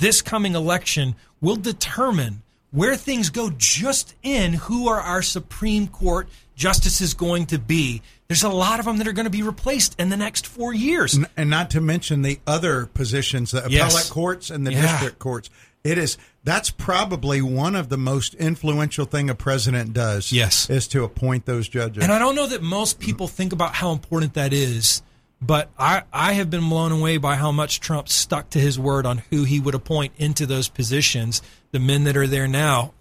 this 0.01 0.21
coming 0.21 0.57
election 0.57 1.15
will 1.41 1.55
determine 1.55 2.43
where 2.71 2.97
things 2.97 3.31
go 3.31 3.51
just 3.57 4.15
in 4.23 4.53
who 4.55 4.89
are 4.89 5.01
our 5.01 5.23
Supreme 5.23 5.89
Court 5.89 6.29
justices 6.55 7.15
going 7.15 7.47
to 7.47 7.59
be. 7.59 8.03
There's 8.29 8.43
a 8.45 8.49
lot 8.49 8.79
of 8.79 8.85
them 8.87 8.99
that 8.99 9.09
are 9.09 9.13
going 9.13 9.25
to 9.25 9.31
be 9.31 9.43
replaced 9.43 9.99
in 9.99 10.09
the 10.11 10.17
next 10.17 10.47
four 10.47 10.73
years. 10.73 11.19
And 11.37 11.51
not 11.51 11.71
to 11.71 11.81
mention 11.81 12.23
the 12.23 12.39
other 12.47 12.87
positions, 12.87 13.51
the 13.51 13.67
Yes. 13.69 13.89
appellate 13.93 14.11
courts 14.11 14.51
and 14.51 14.67
the 14.67 14.73
Yeah. 14.73 14.83
district 14.93 15.19
courts. 15.19 15.51
It 15.83 15.97
is 15.99 16.17
that's 16.45 16.71
probably 16.71 17.43
one 17.43 17.75
of 17.75 17.89
the 17.89 17.97
most 17.99 18.35
influential 18.35 19.05
thing 19.05 19.29
a 19.31 19.35
president 19.35 19.93
does. 19.93 20.31
Yes. 20.31 20.69
is 20.71 20.87
to 20.89 21.03
appoint 21.05 21.47
those 21.47 21.69
judges. 21.69 22.03
And 22.03 22.13
I 22.13 22.19
don't 22.19 22.35
know 22.35 22.47
that 22.47 22.63
most 22.63 22.99
people 23.01 23.27
think 23.27 23.53
about 23.53 23.75
how 23.75 23.91
important 23.93 24.35
that 24.35 24.53
is, 24.53 25.03
but 25.43 25.71
I, 25.79 26.03
I 26.13 26.35
have 26.35 26.51
been 26.51 26.69
blown 26.69 26.93
away 26.93 27.17
by 27.17 27.37
how 27.37 27.51
much 27.53 27.81
Trump 27.81 28.09
stuck 28.11 28.51
to 28.51 28.59
his 28.61 28.79
word 28.79 29.07
on 29.07 29.23
who 29.31 29.45
he 29.45 29.59
would 29.59 29.75
appoint 29.75 30.13
into 30.19 30.45
those 30.47 30.69
positions. 30.69 31.41
The 31.73 31.79
men 31.81 32.05
that 32.05 32.17
are 32.17 32.27
there 32.27 32.49
now, 32.49 32.93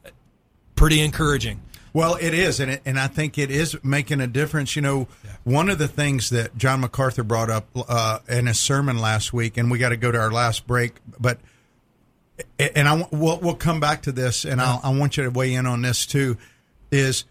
pretty 0.75 1.01
encouraging. 1.01 1.61
Well, 1.91 2.15
it 2.21 2.35
is, 2.35 2.59
and 2.59 2.69
it, 2.71 2.81
and 2.85 2.99
I 2.99 3.07
think 3.07 3.39
it 3.39 3.49
is 3.49 3.75
making 3.83 4.21
a 4.21 4.27
difference. 4.27 4.75
You 4.75 4.83
know, 4.83 5.07
one 5.43 5.69
of 5.69 5.79
the 5.79 5.87
things 5.87 6.29
that 6.29 6.55
John 6.55 6.81
MacArthur 6.81 7.23
brought 7.23 7.49
up 7.49 7.67
uh, 7.75 8.19
in 8.27 8.45
his 8.45 8.59
sermon 8.59 8.99
last 8.99 9.33
week, 9.33 9.57
and 9.57 9.71
we 9.71 9.79
got 9.79 9.89
to 9.89 9.97
go 9.97 10.11
to 10.11 10.19
our 10.19 10.29
last 10.31 10.67
break, 10.67 10.97
but 11.19 11.39
and 12.59 12.87
I 12.87 13.07
we'll, 13.11 13.39
we'll 13.39 13.55
come 13.55 13.79
back 13.79 14.03
to 14.03 14.11
this, 14.11 14.45
and 14.45 14.61
I'll, 14.61 14.79
I 14.83 14.95
want 14.95 15.17
you 15.17 15.23
to 15.23 15.31
weigh 15.31 15.53
in 15.55 15.65
on 15.65 15.81
this 15.81 16.05
too. 16.05 16.37
Is 16.91 17.25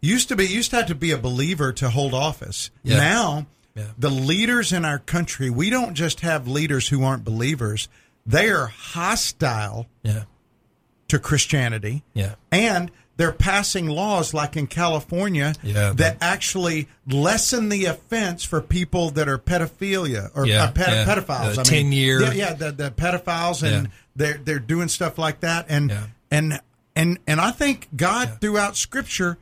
used 0.00 0.28
to 0.28 0.36
be 0.36 0.46
used 0.46 0.70
to 0.70 0.76
have 0.76 0.86
to 0.86 0.94
be 0.94 1.10
a 1.10 1.18
believer 1.18 1.72
to 1.74 1.90
hold 1.90 2.14
office. 2.14 2.70
Yeah. 2.82 2.96
Now, 2.96 3.46
Yeah. 3.74 3.88
the 3.98 4.10
leaders 4.10 4.72
in 4.72 4.84
our 4.86 4.98
country, 4.98 5.50
we 5.50 5.68
don't 5.70 5.94
just 5.94 6.20
have 6.20 6.48
leaders 6.48 6.88
who 6.88 7.04
aren't 7.04 7.24
believers; 7.24 7.88
they 8.24 8.48
are 8.48 8.68
hostile 8.68 9.86
Yeah. 10.02 10.24
To 11.08 11.18
Christianity. 11.18 12.02
Yeah. 12.14 12.34
And 12.52 12.90
they're 13.16 13.32
passing 13.32 13.88
laws 13.88 14.32
like 14.32 14.56
in 14.56 14.68
California 14.68 15.54
Yeah, 15.62 15.92
that 15.96 16.18
actually 16.20 16.86
lessen 17.08 17.68
the 17.68 17.86
offense 17.86 18.44
for 18.44 18.60
people 18.60 19.10
that 19.10 19.28
are 19.28 19.38
pedophilia 19.38 20.30
or 20.36 20.46
Yeah, 20.46 20.64
uh, 20.64 20.70
ped- 20.72 20.88
yeah. 20.88 21.04
pedophiles. 21.04 21.54
The 21.56 21.60
I 21.62 21.64
10 21.64 21.72
mean, 21.88 21.92
year- 21.92 22.22
Yeah, 22.22 22.32
yeah, 22.32 22.52
the, 22.54 22.70
the 22.72 22.90
pedophiles 22.92 23.62
and 23.62 23.90
they're 24.14 24.38
they're 24.44 24.58
doing 24.60 24.88
stuff 24.88 25.18
like 25.18 25.40
that 25.40 25.66
and 25.68 25.92
and 26.30 26.60
and 26.94 27.18
and 27.26 27.40
I 27.40 27.50
think 27.50 27.88
God 27.96 28.38
throughout 28.40 28.76
scripture 28.76 29.38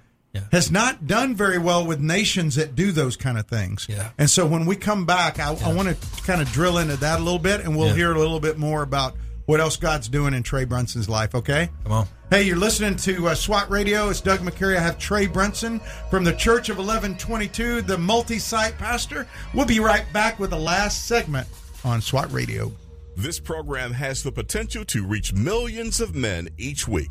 has 0.52 0.70
not 0.70 1.06
done 1.06 1.34
very 1.34 1.56
well 1.56 1.86
with 1.86 1.98
nations 1.98 2.56
that 2.56 2.74
do 2.74 2.92
those 2.92 3.16
kind 3.16 3.38
of 3.38 3.46
things. 3.46 3.86
Yeah. 3.88 4.10
And 4.18 4.28
so 4.28 4.44
when 4.46 4.66
we 4.66 4.76
come 4.76 5.06
back, 5.06 5.40
I, 5.40 5.54
I 5.64 5.72
want 5.72 5.88
to 5.88 6.22
kind 6.24 6.42
of 6.42 6.52
drill 6.52 6.76
into 6.76 6.94
that 6.98 7.20
a 7.20 7.22
little 7.22 7.38
bit, 7.38 7.62
and 7.62 7.74
we'll 7.74 7.94
hear 7.94 8.12
a 8.12 8.18
little 8.18 8.38
bit 8.40 8.58
more 8.58 8.82
about 8.82 9.16
what 9.46 9.60
else 9.60 9.76
God's 9.76 10.08
doing 10.08 10.34
in 10.34 10.42
Trey 10.42 10.64
Brunson's 10.64 11.08
life. 11.08 11.34
Okay. 11.34 11.70
Come 11.84 11.92
on. 11.92 12.08
Hey, 12.30 12.42
you're 12.42 12.56
listening 12.56 12.96
to 12.96 13.28
uh, 13.28 13.34
SWAT 13.34 13.70
Radio. 13.70 14.08
It's 14.08 14.20
Doug 14.20 14.40
McCary. 14.40 14.76
I 14.76 14.80
have 14.80 14.98
Trey 14.98 15.26
Brunson 15.26 15.80
from 16.10 16.24
the 16.24 16.32
Church 16.32 16.68
of 16.68 16.76
1122, 16.78 17.82
the 17.82 17.96
multi 17.96 18.38
site 18.38 18.76
pastor. 18.78 19.28
We'll 19.54 19.64
be 19.64 19.80
right 19.80 20.04
back 20.12 20.40
with 20.40 20.50
the 20.50 20.58
last 20.58 21.06
segment 21.06 21.46
on 21.84 22.00
SWAT 22.02 22.32
Radio. 22.32 22.72
This 23.16 23.38
program 23.40 23.92
has 23.92 24.22
the 24.22 24.32
potential 24.32 24.84
to 24.86 25.06
reach 25.06 25.32
millions 25.32 26.00
of 26.00 26.14
men 26.14 26.48
each 26.58 26.86
week. 26.86 27.10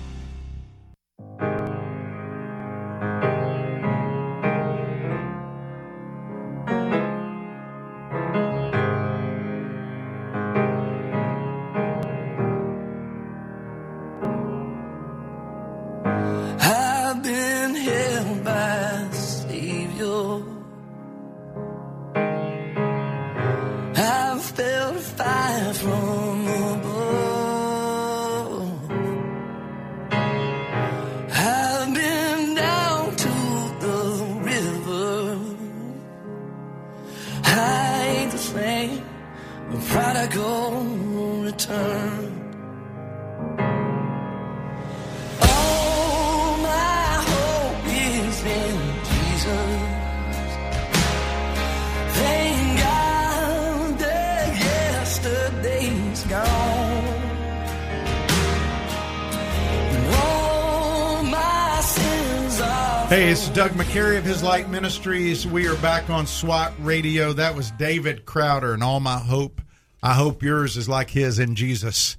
Doug 63.61 63.73
McCary 63.73 64.17
of 64.17 64.25
His 64.25 64.41
Light 64.41 64.69
Ministries. 64.69 65.45
We 65.45 65.67
are 65.67 65.75
back 65.75 66.09
on 66.09 66.25
SWAT 66.25 66.73
Radio. 66.79 67.31
That 67.31 67.55
was 67.55 67.69
David 67.69 68.25
Crowder, 68.25 68.73
and 68.73 68.83
all 68.83 68.99
my 68.99 69.19
hope. 69.19 69.61
I 70.01 70.15
hope 70.15 70.41
yours 70.41 70.77
is 70.77 70.89
like 70.89 71.11
his 71.11 71.37
in 71.37 71.53
Jesus. 71.53 72.17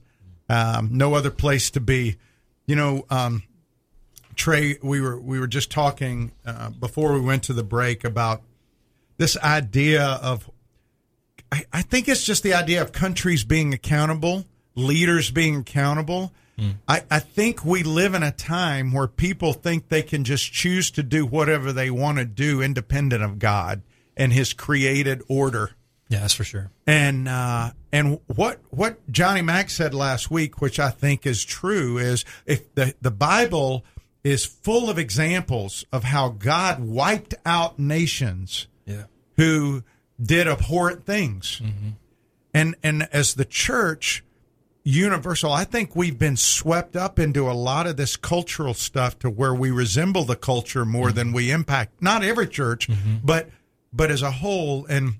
Um, 0.49 0.90
no 0.93 1.14
other 1.14 1.32
place 1.32 1.72
to 1.72 1.80
be. 1.80 2.14
You 2.66 2.76
know, 2.76 3.07
um, 3.11 3.43
Trey, 4.36 4.78
we 4.84 5.01
were 5.01 5.18
we 5.18 5.40
were 5.40 5.49
just 5.49 5.72
talking 5.72 6.30
uh, 6.47 6.70
before 6.70 7.12
we 7.12 7.20
went 7.20 7.43
to 7.45 7.53
the 7.53 7.64
break 7.64 8.05
about 8.05 8.43
this 9.16 9.36
idea 9.38 10.20
of. 10.22 10.49
I, 11.51 11.64
I 11.72 11.82
think 11.82 12.07
it's 12.07 12.22
just 12.22 12.45
the 12.45 12.55
idea 12.55 12.80
of 12.82 12.93
countries 12.93 13.43
being 13.43 13.74
accountable, 13.74 14.45
leaders 14.76 15.32
being 15.32 15.57
accountable. 15.57 16.32
I, 16.88 17.02
I 17.10 17.18
think 17.18 17.64
we 17.64 17.82
live 17.82 18.14
in 18.14 18.22
a 18.22 18.32
time 18.32 18.92
where 18.92 19.06
people 19.08 19.52
think 19.52 19.88
they 19.88 20.02
can 20.02 20.24
just 20.24 20.52
choose 20.52 20.90
to 20.92 21.02
do 21.02 21.24
whatever 21.26 21.72
they 21.72 21.90
want 21.90 22.18
to 22.18 22.24
do 22.24 22.60
independent 22.62 23.22
of 23.22 23.38
God 23.38 23.82
and 24.16 24.32
His 24.32 24.52
created 24.52 25.22
order. 25.28 25.72
Yeah, 26.08 26.20
that's 26.20 26.34
for 26.34 26.44
sure. 26.44 26.70
And 26.86 27.26
uh, 27.28 27.70
and 27.90 28.20
what 28.26 28.60
what 28.70 28.98
Johnny 29.10 29.40
Mack 29.42 29.70
said 29.70 29.94
last 29.94 30.30
week, 30.30 30.60
which 30.60 30.78
I 30.78 30.90
think 30.90 31.26
is 31.26 31.42
true, 31.44 31.96
is 31.98 32.24
if 32.44 32.74
the 32.74 32.94
the 33.00 33.10
Bible 33.10 33.84
is 34.22 34.44
full 34.44 34.88
of 34.90 34.98
examples 34.98 35.84
of 35.90 36.04
how 36.04 36.28
God 36.28 36.80
wiped 36.80 37.34
out 37.46 37.78
nations 37.78 38.68
Yeah. 38.86 39.04
who 39.36 39.82
did 40.22 40.46
abhorrent 40.46 41.04
things. 41.06 41.60
And 42.54 42.76
and 42.82 43.08
as 43.12 43.34
the 43.34 43.44
church 43.46 44.22
universal, 44.84 45.52
I 45.52 45.64
think 45.64 45.94
we've 45.94 46.18
been 46.18 46.36
swept 46.36 46.96
up 46.96 47.18
into 47.18 47.50
a 47.50 47.52
lot 47.52 47.86
of 47.86 47.96
this 47.96 48.16
cultural 48.16 48.74
stuff 48.74 49.18
to 49.20 49.30
where 49.30 49.54
we 49.54 49.70
resemble 49.70 50.24
the 50.24 50.36
culture 50.36 50.84
more 50.84 51.12
than 51.12 51.32
we 51.32 51.50
impact. 51.50 52.02
Not 52.02 52.24
every 52.24 52.48
church, 52.48 52.88
mm-hmm. 52.88 53.16
but 53.24 53.50
but 53.92 54.10
as 54.10 54.22
a 54.22 54.30
whole 54.30 54.86
and 54.86 55.14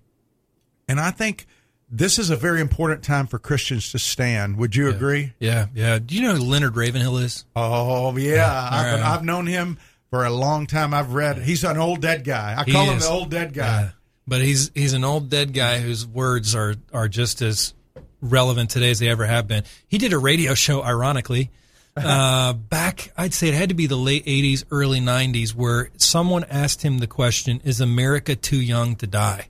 and 0.89 0.99
I 0.99 1.11
think 1.11 1.47
this 1.91 2.19
is 2.19 2.31
a 2.31 2.37
very 2.37 2.61
important 2.61 3.03
time 3.03 3.27
for 3.27 3.39
Christians 3.39 3.93
to 3.93 3.99
stand. 3.99 4.57
Would 4.57 4.75
you 4.75 4.89
agree? 4.89 5.35
Yeah, 5.39 5.67
yeah. 5.75 5.99
Do 5.99 6.15
you 6.15 6.23
know 6.23 6.35
who 6.35 6.43
Leonard 6.43 6.77
Ravenhill 6.77 7.19
is? 7.19 7.45
Oh 7.55 8.17
yeah, 8.17 8.69
I've, 8.71 8.95
right. 8.95 9.03
I've 9.03 9.25
known 9.25 9.47
him 9.47 9.79
for 10.11 10.25
a 10.25 10.31
long 10.31 10.67
time. 10.67 10.95
I've 10.95 11.13
read. 11.13 11.39
He's 11.39 11.65
an 11.65 11.77
old 11.77 12.01
dead 12.01 12.25
guy. 12.25 12.57
I 12.59 12.65
He 12.65 12.73
call 12.73 12.87
him 12.87 12.97
is. 12.99 13.05
the 13.05 13.11
old 13.11 13.31
dead 13.31 13.53
guy. 13.53 13.81
Yeah. 13.83 13.91
But 14.27 14.41
he's 14.41 14.71
he's 14.75 14.93
an 14.93 15.05
old 15.05 15.29
dead 15.29 15.53
guy 15.53 15.81
whose 15.81 16.07
words 16.07 16.55
are 16.55 16.75
are 16.93 17.09
just 17.09 17.43
as 17.43 17.75
relevant 18.23 18.71
today 18.71 18.91
as 18.91 18.99
they 19.01 19.09
ever 19.09 19.27
have 19.27 19.47
been. 19.47 19.65
He 19.87 19.99
did 19.99 20.13
a 20.15 20.19
radio 20.19 20.55
show, 20.55 20.83
ironically, 20.83 21.51
uh, 21.97 22.55
back 22.55 23.13
I'd 23.19 23.35
say 23.35 23.49
it 23.49 23.55
had 23.55 23.69
to 23.69 23.75
be 23.75 23.87
the 23.87 23.97
late 23.97 24.25
'80s, 24.25 24.65
early 24.71 25.01
'90s, 25.01 25.55
where 25.55 25.91
someone 25.99 26.45
asked 26.45 26.81
him 26.83 26.99
the 26.99 27.07
question: 27.07 27.61
"Is 27.65 27.81
America 27.83 28.35
too 28.35 28.61
young 28.61 28.97
to 28.97 29.07
die?" 29.07 29.49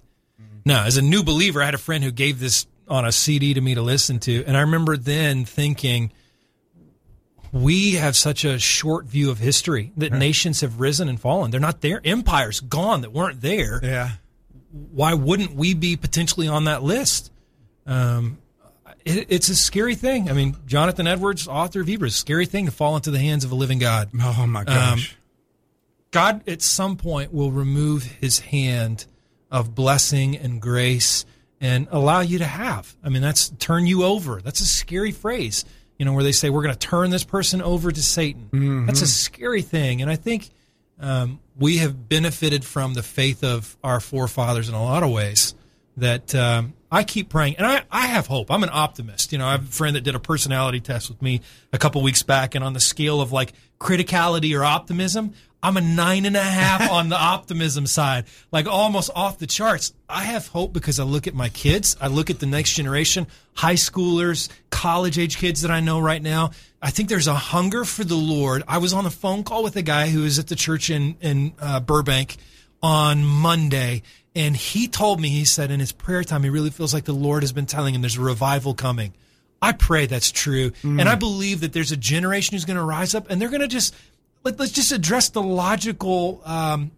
Now, 0.64 0.84
as 0.84 0.96
a 0.96 1.02
new 1.02 1.22
believer, 1.22 1.62
I 1.62 1.66
had 1.66 1.74
a 1.74 1.78
friend 1.78 2.02
who 2.02 2.10
gave 2.10 2.40
this 2.40 2.66
on 2.88 3.04
a 3.04 3.12
CD 3.12 3.54
to 3.54 3.60
me 3.60 3.74
to 3.76 3.82
listen 3.82 4.18
to, 4.20 4.44
and 4.46 4.56
I 4.56 4.60
remember 4.62 4.96
then 4.96 5.44
thinking. 5.44 6.10
We 7.52 7.96
have 7.96 8.16
such 8.16 8.46
a 8.46 8.58
short 8.58 9.04
view 9.04 9.30
of 9.30 9.38
history 9.38 9.92
that 9.98 10.10
nations 10.10 10.62
have 10.62 10.80
risen 10.80 11.06
and 11.10 11.20
fallen. 11.20 11.50
They're 11.50 11.60
not 11.60 11.82
there. 11.82 12.00
Empires 12.02 12.60
gone 12.60 13.02
that 13.02 13.12
weren't 13.12 13.42
there 13.42 13.78
Yeah. 13.82 14.12
why 14.70 15.12
wouldn't 15.12 15.54
we 15.54 15.74
be 15.74 15.96
potentially 15.98 16.48
on 16.48 16.64
that 16.64 16.82
list? 16.82 17.30
Um, 17.86 18.38
it, 19.04 19.26
it's 19.28 19.48
a 19.48 19.56
scary 19.56 19.94
thing. 19.94 20.30
I 20.30 20.32
mean, 20.32 20.56
Jonathan 20.66 21.06
Edwards, 21.06 21.48
author 21.48 21.80
of 21.80 21.86
Hebrews, 21.86 22.14
scary 22.14 22.46
thing 22.46 22.66
to 22.66 22.72
fall 22.72 22.96
into 22.96 23.10
the 23.10 23.18
hands 23.18 23.44
of 23.44 23.52
a 23.52 23.54
living 23.54 23.78
God. 23.78 24.10
Oh 24.20 24.46
my 24.46 24.64
gosh. 24.64 25.16
God, 26.10 26.46
at 26.46 26.60
some 26.62 26.96
point, 26.96 27.32
will 27.32 27.50
remove 27.50 28.04
His 28.04 28.40
hand 28.40 29.06
of 29.50 29.74
blessing 29.74 30.36
and 30.36 30.60
grace 30.60 31.24
and 31.60 31.86
allow 31.90 32.20
you 32.20 32.38
to 32.38 32.44
have. 32.44 32.94
I 33.04 33.08
mean, 33.08 33.22
that's 33.22 33.48
turn 33.50 33.86
you 33.86 34.04
over. 34.04 34.40
That's 34.42 34.60
a 34.60 34.66
scary 34.66 35.12
phrase. 35.12 35.64
You 35.98 36.04
know, 36.04 36.12
where 36.14 36.24
they 36.24 36.32
say 36.32 36.50
we're 36.50 36.62
going 36.62 36.74
to 36.74 36.78
turn 36.78 37.10
this 37.10 37.22
person 37.22 37.62
over 37.62 37.92
to 37.92 38.02
Satan. 38.02 38.48
That's 38.86 39.02
a 39.02 39.06
scary 39.06 39.62
thing, 39.62 40.02
and 40.02 40.10
I 40.10 40.16
think 40.16 40.50
um, 40.98 41.38
we 41.56 41.78
have 41.78 42.08
benefited 42.08 42.64
from 42.64 42.94
the 42.94 43.02
faith 43.02 43.44
of 43.44 43.76
our 43.84 44.00
forefathers 44.00 44.68
in 44.68 44.74
a 44.74 44.82
lot 44.82 45.02
of 45.02 45.10
ways. 45.10 45.54
that 45.98 46.34
um, 46.34 46.72
I 46.92 47.04
keep 47.04 47.30
praying, 47.30 47.56
and 47.56 47.66
I, 47.66 47.84
I 47.90 48.06
have 48.08 48.26
hope. 48.26 48.50
I'm 48.50 48.62
an 48.62 48.68
optimist. 48.70 49.32
You 49.32 49.38
know, 49.38 49.46
I 49.46 49.52
have 49.52 49.62
a 49.62 49.72
friend 49.72 49.96
that 49.96 50.02
did 50.02 50.14
a 50.14 50.20
personality 50.20 50.78
test 50.78 51.08
with 51.08 51.22
me 51.22 51.40
a 51.72 51.78
couple 51.78 52.02
weeks 52.02 52.22
back, 52.22 52.54
and 52.54 52.62
on 52.62 52.74
the 52.74 52.80
scale 52.80 53.22
of 53.22 53.32
like 53.32 53.54
criticality 53.80 54.54
or 54.54 54.62
optimism, 54.62 55.32
I'm 55.62 55.78
a 55.78 55.80
nine 55.80 56.26
and 56.26 56.36
a 56.36 56.42
half 56.42 56.90
on 56.90 57.08
the 57.08 57.16
optimism 57.16 57.86
side, 57.86 58.26
like 58.52 58.66
almost 58.66 59.08
off 59.14 59.38
the 59.38 59.46
charts. 59.46 59.94
I 60.06 60.24
have 60.24 60.48
hope 60.48 60.74
because 60.74 61.00
I 61.00 61.04
look 61.04 61.26
at 61.26 61.34
my 61.34 61.48
kids. 61.48 61.96
I 61.98 62.08
look 62.08 62.28
at 62.28 62.40
the 62.40 62.46
next 62.46 62.74
generation, 62.74 63.26
high 63.54 63.74
schoolers, 63.74 64.50
college 64.68 65.18
age 65.18 65.38
kids 65.38 65.62
that 65.62 65.70
I 65.70 65.80
know 65.80 65.98
right 65.98 66.22
now. 66.22 66.50
I 66.82 66.90
think 66.90 67.08
there's 67.08 67.28
a 67.28 67.34
hunger 67.34 67.86
for 67.86 68.04
the 68.04 68.16
Lord. 68.16 68.64
I 68.68 68.76
was 68.78 68.92
on 68.92 69.06
a 69.06 69.10
phone 69.10 69.44
call 69.44 69.62
with 69.62 69.76
a 69.76 69.82
guy 69.82 70.08
who 70.08 70.26
is 70.26 70.38
at 70.38 70.48
the 70.48 70.56
church 70.56 70.90
in, 70.90 71.16
in 71.22 71.54
uh, 71.58 71.80
Burbank 71.80 72.36
on 72.82 73.24
Monday. 73.24 74.02
And 74.34 74.56
he 74.56 74.88
told 74.88 75.20
me, 75.20 75.28
he 75.28 75.44
said 75.44 75.70
in 75.70 75.78
his 75.80 75.92
prayer 75.92 76.24
time, 76.24 76.42
he 76.42 76.50
really 76.50 76.70
feels 76.70 76.94
like 76.94 77.04
the 77.04 77.12
Lord 77.12 77.42
has 77.42 77.52
been 77.52 77.66
telling 77.66 77.94
him 77.94 78.00
there's 78.00 78.16
a 78.16 78.22
revival 78.22 78.74
coming. 78.74 79.12
I 79.60 79.72
pray 79.72 80.06
that's 80.06 80.32
true. 80.32 80.72
And 80.98 81.08
I 81.08 81.14
believe 81.14 81.60
that 81.60 81.72
there's 81.72 81.92
a 81.92 81.96
generation 81.96 82.54
who's 82.54 82.64
going 82.64 82.78
to 82.78 82.82
rise 82.82 83.14
up 83.14 83.30
and 83.30 83.40
they're 83.40 83.50
going 83.50 83.60
to 83.60 83.68
just, 83.68 83.94
let, 84.42 84.58
us 84.60 84.72
just 84.72 84.90
address 84.90 85.28
the 85.28 85.42
logical 85.42 86.40
um, 86.44 86.90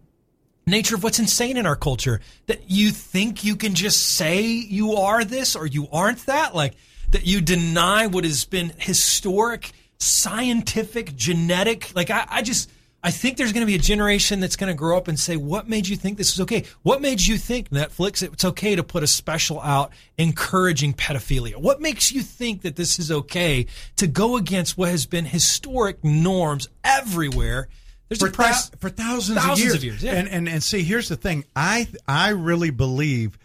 nature 0.65 0.95
of 0.95 1.03
what's 1.03 1.19
insane 1.19 1.57
in 1.57 1.65
our 1.65 1.75
culture. 1.75 2.21
That 2.47 2.71
you 2.71 2.89
think 2.89 3.43
you 3.43 3.55
can 3.55 3.75
just 3.75 4.01
say 4.01 4.43
you 4.43 4.93
are 4.93 5.23
this 5.23 5.55
or 5.55 5.67
you 5.67 5.87
aren't 5.91 6.25
that. 6.25 6.55
Like 6.55 6.73
that 7.11 7.27
you 7.27 7.41
deny 7.41 8.07
what 8.07 8.23
has 8.23 8.45
been 8.45 8.73
historic, 8.77 9.71
scientific, 9.99 11.15
genetic. 11.15 11.93
Like 11.95 12.09
I, 12.09 12.25
I 12.29 12.41
just, 12.41 12.71
I 13.05 13.11
think 13.11 13.37
there's 13.37 13.53
going 13.53 13.61
to 13.61 13.67
be 13.67 13.75
a 13.75 13.79
generation 13.79 14.39
that's 14.39 14.55
going 14.55 14.69
to 14.69 14.73
grow 14.73 14.97
up 14.97 15.07
and 15.07 15.19
say, 15.19 15.37
"What 15.37 15.69
made 15.69 15.87
you 15.87 15.95
think 15.95 16.17
this 16.17 16.33
is 16.33 16.41
okay? 16.41 16.63
What 16.81 17.01
made 17.01 17.21
you 17.21 17.37
think 17.37 17.69
Netflix 17.69 18.23
it's 18.23 18.43
okay 18.43 18.75
to 18.75 18.83
put 18.83 19.03
a 19.03 19.07
special 19.07 19.61
out 19.61 19.91
encouraging 20.17 20.93
pedophilia? 20.95 21.55
What 21.55 21.79
makes 21.79 22.11
you 22.11 22.21
think 22.21 22.63
that 22.63 22.75
this 22.75 22.97
is 22.97 23.11
okay 23.11 23.67
to 23.97 24.07
go 24.07 24.37
against 24.37 24.77
what 24.77 24.89
has 24.89 25.05
been 25.05 25.25
historic 25.25 26.03
norms 26.03 26.67
everywhere?" 26.83 27.67
There's 28.09 28.19
for, 28.19 28.27
a 28.27 28.31
price 28.31 28.69
thou- 28.69 28.77
for 28.79 28.89
thousands, 28.89 29.39
thousands 29.39 29.59
of 29.59 29.63
years. 29.63 29.75
of 29.75 29.83
years, 29.83 30.03
yeah. 30.03 30.13
And, 30.13 30.27
and 30.27 30.49
and 30.49 30.63
see, 30.63 30.83
here's 30.83 31.07
the 31.07 31.15
thing. 31.15 31.45
I 31.55 31.87
I 32.07 32.29
really 32.29 32.69
believe 32.71 33.37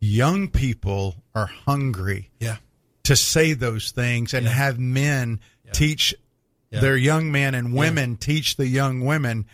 young 0.00 0.48
people 0.48 1.16
are 1.34 1.46
hungry 1.46 2.30
yeah, 2.40 2.56
to 3.04 3.14
say 3.16 3.52
those 3.52 3.90
things 3.90 4.34
and 4.34 4.46
Yeah. 4.46 4.52
have 4.52 4.78
men 4.78 5.40
teach 5.72 6.14
Yeah. 6.72 6.80
their 6.80 6.96
young 6.96 7.30
men 7.30 7.54
and 7.54 7.74
women 7.74 8.16
teach 8.16 8.56
the 8.56 8.66
young 8.66 9.02
women 9.04 9.46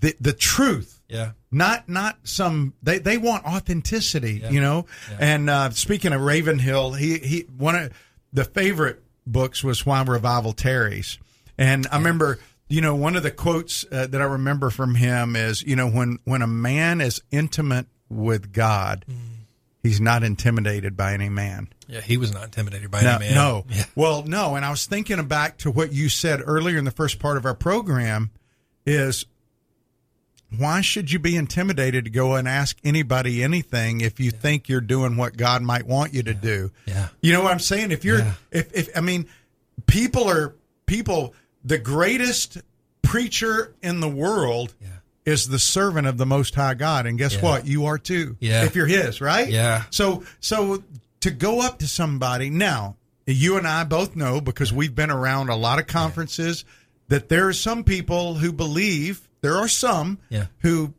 the 0.00 0.14
the 0.20 0.32
truth. 0.32 1.00
yeah, 1.08 1.32
Not 1.52 1.88
not 1.88 2.18
some 2.24 2.74
they, 2.82 2.98
they 2.98 3.16
want 3.16 3.44
authenticity, 3.46 4.40
Yeah. 4.42 4.50
you 4.50 4.60
know. 4.60 4.86
Yeah. 5.10 5.16
And 5.20 5.48
uh, 5.50 5.70
speaking 5.70 6.12
of 6.12 6.20
Ravenhill, 6.20 6.92
he 6.94 7.18
he 7.18 7.40
one 7.56 7.74
of 7.76 7.92
the 8.32 8.44
favorite 8.44 9.02
books 9.26 9.62
was 9.62 9.86
Why 9.86 10.02
Revival 10.02 10.52
Tarries, 10.52 11.18
and 11.56 11.86
I 11.92 11.96
remember 11.98 12.38
you 12.68 12.80
know 12.80 12.94
one 12.96 13.14
of 13.14 13.22
the 13.22 13.30
quotes 13.30 13.84
uh, 13.92 14.06
that 14.08 14.20
I 14.20 14.24
remember 14.24 14.70
from 14.70 14.94
him 14.96 15.36
is 15.36 15.62
you 15.62 15.76
know 15.76 15.88
when 15.88 16.18
when 16.24 16.42
a 16.42 16.46
man 16.48 17.00
is 17.00 17.22
intimate 17.30 17.86
with 18.08 18.52
God, 18.52 19.04
Mm. 19.08 19.23
He's 19.84 20.00
not 20.00 20.24
intimidated 20.24 20.96
by 20.96 21.12
any 21.14 21.28
man. 21.28 21.68
yeah. 21.86 22.00
He 22.00 22.16
was 22.16 22.32
not 22.34 22.42
intimidated 22.44 22.90
by 22.90 23.02
No, 23.02 23.10
any 23.16 23.26
man. 23.26 23.34
no. 23.34 23.64
Yeah. 23.68 23.84
Well, 23.94 24.24
no. 24.24 24.56
And 24.56 24.64
I 24.64 24.70
was 24.70 24.86
thinking 24.86 25.24
back 25.28 25.58
to 25.58 25.70
what 25.70 25.92
you 25.92 26.08
said 26.08 26.40
earlier 26.44 26.76
in 26.78 26.84
the 26.84 26.90
first 26.90 27.20
part 27.20 27.36
of 27.36 27.44
our 27.46 27.54
program 27.54 28.30
is 28.84 29.26
why 30.56 30.80
should 30.80 31.10
you 31.10 31.18
be 31.18 31.36
intimidated 31.36 32.04
to 32.04 32.10
go 32.10 32.34
and 32.36 32.46
ask 32.46 32.76
anybody 32.84 33.42
anything 33.42 34.00
if 34.00 34.20
you 34.20 34.30
think 34.30 34.68
you're 34.68 34.80
doing 34.80 35.16
what 35.16 35.36
God 35.36 35.62
might 35.62 35.86
want 35.86 36.14
you 36.14 36.22
to 36.24 36.34
do? 36.34 36.70
Yeah. 36.86 37.08
You 37.20 37.32
know 37.32 37.42
what 37.42 37.52
I'm 37.52 37.58
saying? 37.60 37.90
If 37.90 38.04
you're, 38.04 38.18
Yeah. 38.18 38.32
if, 38.52 38.72
if, 38.74 38.96
I 38.96 39.00
mean, 39.00 39.26
people 39.86 40.28
are, 40.28 40.54
people, 40.86 41.34
the 41.64 41.78
greatest 41.78 42.58
preacher 43.02 43.74
in 43.82 44.00
the 44.00 44.08
world 44.08 44.74
Yeah. 44.80 44.88
Is 45.24 45.48
the 45.48 45.58
servant 45.58 46.06
of 46.06 46.18
the 46.18 46.26
Most 46.26 46.54
High 46.54 46.74
God. 46.74 47.06
And 47.06 47.16
guess 47.18 47.34
Yeah. 47.34 47.42
what? 47.42 47.66
You 47.66 47.86
are 47.86 47.98
too. 47.98 48.36
Yeah. 48.40 48.64
If 48.64 48.74
you're 48.76 48.86
His, 48.86 49.20
right? 49.20 49.48
Yeah. 49.48 49.84
So, 49.90 50.24
so 50.40 50.82
to 51.20 51.30
go 51.30 51.60
up 51.62 51.78
to 51.78 51.88
somebody 51.88 52.50
now, 52.50 52.96
you 53.26 53.56
and 53.56 53.66
I 53.66 53.84
both 53.84 54.14
know 54.16 54.40
because 54.40 54.72
we've 54.72 54.94
been 54.94 55.10
around 55.10 55.48
a 55.48 55.56
lot 55.56 55.78
of 55.78 55.86
conferences 55.86 56.64
that 57.08 57.28
there 57.30 57.48
are 57.48 57.52
some 57.54 57.84
people 57.84 58.34
who 58.34 58.52
believe 58.52 59.28
there 59.40 59.56
are 59.56 59.68
some 59.68 60.18
Yeah. 60.28 60.46
who 60.58 60.92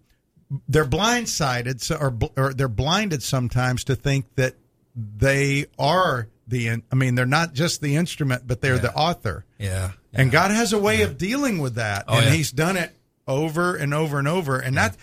they're 0.69 0.85
blindsided 0.85 1.91
or, 1.99 2.13
or 2.43 2.53
they're 2.53 2.67
blinded 2.67 3.21
sometimes 3.23 3.83
to 3.85 3.95
think 3.95 4.25
that 4.35 4.55
they 4.95 5.65
are 5.77 6.27
the 6.47 6.69
I 6.91 6.95
mean 6.95 7.15
they're 7.15 7.25
not 7.25 7.53
just 7.53 7.81
the 7.81 7.95
instrument 7.95 8.43
but 8.47 8.61
they're 8.61 8.77
the 8.77 8.93
author. 8.93 9.45
Yeah. 9.57 9.91
And 10.13 10.31
God 10.31 10.51
has 10.51 10.71
a 10.73 10.79
way 10.79 11.01
of 11.01 11.17
dealing 11.17 11.57
with 11.59 11.75
that, 11.75 12.05
Oh, 12.07 12.15
and 12.17 12.25
yeah. 12.27 12.31
He's 12.31 12.51
done 12.51 12.77
it 12.77 12.95
over 13.27 13.75
and 13.75 13.93
over 13.93 14.19
and 14.19 14.27
over, 14.27 14.59
and 14.59 14.77
that 14.77 14.95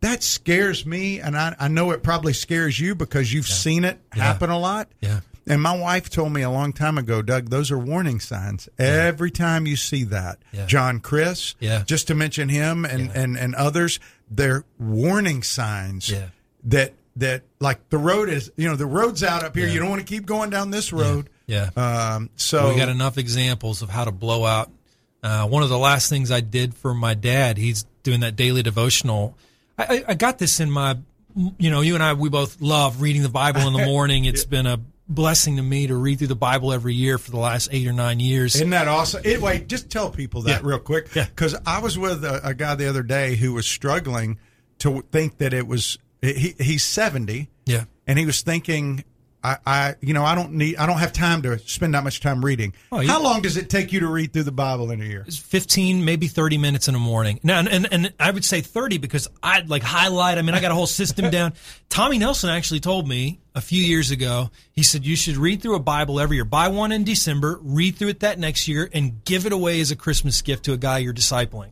that 0.00 0.22
scares 0.22 0.86
me, 0.86 1.20
and 1.20 1.36
I, 1.36 1.56
I 1.58 1.68
know 1.68 1.90
it 1.90 2.02
probably 2.02 2.32
scares 2.32 2.78
you 2.78 2.94
because 2.94 3.32
you've 3.32 3.48
seen 3.48 3.84
it 3.84 3.98
happen 4.12 4.48
a 4.50 4.58
lot. 4.58 4.88
Yeah. 5.00 5.20
And 5.50 5.62
my 5.62 5.76
wife 5.76 6.10
told 6.10 6.32
me 6.32 6.42
a 6.42 6.50
long 6.50 6.72
time 6.74 6.98
ago, 6.98 7.22
Doug, 7.22 7.48
those 7.48 7.70
are 7.72 7.78
warning 7.78 8.20
signs. 8.20 8.68
Every 8.78 9.30
time 9.30 9.66
you 9.66 9.76
see 9.76 10.04
that, 10.04 10.38
Yeah. 10.52 10.66
John 10.66 11.00
Crist, 11.00 11.56
Yeah. 11.58 11.82
just 11.84 12.06
to 12.08 12.14
mention 12.14 12.48
him 12.50 12.84
and, 12.84 13.06
Yeah. 13.06 13.12
and, 13.22 13.36
and 13.38 13.54
others, 13.54 13.98
they're 14.30 14.64
warning 14.78 15.42
signs 15.42 16.10
Yeah. 16.10 16.26
that 16.64 16.92
that 17.16 17.42
like 17.58 17.88
the 17.88 17.98
road 17.98 18.28
is 18.28 18.52
you 18.56 18.68
know 18.68 18.76
the 18.76 18.86
road's 18.86 19.24
out 19.24 19.42
up 19.42 19.56
here. 19.56 19.66
Yeah. 19.66 19.72
You 19.72 19.80
don't 19.80 19.88
want 19.90 20.00
to 20.00 20.06
keep 20.06 20.24
going 20.24 20.50
down 20.50 20.70
this 20.70 20.92
road. 20.92 21.28
Yeah. 21.48 21.70
Um, 21.76 22.30
so 22.36 22.68
we 22.68 22.76
got 22.76 22.88
enough 22.90 23.18
examples 23.18 23.82
of 23.82 23.88
how 23.90 24.04
to 24.04 24.12
blow 24.12 24.44
out. 24.44 24.70
Uh, 25.22 25.46
one 25.48 25.62
of 25.62 25.68
the 25.68 25.78
last 25.78 26.08
things 26.08 26.30
I 26.30 26.40
did 26.40 26.74
for 26.74 26.94
my 26.94 27.14
dad, 27.14 27.58
he's 27.58 27.84
doing 28.02 28.20
that 28.20 28.36
daily 28.36 28.62
devotional. 28.62 29.36
I, 29.76 29.84
I, 29.84 30.04
I 30.08 30.14
got 30.14 30.38
this 30.38 30.60
in 30.60 30.70
my, 30.70 30.96
you 31.58 31.70
know, 31.70 31.80
you 31.80 31.94
and 31.94 32.02
I, 32.02 32.12
we 32.14 32.28
both 32.28 32.60
love 32.60 33.00
reading 33.02 33.22
the 33.22 33.28
Bible 33.28 33.62
in 33.66 33.72
the 33.72 33.84
morning. 33.86 34.24
It's 34.24 34.44
been 34.44 34.66
a 34.66 34.78
blessing 35.08 35.56
to 35.56 35.62
me 35.62 35.86
to 35.86 35.96
read 35.96 36.18
through 36.18 36.28
the 36.28 36.36
Bible 36.36 36.72
every 36.72 36.94
year 36.94 37.18
for 37.18 37.30
the 37.30 37.38
last 37.38 37.68
eight 37.72 37.86
or 37.86 37.92
nine 37.92 38.20
years. 38.20 38.54
Isn't 38.56 38.70
that 38.70 38.88
awesome? 38.88 39.22
It, 39.24 39.40
wait, 39.40 39.66
just 39.68 39.90
tell 39.90 40.10
people 40.10 40.42
that 40.42 40.62
Yeah. 40.62 40.68
real 40.68 40.78
quick. 40.78 41.14
Yeah. 41.14 41.24
Because 41.24 41.56
I 41.66 41.80
was 41.80 41.98
with 41.98 42.24
a, 42.24 42.46
a 42.46 42.54
guy 42.54 42.74
the 42.74 42.88
other 42.88 43.02
day 43.02 43.34
who 43.34 43.54
was 43.54 43.66
struggling 43.66 44.38
to 44.80 45.02
think 45.10 45.38
that 45.38 45.52
it 45.52 45.66
was, 45.66 45.98
he, 46.22 46.54
he's 46.60 46.84
70 46.84 47.48
yeah. 47.66 47.84
and 48.06 48.18
he 48.18 48.26
was 48.26 48.42
thinking, 48.42 49.02
I, 49.42 49.56
I, 49.66 49.94
you 50.00 50.14
know, 50.14 50.24
I 50.24 50.34
don't 50.34 50.52
need, 50.52 50.76
I 50.76 50.86
don't 50.86 50.98
have 50.98 51.12
time 51.12 51.42
to 51.42 51.58
spend 51.60 51.94
that 51.94 52.04
much 52.04 52.20
time 52.20 52.44
reading. 52.44 52.74
Oh, 52.90 53.06
How 53.06 53.22
long 53.22 53.42
does 53.42 53.56
it 53.56 53.70
take 53.70 53.92
you 53.92 54.00
to 54.00 54.08
read 54.08 54.32
through 54.32 54.42
the 54.44 54.52
Bible 54.52 54.90
in 54.90 55.00
a 55.00 55.04
year? 55.04 55.24
15 55.28 56.04
maybe 56.04 56.26
30 56.26 56.58
minutes 56.58 56.88
in 56.88 56.94
the 56.94 57.00
morning 57.00 57.40
now 57.42 57.58
and, 57.58 57.68
and, 57.68 57.88
and 57.90 58.12
i 58.18 58.30
would 58.30 58.44
say 58.44 58.60
30 58.60 58.98
because 58.98 59.28
i'd 59.42 59.68
like 59.68 59.82
highlight 59.82 60.38
i 60.38 60.42
mean 60.42 60.54
i 60.54 60.60
got 60.60 60.70
a 60.70 60.74
whole 60.74 60.86
system 60.86 61.30
down 61.30 61.52
tommy 61.88 62.18
nelson 62.18 62.50
actually 62.50 62.80
told 62.80 63.08
me 63.08 63.40
a 63.54 63.60
few 63.60 63.82
years 63.82 64.10
ago 64.10 64.50
he 64.72 64.82
said 64.82 65.04
you 65.04 65.16
should 65.16 65.36
read 65.36 65.62
through 65.62 65.74
a 65.74 65.80
bible 65.80 66.20
every 66.20 66.36
year 66.36 66.44
buy 66.44 66.68
one 66.68 66.92
in 66.92 67.04
december 67.04 67.58
read 67.62 67.96
through 67.96 68.08
it 68.08 68.20
that 68.20 68.38
next 68.38 68.68
year 68.68 68.88
and 68.92 69.24
give 69.24 69.46
it 69.46 69.52
away 69.52 69.80
as 69.80 69.90
a 69.90 69.96
christmas 69.96 70.40
gift 70.42 70.64
to 70.64 70.72
a 70.72 70.76
guy 70.76 70.98
you're 70.98 71.14
discipling 71.14 71.70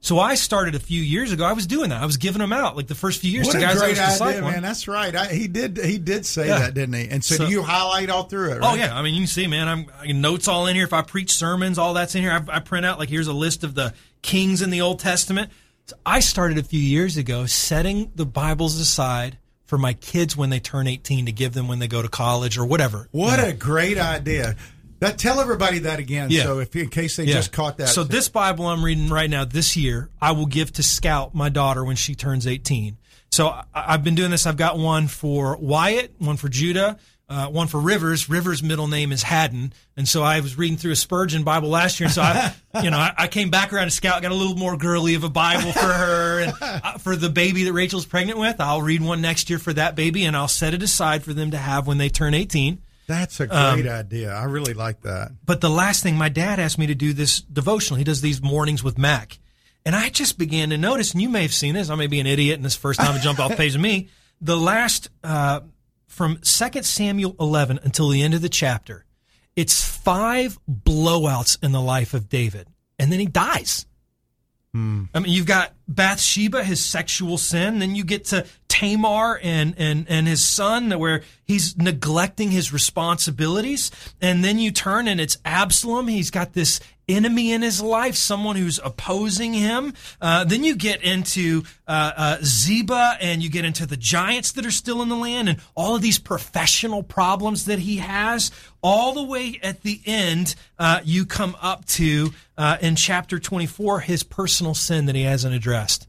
so 0.00 0.18
i 0.18 0.34
started 0.34 0.74
a 0.74 0.78
few 0.78 1.00
years 1.00 1.32
ago 1.32 1.44
i 1.44 1.52
was 1.52 1.66
doing 1.66 1.90
that 1.90 2.02
i 2.02 2.06
was 2.06 2.16
giving 2.16 2.40
them 2.40 2.52
out 2.52 2.76
like 2.76 2.86
the 2.86 2.94
first 2.94 3.20
few 3.20 3.30
years 3.30 3.46
What 3.46 3.52
to 3.52 3.58
a 3.58 3.60
guys 3.62 3.78
great 3.78 3.98
idea, 3.98 4.42
man! 4.42 4.62
That's 4.62 4.86
right. 4.88 5.14
I, 5.14 5.26
he 5.26 5.48
did. 5.48 5.78
He 5.78 5.98
did 5.98 6.24
say 6.26 6.48
Yeah. 6.48 6.58
that, 6.60 6.74
didn't 6.74 6.94
he? 6.94 7.08
And 7.08 7.24
so, 7.24 7.36
So- 7.36 7.46
do 7.46 7.50
you 7.50 7.62
highlight 7.62 8.10
all 8.10 8.24
through 8.24 8.52
it? 8.52 8.58
Oh 8.62 8.74
yeah, 8.74 8.96
I 8.96 9.02
mean 9.02 9.14
you 9.14 9.20
can 9.22 9.26
see, 9.26 9.46
man. 9.46 9.68
I'm 9.68 9.86
I, 10.00 10.12
notes 10.12 10.48
all 10.48 10.66
in 10.66 10.74
here. 10.76 10.84
If 10.84 10.92
I 10.92 11.02
preach 11.02 11.32
sermons, 11.32 11.78
all 11.78 11.94
that's 11.94 12.14
in 12.14 12.22
here. 12.22 12.30
I, 12.32 12.56
I 12.56 12.58
print 12.60 12.84
out 12.86 12.98
like 12.98 13.08
here's 13.08 13.26
a 13.26 13.32
list 13.32 13.64
of 13.64 13.74
the 13.74 13.94
kings 14.22 14.62
in 14.62 14.70
the 14.70 14.80
Old 14.82 14.98
Testament. 15.00 15.50
So 15.86 15.96
I 16.04 16.20
started 16.20 16.58
a 16.58 16.62
few 16.62 16.80
years 16.80 17.16
ago 17.16 17.46
setting 17.46 18.10
the 18.14 18.26
Bibles 18.26 18.78
aside 18.80 19.38
for 19.66 19.78
my 19.78 19.92
kids 19.94 20.36
when 20.36 20.50
they 20.50 20.60
turn 20.60 20.86
18 20.86 21.26
to 21.26 21.32
give 21.32 21.52
them 21.52 21.66
when 21.68 21.78
they 21.80 21.88
go 21.88 22.00
to 22.02 22.08
college 22.08 22.56
or 22.58 22.64
whatever. 22.64 23.08
What 23.12 23.38
You 23.38 23.44
know? 23.44 23.48
a 23.50 23.52
great 23.52 23.98
idea! 23.98 24.56
That 25.00 25.18
tell 25.18 25.40
everybody 25.40 25.80
that 25.80 25.98
again. 25.98 26.28
Yeah. 26.30 26.44
So 26.44 26.58
if 26.60 26.74
in 26.74 26.88
case 26.88 27.16
they 27.16 27.24
Yeah. 27.24 27.34
just 27.34 27.52
caught 27.52 27.78
that. 27.78 27.88
So 27.88 28.02
this 28.04 28.28
Bible 28.28 28.66
I'm 28.66 28.84
reading 28.84 29.08
right 29.08 29.28
now 29.28 29.44
this 29.44 29.76
year, 29.76 30.08
I 30.20 30.32
will 30.32 30.46
give 30.46 30.72
to 30.74 30.82
Scout, 30.82 31.34
my 31.34 31.48
daughter, 31.48 31.84
when 31.84 31.96
she 31.96 32.14
turns 32.14 32.46
18. 32.46 32.96
So 33.30 33.48
I, 33.48 33.64
I've 33.74 34.04
been 34.04 34.14
doing 34.14 34.30
this. 34.30 34.46
I've 34.46 34.56
got 34.56 34.78
one 34.78 35.08
for 35.08 35.56
Wyatt, 35.58 36.14
one 36.18 36.36
for 36.36 36.48
Judah, 36.48 36.96
uh, 37.28 37.48
one 37.48 37.66
for 37.66 37.80
Rivers. 37.80 38.30
Rivers' 38.30 38.62
middle 38.62 38.86
name 38.88 39.10
is 39.12 39.22
Haddon, 39.24 39.72
and 39.96 40.08
so 40.08 40.22
I 40.22 40.38
was 40.40 40.56
reading 40.56 40.76
through 40.78 40.92
a 40.92 40.96
Spurgeon 40.96 41.42
Bible 41.42 41.68
last 41.68 41.98
year, 41.98 42.06
and 42.06 42.14
so 42.14 42.22
I, 42.22 42.54
you 42.82 42.88
know, 42.90 42.98
I, 42.98 43.12
I 43.18 43.26
came 43.26 43.50
back 43.50 43.72
around 43.72 43.88
to 43.88 43.90
Scout, 43.90 44.22
got 44.22 44.30
a 44.30 44.34
little 44.34 44.54
more 44.56 44.76
girly 44.76 45.14
of 45.16 45.24
a 45.24 45.28
Bible 45.28 45.72
for 45.72 45.80
her, 45.80 46.40
and 46.40 46.52
uh, 46.62 46.98
for 46.98 47.16
the 47.16 47.28
baby 47.28 47.64
that 47.64 47.72
Rachel's 47.72 48.06
pregnant 48.06 48.38
with, 48.38 48.60
I'll 48.60 48.80
read 48.80 49.02
one 49.02 49.20
next 49.20 49.50
year 49.50 49.58
for 49.58 49.72
that 49.72 49.96
baby, 49.96 50.24
and 50.24 50.36
I'll 50.36 50.46
set 50.48 50.72
it 50.72 50.82
aside 50.84 51.24
for 51.24 51.34
them 51.34 51.50
to 51.50 51.58
have 51.58 51.86
when 51.88 51.98
they 51.98 52.08
turn 52.08 52.32
18. 52.32 52.80
That's 53.06 53.38
a 53.40 53.46
great 53.46 53.56
Um, 53.56 53.88
idea. 53.88 54.32
I 54.34 54.44
really 54.44 54.74
like 54.74 55.02
that. 55.02 55.32
But 55.44 55.60
the 55.60 55.70
last 55.70 56.02
thing, 56.02 56.16
my 56.16 56.28
dad 56.28 56.58
asked 56.58 56.78
me 56.78 56.86
to 56.88 56.94
do 56.94 57.12
this 57.12 57.40
devotional. 57.40 57.98
He 57.98 58.04
does 58.04 58.20
these 58.20 58.42
mornings 58.42 58.82
with 58.82 58.98
Mac. 58.98 59.38
And 59.84 59.94
I 59.94 60.08
just 60.08 60.36
began 60.38 60.70
to 60.70 60.76
notice, 60.78 61.12
and 61.12 61.22
you 61.22 61.28
may 61.28 61.42
have 61.42 61.54
seen 61.54 61.74
this, 61.74 61.90
I 61.90 61.94
may 61.94 62.08
be 62.08 62.18
an 62.18 62.26
idiot, 62.26 62.56
and 62.56 62.64
this 62.64 62.74
first 62.74 62.98
time 62.98 63.14
to 63.16 63.20
jump 63.22 63.38
off 63.38 63.56
page 63.56 63.74
of 63.74 63.80
me. 63.80 64.08
The 64.38 64.56
last 64.56 65.08
uh, 65.24 65.60
from 66.08 66.38
2 66.42 66.82
Samuel 66.82 67.34
11 67.40 67.80
until 67.84 68.10
the 68.10 68.22
end 68.22 68.34
of 68.34 68.42
the 68.42 68.50
chapter, 68.50 69.06
it's 69.56 69.82
five 69.82 70.58
blowouts 70.70 71.56
in 71.64 71.72
the 71.72 71.80
life 71.80 72.12
of 72.12 72.28
David, 72.28 72.68
and 72.98 73.10
then 73.10 73.18
he 73.18 73.24
dies. 73.24 73.86
Hmm. 74.76 75.04
I 75.14 75.20
mean, 75.20 75.32
you've 75.32 75.46
got 75.46 75.72
Bathsheba, 75.88 76.62
his 76.62 76.84
sexual 76.84 77.38
sin. 77.38 77.78
Then 77.78 77.94
you 77.94 78.04
get 78.04 78.26
to 78.26 78.44
Tamar 78.68 79.40
and 79.42 79.74
and 79.78 80.04
and 80.06 80.28
his 80.28 80.44
son, 80.44 80.90
where 80.98 81.22
he's 81.44 81.78
neglecting 81.78 82.50
his 82.50 82.74
responsibilities. 82.74 83.90
And 84.20 84.44
then 84.44 84.58
you 84.58 84.70
turn 84.70 85.08
and 85.08 85.18
it's 85.18 85.38
Absalom. 85.46 86.08
He's 86.08 86.30
got 86.30 86.52
this 86.52 86.78
enemy 87.08 87.52
in 87.52 87.62
his 87.62 87.80
life, 87.80 88.14
someone 88.16 88.56
who's 88.56 88.80
opposing 88.82 89.52
him. 89.52 89.94
Uh, 90.20 90.44
then 90.44 90.64
you 90.64 90.74
get 90.76 91.02
into 91.02 91.62
uh, 91.86 92.12
uh, 92.16 92.36
Zeba, 92.38 93.16
and 93.20 93.42
you 93.42 93.50
get 93.50 93.64
into 93.64 93.86
the 93.86 93.96
giants 93.96 94.52
that 94.52 94.66
are 94.66 94.70
still 94.70 95.02
in 95.02 95.08
the 95.08 95.16
land, 95.16 95.48
and 95.48 95.60
all 95.74 95.94
of 95.94 96.02
these 96.02 96.18
professional 96.18 97.02
problems 97.02 97.66
that 97.66 97.78
he 97.78 97.98
has. 97.98 98.50
All 98.82 99.14
the 99.14 99.24
way 99.24 99.58
at 99.62 99.82
the 99.82 100.00
end, 100.06 100.54
uh, 100.78 101.00
you 101.04 101.26
come 101.26 101.56
up 101.60 101.84
to 101.86 102.32
uh, 102.56 102.78
in 102.80 102.96
chapter 102.96 103.38
twenty 103.38 103.66
four 103.66 104.00
his 104.00 104.22
personal 104.22 104.74
sin 104.74 105.06
that 105.06 105.14
he 105.14 105.22
hasn't 105.22 105.54
addressed. 105.54 106.06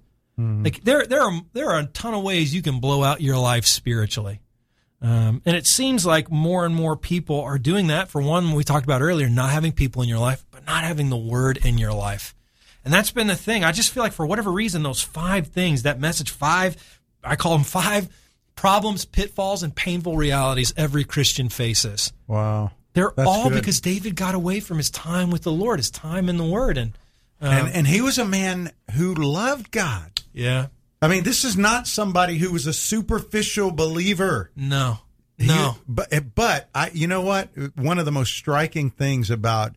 Like 0.63 0.83
there, 0.83 1.03
there 1.07 1.21
are 1.23 1.41
there 1.53 1.69
are 1.71 1.79
a 1.79 1.85
ton 1.87 2.13
of 2.13 2.21
ways 2.21 2.53
you 2.53 2.61
can 2.61 2.79
blow 2.79 3.03
out 3.03 3.21
your 3.21 3.37
life 3.39 3.65
spiritually. 3.65 4.39
Um, 5.01 5.41
and 5.45 5.55
it 5.55 5.67
seems 5.67 6.05
like 6.05 6.31
more 6.31 6.65
and 6.65 6.73
more 6.73 6.95
people 6.95 7.41
are 7.41 7.59
doing 7.59 7.87
that. 7.87 8.09
For 8.09 8.21
one, 8.21 8.53
we 8.53 8.63
talked 8.63 8.85
about 8.85 9.01
earlier, 9.01 9.29
not 9.29 9.51
having 9.51 9.71
people 9.71 10.01
in 10.01 10.09
your 10.09 10.17
life, 10.19 10.43
but 10.49 10.65
not 10.65 10.83
having 10.83 11.09
the 11.09 11.17
word 11.17 11.57
in 11.63 11.77
your 11.77 11.93
life. 11.93 12.33
And 12.83 12.93
that's 12.93 13.11
been 13.11 13.27
the 13.27 13.35
thing. 13.35 13.63
I 13.63 13.71
just 13.71 13.91
feel 13.91 14.01
like 14.01 14.13
for 14.13 14.25
whatever 14.25 14.51
reason, 14.51 14.81
those 14.81 15.01
five 15.01 15.47
things, 15.47 15.83
that 15.83 15.99
message, 15.99 16.31
five, 16.31 16.77
I 17.23 17.35
call 17.35 17.51
them 17.51 17.63
five 17.63 18.09
problems, 18.55 19.05
pitfalls, 19.05 19.61
and 19.61 19.75
painful 19.75 20.15
realities 20.15 20.73
every 20.77 21.03
Christian 21.03 21.49
faces. 21.49 22.11
Wow. 22.27 22.71
They're 22.93 23.11
That's 23.15 23.29
all 23.29 23.49
good. 23.49 23.59
because 23.59 23.79
David 23.81 24.15
got 24.15 24.33
away 24.33 24.59
from 24.61 24.77
his 24.77 24.89
time 24.89 25.29
with 25.29 25.43
the 25.43 25.51
Lord, 25.51 25.77
his 25.77 25.91
time 25.91 26.29
in 26.29 26.37
the 26.37 26.45
Word. 26.45 26.77
And, 26.77 26.93
um, 27.39 27.53
and 27.53 27.67
and 27.75 27.87
he 27.87 28.01
was 28.01 28.17
a 28.17 28.25
man 28.25 28.71
who 28.95 29.13
loved 29.13 29.69
God. 29.69 30.23
yeah, 30.33 30.67
I 31.01 31.07
mean, 31.07 31.23
this 31.23 31.43
is 31.43 31.55
not 31.57 31.87
somebody 31.87 32.37
who 32.37 32.51
was 32.51 32.65
a 32.65 32.73
superficial 32.73 33.71
believer. 33.71 34.49
no, 34.55 34.99
He- 35.37 35.45
no. 35.47 35.77
but 35.87 36.11
eh, 36.11 36.19
but 36.21 36.69
I, 36.73 36.89
you 36.93 37.07
know 37.07 37.21
what? 37.21 37.49
One 37.75 37.99
of 37.99 38.05
the 38.05 38.11
most 38.11 38.33
striking 38.33 38.89
things 38.89 39.29
about 39.29 39.75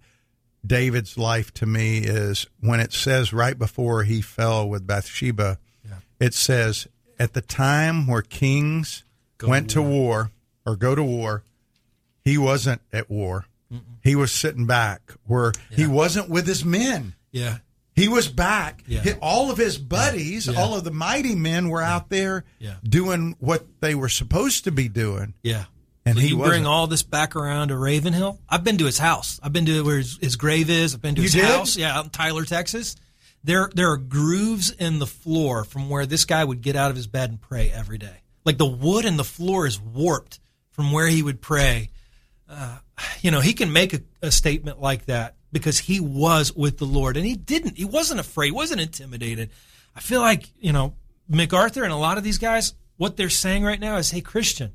David's 0.66 1.16
life 1.18 1.52
to 1.54 1.66
me 1.66 1.98
is 1.98 2.46
when 2.60 2.80
it 2.80 2.92
says 2.92 3.32
right 3.32 3.58
before 3.58 4.04
he 4.04 4.20
fell 4.22 4.68
with 4.68 4.86
Bathsheba, 4.86 5.58
it 6.18 6.34
says 6.34 6.86
at 7.18 7.32
the 7.34 7.40
time 7.40 8.06
where 8.06 8.20
kings 8.22 9.04
went 9.42 9.70
to 9.70 9.80
war 9.82 10.30
or 10.66 10.76
go 10.76 10.94
to 10.94 11.02
war, 11.02 11.44
he 12.24 12.36
wasn't 12.36 12.80
at 12.92 13.10
war. 13.10 13.46
He 14.02 14.14
was 14.16 14.32
sitting 14.32 14.66
back 14.66 15.12
where 15.26 15.52
he 15.70 15.86
wasn't 15.86 16.28
with 16.28 16.46
his 16.46 16.64
men. 16.64 17.14
Yeah, 17.32 17.58
He 18.00 18.08
was 18.08 18.28
back. 18.28 18.82
Yeah. 18.86 19.14
All 19.20 19.50
of 19.50 19.58
his 19.58 19.76
buddies, 19.78 20.46
Yeah. 20.46 20.58
all 20.60 20.74
of 20.74 20.84
the 20.84 20.90
mighty 20.90 21.34
men 21.34 21.68
were 21.68 21.82
out 21.82 22.08
there 22.08 22.44
doing 22.82 23.36
what 23.38 23.66
they 23.80 23.94
were 23.94 24.08
supposed 24.08 24.64
to 24.64 24.72
be 24.72 24.88
doing. 24.88 25.34
yeah. 25.42 25.64
And 26.06 26.16
So 26.16 26.22
he 26.22 26.28
you 26.28 26.38
wasn't. 26.38 26.52
bring 26.52 26.66
all 26.66 26.86
this 26.86 27.02
back 27.02 27.36
around 27.36 27.68
to 27.68 27.76
Ravenhill. 27.76 28.40
I've 28.48 28.64
been 28.64 28.78
to 28.78 28.86
his 28.86 28.96
house. 28.96 29.38
I've 29.42 29.52
been 29.52 29.66
to 29.66 29.82
where 29.82 29.98
his, 29.98 30.18
his 30.20 30.36
grave 30.36 30.70
is. 30.70 30.94
I've 30.94 31.02
been 31.02 31.14
to 31.14 31.20
You 31.20 31.24
his 31.26 31.34
did? 31.34 31.44
house. 31.44 31.76
Yeah, 31.76 31.94
out 31.96 32.04
in 32.04 32.10
Tyler, 32.10 32.44
Texas. 32.46 32.96
There, 33.44 33.70
there 33.74 33.90
are 33.90 33.98
grooves 33.98 34.70
in 34.70 34.98
the 34.98 35.06
floor 35.06 35.62
from 35.64 35.90
where 35.90 36.06
this 36.06 36.24
guy 36.24 36.42
would 36.42 36.62
get 36.62 36.74
out 36.74 36.88
of 36.90 36.96
his 36.96 37.06
bed 37.06 37.28
and 37.28 37.38
pray 37.40 37.70
every 37.70 37.98
day. 37.98 38.16
Like 38.46 38.56
the 38.56 38.66
wood 38.66 39.04
in 39.04 39.18
the 39.18 39.24
floor 39.24 39.66
is 39.66 39.78
warped 39.78 40.40
from 40.70 40.90
where 40.90 41.06
he 41.06 41.22
would 41.22 41.42
pray. 41.42 41.90
Uh, 42.48 42.78
you 43.20 43.30
know, 43.30 43.40
he 43.40 43.52
can 43.52 43.70
make 43.70 43.92
a, 43.92 44.00
a 44.22 44.30
statement 44.30 44.80
like 44.80 45.04
that 45.04 45.36
because 45.52 45.78
he 45.78 46.00
was 46.00 46.54
with 46.54 46.78
the 46.78 46.84
Lord 46.84 47.16
and 47.16 47.26
he 47.26 47.34
didn't. 47.34 47.76
He 47.76 47.84
wasn't 47.84 48.20
afraid. 48.20 48.46
He 48.48 48.52
wasn't 48.52 48.80
intimidated. 48.80 49.50
I 49.94 50.00
feel 50.00 50.20
like 50.20 50.50
you 50.60 50.72
know 50.72 50.94
MacArthur 51.28 51.84
and 51.84 51.92
a 51.92 51.96
lot 51.96 52.18
of 52.18 52.24
these 52.24 52.38
guys. 52.38 52.74
What 52.96 53.16
they're 53.16 53.30
saying 53.30 53.64
right 53.64 53.80
now 53.80 53.96
is, 53.96 54.10
"Hey, 54.10 54.20
Christian, 54.20 54.72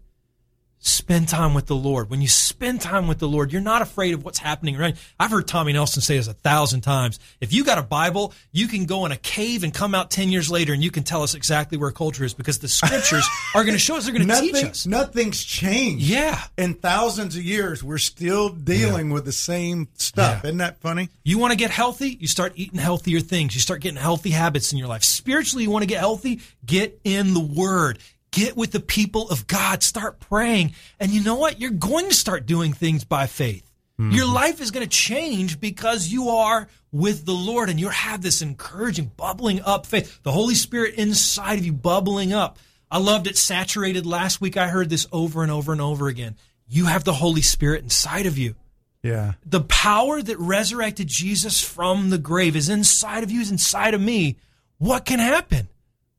spend 0.85 1.27
time 1.27 1.53
with 1.53 1.65
the 1.65 1.75
Lord. 1.75 2.09
When 2.09 2.21
you 2.21 2.27
spend 2.27 2.79
time 2.79 3.07
with 3.07 3.19
the 3.19 3.27
Lord, 3.27 3.51
you're 3.51 3.61
not 3.61 3.81
afraid 3.81 4.13
of 4.13 4.23
what's 4.23 4.37
happening 4.37 4.75
around. 4.75 4.91
you. 4.91 4.97
I've 5.19 5.31
heard 5.31 5.47
Tommy 5.47 5.73
Nelson 5.73 6.01
say 6.01 6.17
this 6.17 6.27
a 6.27 6.33
thousand 6.33 6.81
times. 6.81 7.19
If 7.41 7.53
you 7.53 7.63
got 7.63 7.77
a 7.77 7.83
Bible, 7.83 8.33
you 8.51 8.67
can 8.67 8.85
go 8.85 9.05
in 9.05 9.11
a 9.11 9.17
cave 9.17 9.63
and 9.63 9.73
come 9.73 9.95
out 9.95 10.11
10 10.11 10.29
years 10.29 10.49
later 10.51 10.73
and 10.73 10.83
you 10.83 10.91
can 10.91 11.03
tell 11.03 11.23
us 11.23 11.33
exactly 11.33 11.77
where 11.77 11.91
culture 11.91 12.23
is 12.23 12.33
because 12.33 12.59
the 12.59 12.67
scriptures 12.67 13.27
are 13.55 13.63
going 13.63 13.73
to 13.73 13.79
show 13.79 13.97
us, 13.97 14.05
they're 14.05 14.13
going 14.13 14.27
to 14.27 14.39
teach 14.39 14.63
us. 14.63 14.85
nothing's 14.85 15.43
changed. 15.43 16.05
Yeah. 16.05 16.39
In 16.57 16.75
thousands 16.75 17.35
of 17.35 17.43
years, 17.43 17.83
we're 17.83 17.97
still 17.97 18.49
dealing 18.49 19.09
with 19.09 19.25
the 19.25 19.31
same 19.31 19.87
stuff. 19.95 20.41
Yeah. 20.43 20.49
Isn't 20.49 20.59
that 20.59 20.79
funny? 20.81 21.09
You 21.23 21.39
want 21.39 21.51
to 21.51 21.57
get 21.57 21.71
healthy? 21.71 22.17
You 22.19 22.27
start 22.27 22.53
eating 22.55 22.79
healthier 22.79 23.19
things. 23.19 23.55
You 23.55 23.61
start 23.61 23.81
getting 23.81 23.99
healthy 23.99 24.29
habits 24.29 24.71
in 24.71 24.77
your 24.77 24.87
life. 24.87 25.03
Spiritually, 25.03 25.63
you 25.63 25.71
want 25.71 25.83
to 25.83 25.87
get 25.87 25.99
healthy? 25.99 26.41
Get 26.65 26.99
in 27.03 27.33
the 27.33 27.39
Word. 27.39 27.99
Get 28.35 28.57
with 28.57 28.71
the 28.71 28.81
people 28.81 29.29
of 29.29 29.47
God. 29.47 29.81
Start 29.81 30.19
praying. 30.19 30.73
And 30.99 31.11
you 31.11 31.23
know 31.23 31.35
what? 31.35 31.61
You're 31.61 31.71
going 31.71 32.09
to 32.09 32.13
start 32.13 32.45
doing 32.45 32.73
things 32.73 33.05
by 33.05 33.27
faith. 33.27 33.71
Your 33.97 34.25
mm-hmm. 34.25 34.33
life 34.33 34.59
is 34.59 34.71
going 34.71 34.85
to 34.85 34.89
change 34.89 35.57
because 35.61 36.09
you 36.09 36.27
are 36.27 36.67
with 36.91 37.25
the 37.25 37.31
Lord 37.31 37.69
and 37.69 37.79
you 37.79 37.87
have 37.87 38.21
this 38.21 38.41
encouraging, 38.41 39.09
bubbling 39.15 39.61
up 39.61 39.85
faith. 39.85 40.19
The 40.21 40.33
Holy 40.33 40.55
Spirit 40.55 40.95
inside 40.95 41.59
of 41.59 41.65
you 41.65 41.71
bubbling 41.71 42.33
up. 42.33 42.59
I 42.91 42.97
loved 42.97 43.25
it 43.25 43.37
saturated 43.37 44.05
last 44.05 44.41
week. 44.41 44.57
I 44.57 44.67
heard 44.67 44.89
this 44.89 45.07
over 45.13 45.43
and 45.43 45.51
over 45.51 45.71
and 45.71 45.79
over 45.79 46.09
again. 46.09 46.35
You 46.67 46.87
have 46.87 47.05
the 47.05 47.13
Holy 47.13 47.41
Spirit 47.41 47.83
inside 47.83 48.25
of 48.25 48.37
you 48.37 48.55
Yeah. 49.01 49.35
the 49.45 49.61
power 49.61 50.21
that 50.21 50.37
resurrected 50.39 51.07
Jesus 51.07 51.61
from 51.61 52.09
the 52.09 52.17
grave 52.17 52.57
is 52.57 52.67
inside 52.67 53.23
of 53.23 53.31
you, 53.31 53.39
is 53.39 53.49
inside 53.49 53.93
of 53.93 54.01
me. 54.01 54.35
What 54.77 55.05
can 55.05 55.19
happen? 55.19 55.69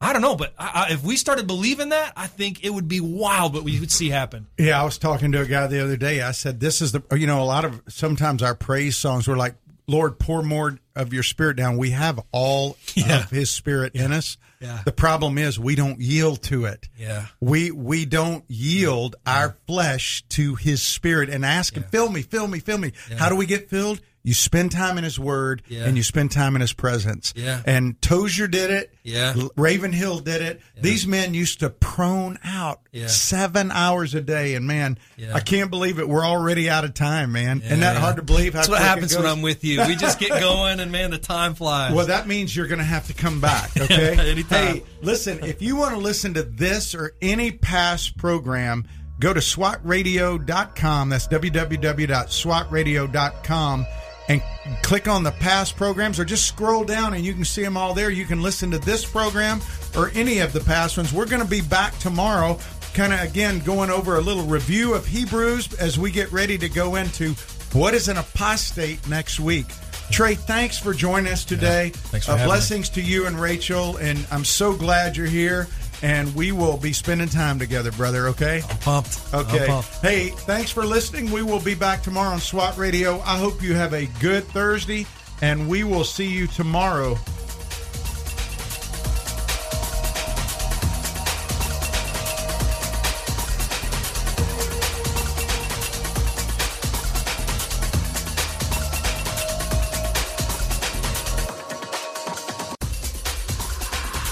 I 0.00 0.12
don't 0.12 0.20
know, 0.22 0.36
but 0.36 0.52
I, 0.58 0.86
I, 0.88 0.92
if 0.92 1.02
we 1.02 1.16
started 1.16 1.46
believing 1.46 1.88
that, 1.88 2.12
I 2.16 2.26
think 2.26 2.64
it 2.64 2.70
would 2.70 2.86
be 2.86 3.00
wild 3.00 3.54
what 3.54 3.64
we 3.64 3.80
would 3.80 3.90
see 3.90 4.10
happen. 4.10 4.46
Yeah, 4.58 4.80
I 4.80 4.84
was 4.84 4.98
talking 4.98 5.32
to 5.32 5.40
a 5.40 5.46
guy 5.46 5.66
the 5.68 5.82
other 5.82 5.96
day. 5.96 6.20
I 6.20 6.32
said, 6.32 6.60
"This 6.60 6.82
is 6.82 6.92
the 6.92 7.02
you 7.16 7.26
know 7.26 7.42
a 7.42 7.44
lot 7.44 7.64
of 7.64 7.80
sometimes 7.88 8.42
our 8.42 8.54
praise 8.54 8.96
songs 8.96 9.26
were 9.26 9.36
like, 9.38 9.54
Lord, 9.86 10.18
pour 10.18 10.42
more 10.42 10.78
of 10.94 11.14
your 11.14 11.22
Spirit 11.22 11.56
down." 11.56 11.78
We 11.78 11.90
have 11.90 12.20
all 12.30 12.76
Yeah. 12.94 13.20
of 13.24 13.30
His 13.30 13.50
Spirit 13.50 13.94
in 13.94 14.12
us. 14.12 14.36
Yeah. 14.60 14.80
The 14.84 14.92
problem 14.92 15.38
is 15.38 15.58
we 15.58 15.74
don't 15.74 15.98
yield 16.00 16.42
to 16.44 16.66
it. 16.66 16.88
Yeah. 16.98 17.26
We 17.40 17.70
we 17.70 18.04
don't 18.04 18.44
yield 18.48 19.16
our 19.26 19.56
flesh 19.66 20.24
to 20.30 20.56
His 20.56 20.82
Spirit 20.82 21.30
and 21.30 21.42
ask 21.44 21.74
Him, 21.74 21.84
"Fill 21.90 22.10
me, 22.10 22.20
fill 22.20 22.48
me, 22.48 22.58
fill 22.60 22.78
me." 22.78 22.92
How 23.18 23.30
do 23.30 23.36
we 23.36 23.46
get 23.46 23.70
filled? 23.70 24.00
You 24.26 24.34
spend 24.34 24.72
time 24.72 24.98
in 24.98 25.04
His 25.04 25.20
Word 25.20 25.62
Yeah. 25.68 25.84
and 25.84 25.96
you 25.96 26.02
spend 26.02 26.32
time 26.32 26.56
in 26.56 26.60
His 26.60 26.72
presence. 26.72 27.32
Yeah. 27.36 27.62
And 27.64 28.02
Tozer 28.02 28.48
did 28.48 28.72
it. 28.72 28.92
Yeah. 29.04 29.34
Ravenhill 29.56 30.18
did 30.18 30.42
it. 30.42 30.60
These 30.82 31.06
men 31.06 31.32
used 31.32 31.60
to 31.60 31.70
prone 31.70 32.36
out 32.42 32.80
Yeah. 32.90 33.06
seven 33.06 33.70
hours 33.70 34.16
a 34.16 34.20
day, 34.20 34.56
and 34.56 34.66
man, 34.66 34.98
Yeah. 35.16 35.28
I 35.32 35.38
can't 35.38 35.70
believe 35.70 36.00
it. 36.00 36.08
We're 36.08 36.26
already 36.26 36.68
out 36.68 36.84
of 36.84 36.92
time, 36.94 37.30
man. 37.30 37.62
Isn't 37.64 37.78
that 37.78 37.98
hard 37.98 38.16
to 38.16 38.22
believe? 38.22 38.54
How 38.54 38.62
That's 38.62 38.68
what 38.68 38.82
happens 38.82 39.16
when? 39.16 39.26
I'm 39.26 39.42
with 39.42 39.62
you. 39.62 39.80
We 39.86 39.94
just 39.94 40.18
get 40.18 40.30
going, 40.40 40.80
and 40.80 40.90
man, 40.90 41.12
the 41.12 41.18
time 41.18 41.54
flies. 41.54 41.92
Well, 41.94 42.06
that 42.06 42.26
means 42.26 42.56
you're 42.56 42.66
going 42.66 42.80
to 42.80 42.84
have 42.84 43.06
to 43.06 43.14
come 43.14 43.40
back, 43.40 43.70
okay? 43.80 44.16
Anytime. 44.18 44.66
Hey, 44.76 44.82
listen, 45.02 45.38
if 45.44 45.62
you 45.62 45.76
want 45.76 45.94
to 45.94 46.00
listen 46.00 46.34
to 46.34 46.42
this 46.42 46.96
or 46.96 47.12
any 47.22 47.52
past 47.52 48.16
program, 48.16 48.86
go 49.20 49.32
to 49.32 49.38
swatradio.com. 49.38 51.10
That's 51.10 51.28
www.swatradio.com 51.28 53.86
and 54.28 54.42
click 54.82 55.06
on 55.08 55.22
the 55.22 55.30
past 55.32 55.76
programs 55.76 56.18
or 56.18 56.24
just 56.24 56.46
scroll 56.46 56.82
down 56.84 57.14
and 57.14 57.24
you 57.24 57.32
can 57.32 57.44
see 57.44 57.62
them 57.62 57.76
all 57.76 57.94
there. 57.94 58.10
You 58.10 58.24
can 58.24 58.42
listen 58.42 58.70
to 58.72 58.78
this 58.78 59.04
program 59.04 59.60
or 59.96 60.10
any 60.14 60.38
of 60.40 60.52
the 60.52 60.60
past 60.60 60.96
ones. 60.96 61.12
We're 61.12 61.26
going 61.26 61.42
to 61.42 61.48
be 61.48 61.60
back 61.60 61.96
tomorrow, 61.98 62.58
kind 62.94 63.12
of 63.12 63.20
again 63.22 63.60
going 63.60 63.90
over 63.90 64.16
a 64.16 64.20
little 64.20 64.44
review 64.44 64.94
of 64.94 65.06
Hebrews 65.06 65.74
as 65.74 65.98
we 65.98 66.10
get 66.10 66.32
ready 66.32 66.58
to 66.58 66.68
go 66.68 66.96
into 66.96 67.34
what 67.72 67.94
is 67.94 68.08
an 68.08 68.16
apostate 68.16 69.06
next 69.08 69.38
week. 69.38 69.66
Trey, 70.10 70.34
thanks 70.36 70.78
for 70.78 70.94
joining 70.94 71.32
us 71.32 71.44
today. 71.44 71.90
Thanks 71.90 72.26
for 72.26 72.32
Uh, 72.32 72.36
having 72.36 72.46
me. 72.48 72.56
blessings 72.56 72.88
to 72.90 73.02
you 73.02 73.26
and 73.26 73.40
Rachel, 73.40 73.96
and 73.96 74.24
I'm 74.30 74.44
so 74.44 74.72
glad 74.72 75.16
you're 75.16 75.26
here. 75.26 75.66
And 76.02 76.34
we 76.34 76.52
will 76.52 76.76
be 76.76 76.92
spending 76.92 77.28
time 77.28 77.58
together, 77.58 77.90
brother. 77.92 78.28
Okay. 78.28 78.62
I'm 78.68 78.78
pumped. 78.78 79.20
Okay. 79.32 79.62
I'm 79.62 79.66
pumped. 79.66 79.88
Hey, 80.02 80.28
thanks 80.28 80.70
for 80.70 80.84
listening. 80.84 81.30
We 81.30 81.42
will 81.42 81.60
be 81.60 81.74
back 81.74 82.02
tomorrow 82.02 82.30
on 82.30 82.40
SWAT 82.40 82.76
Radio. 82.76 83.20
I 83.20 83.38
hope 83.38 83.62
you 83.62 83.74
have 83.74 83.94
a 83.94 84.06
good 84.20 84.44
Thursday, 84.44 85.06
and 85.40 85.68
we 85.68 85.84
will 85.84 86.04
see 86.04 86.26
you 86.26 86.46
tomorrow. 86.46 87.18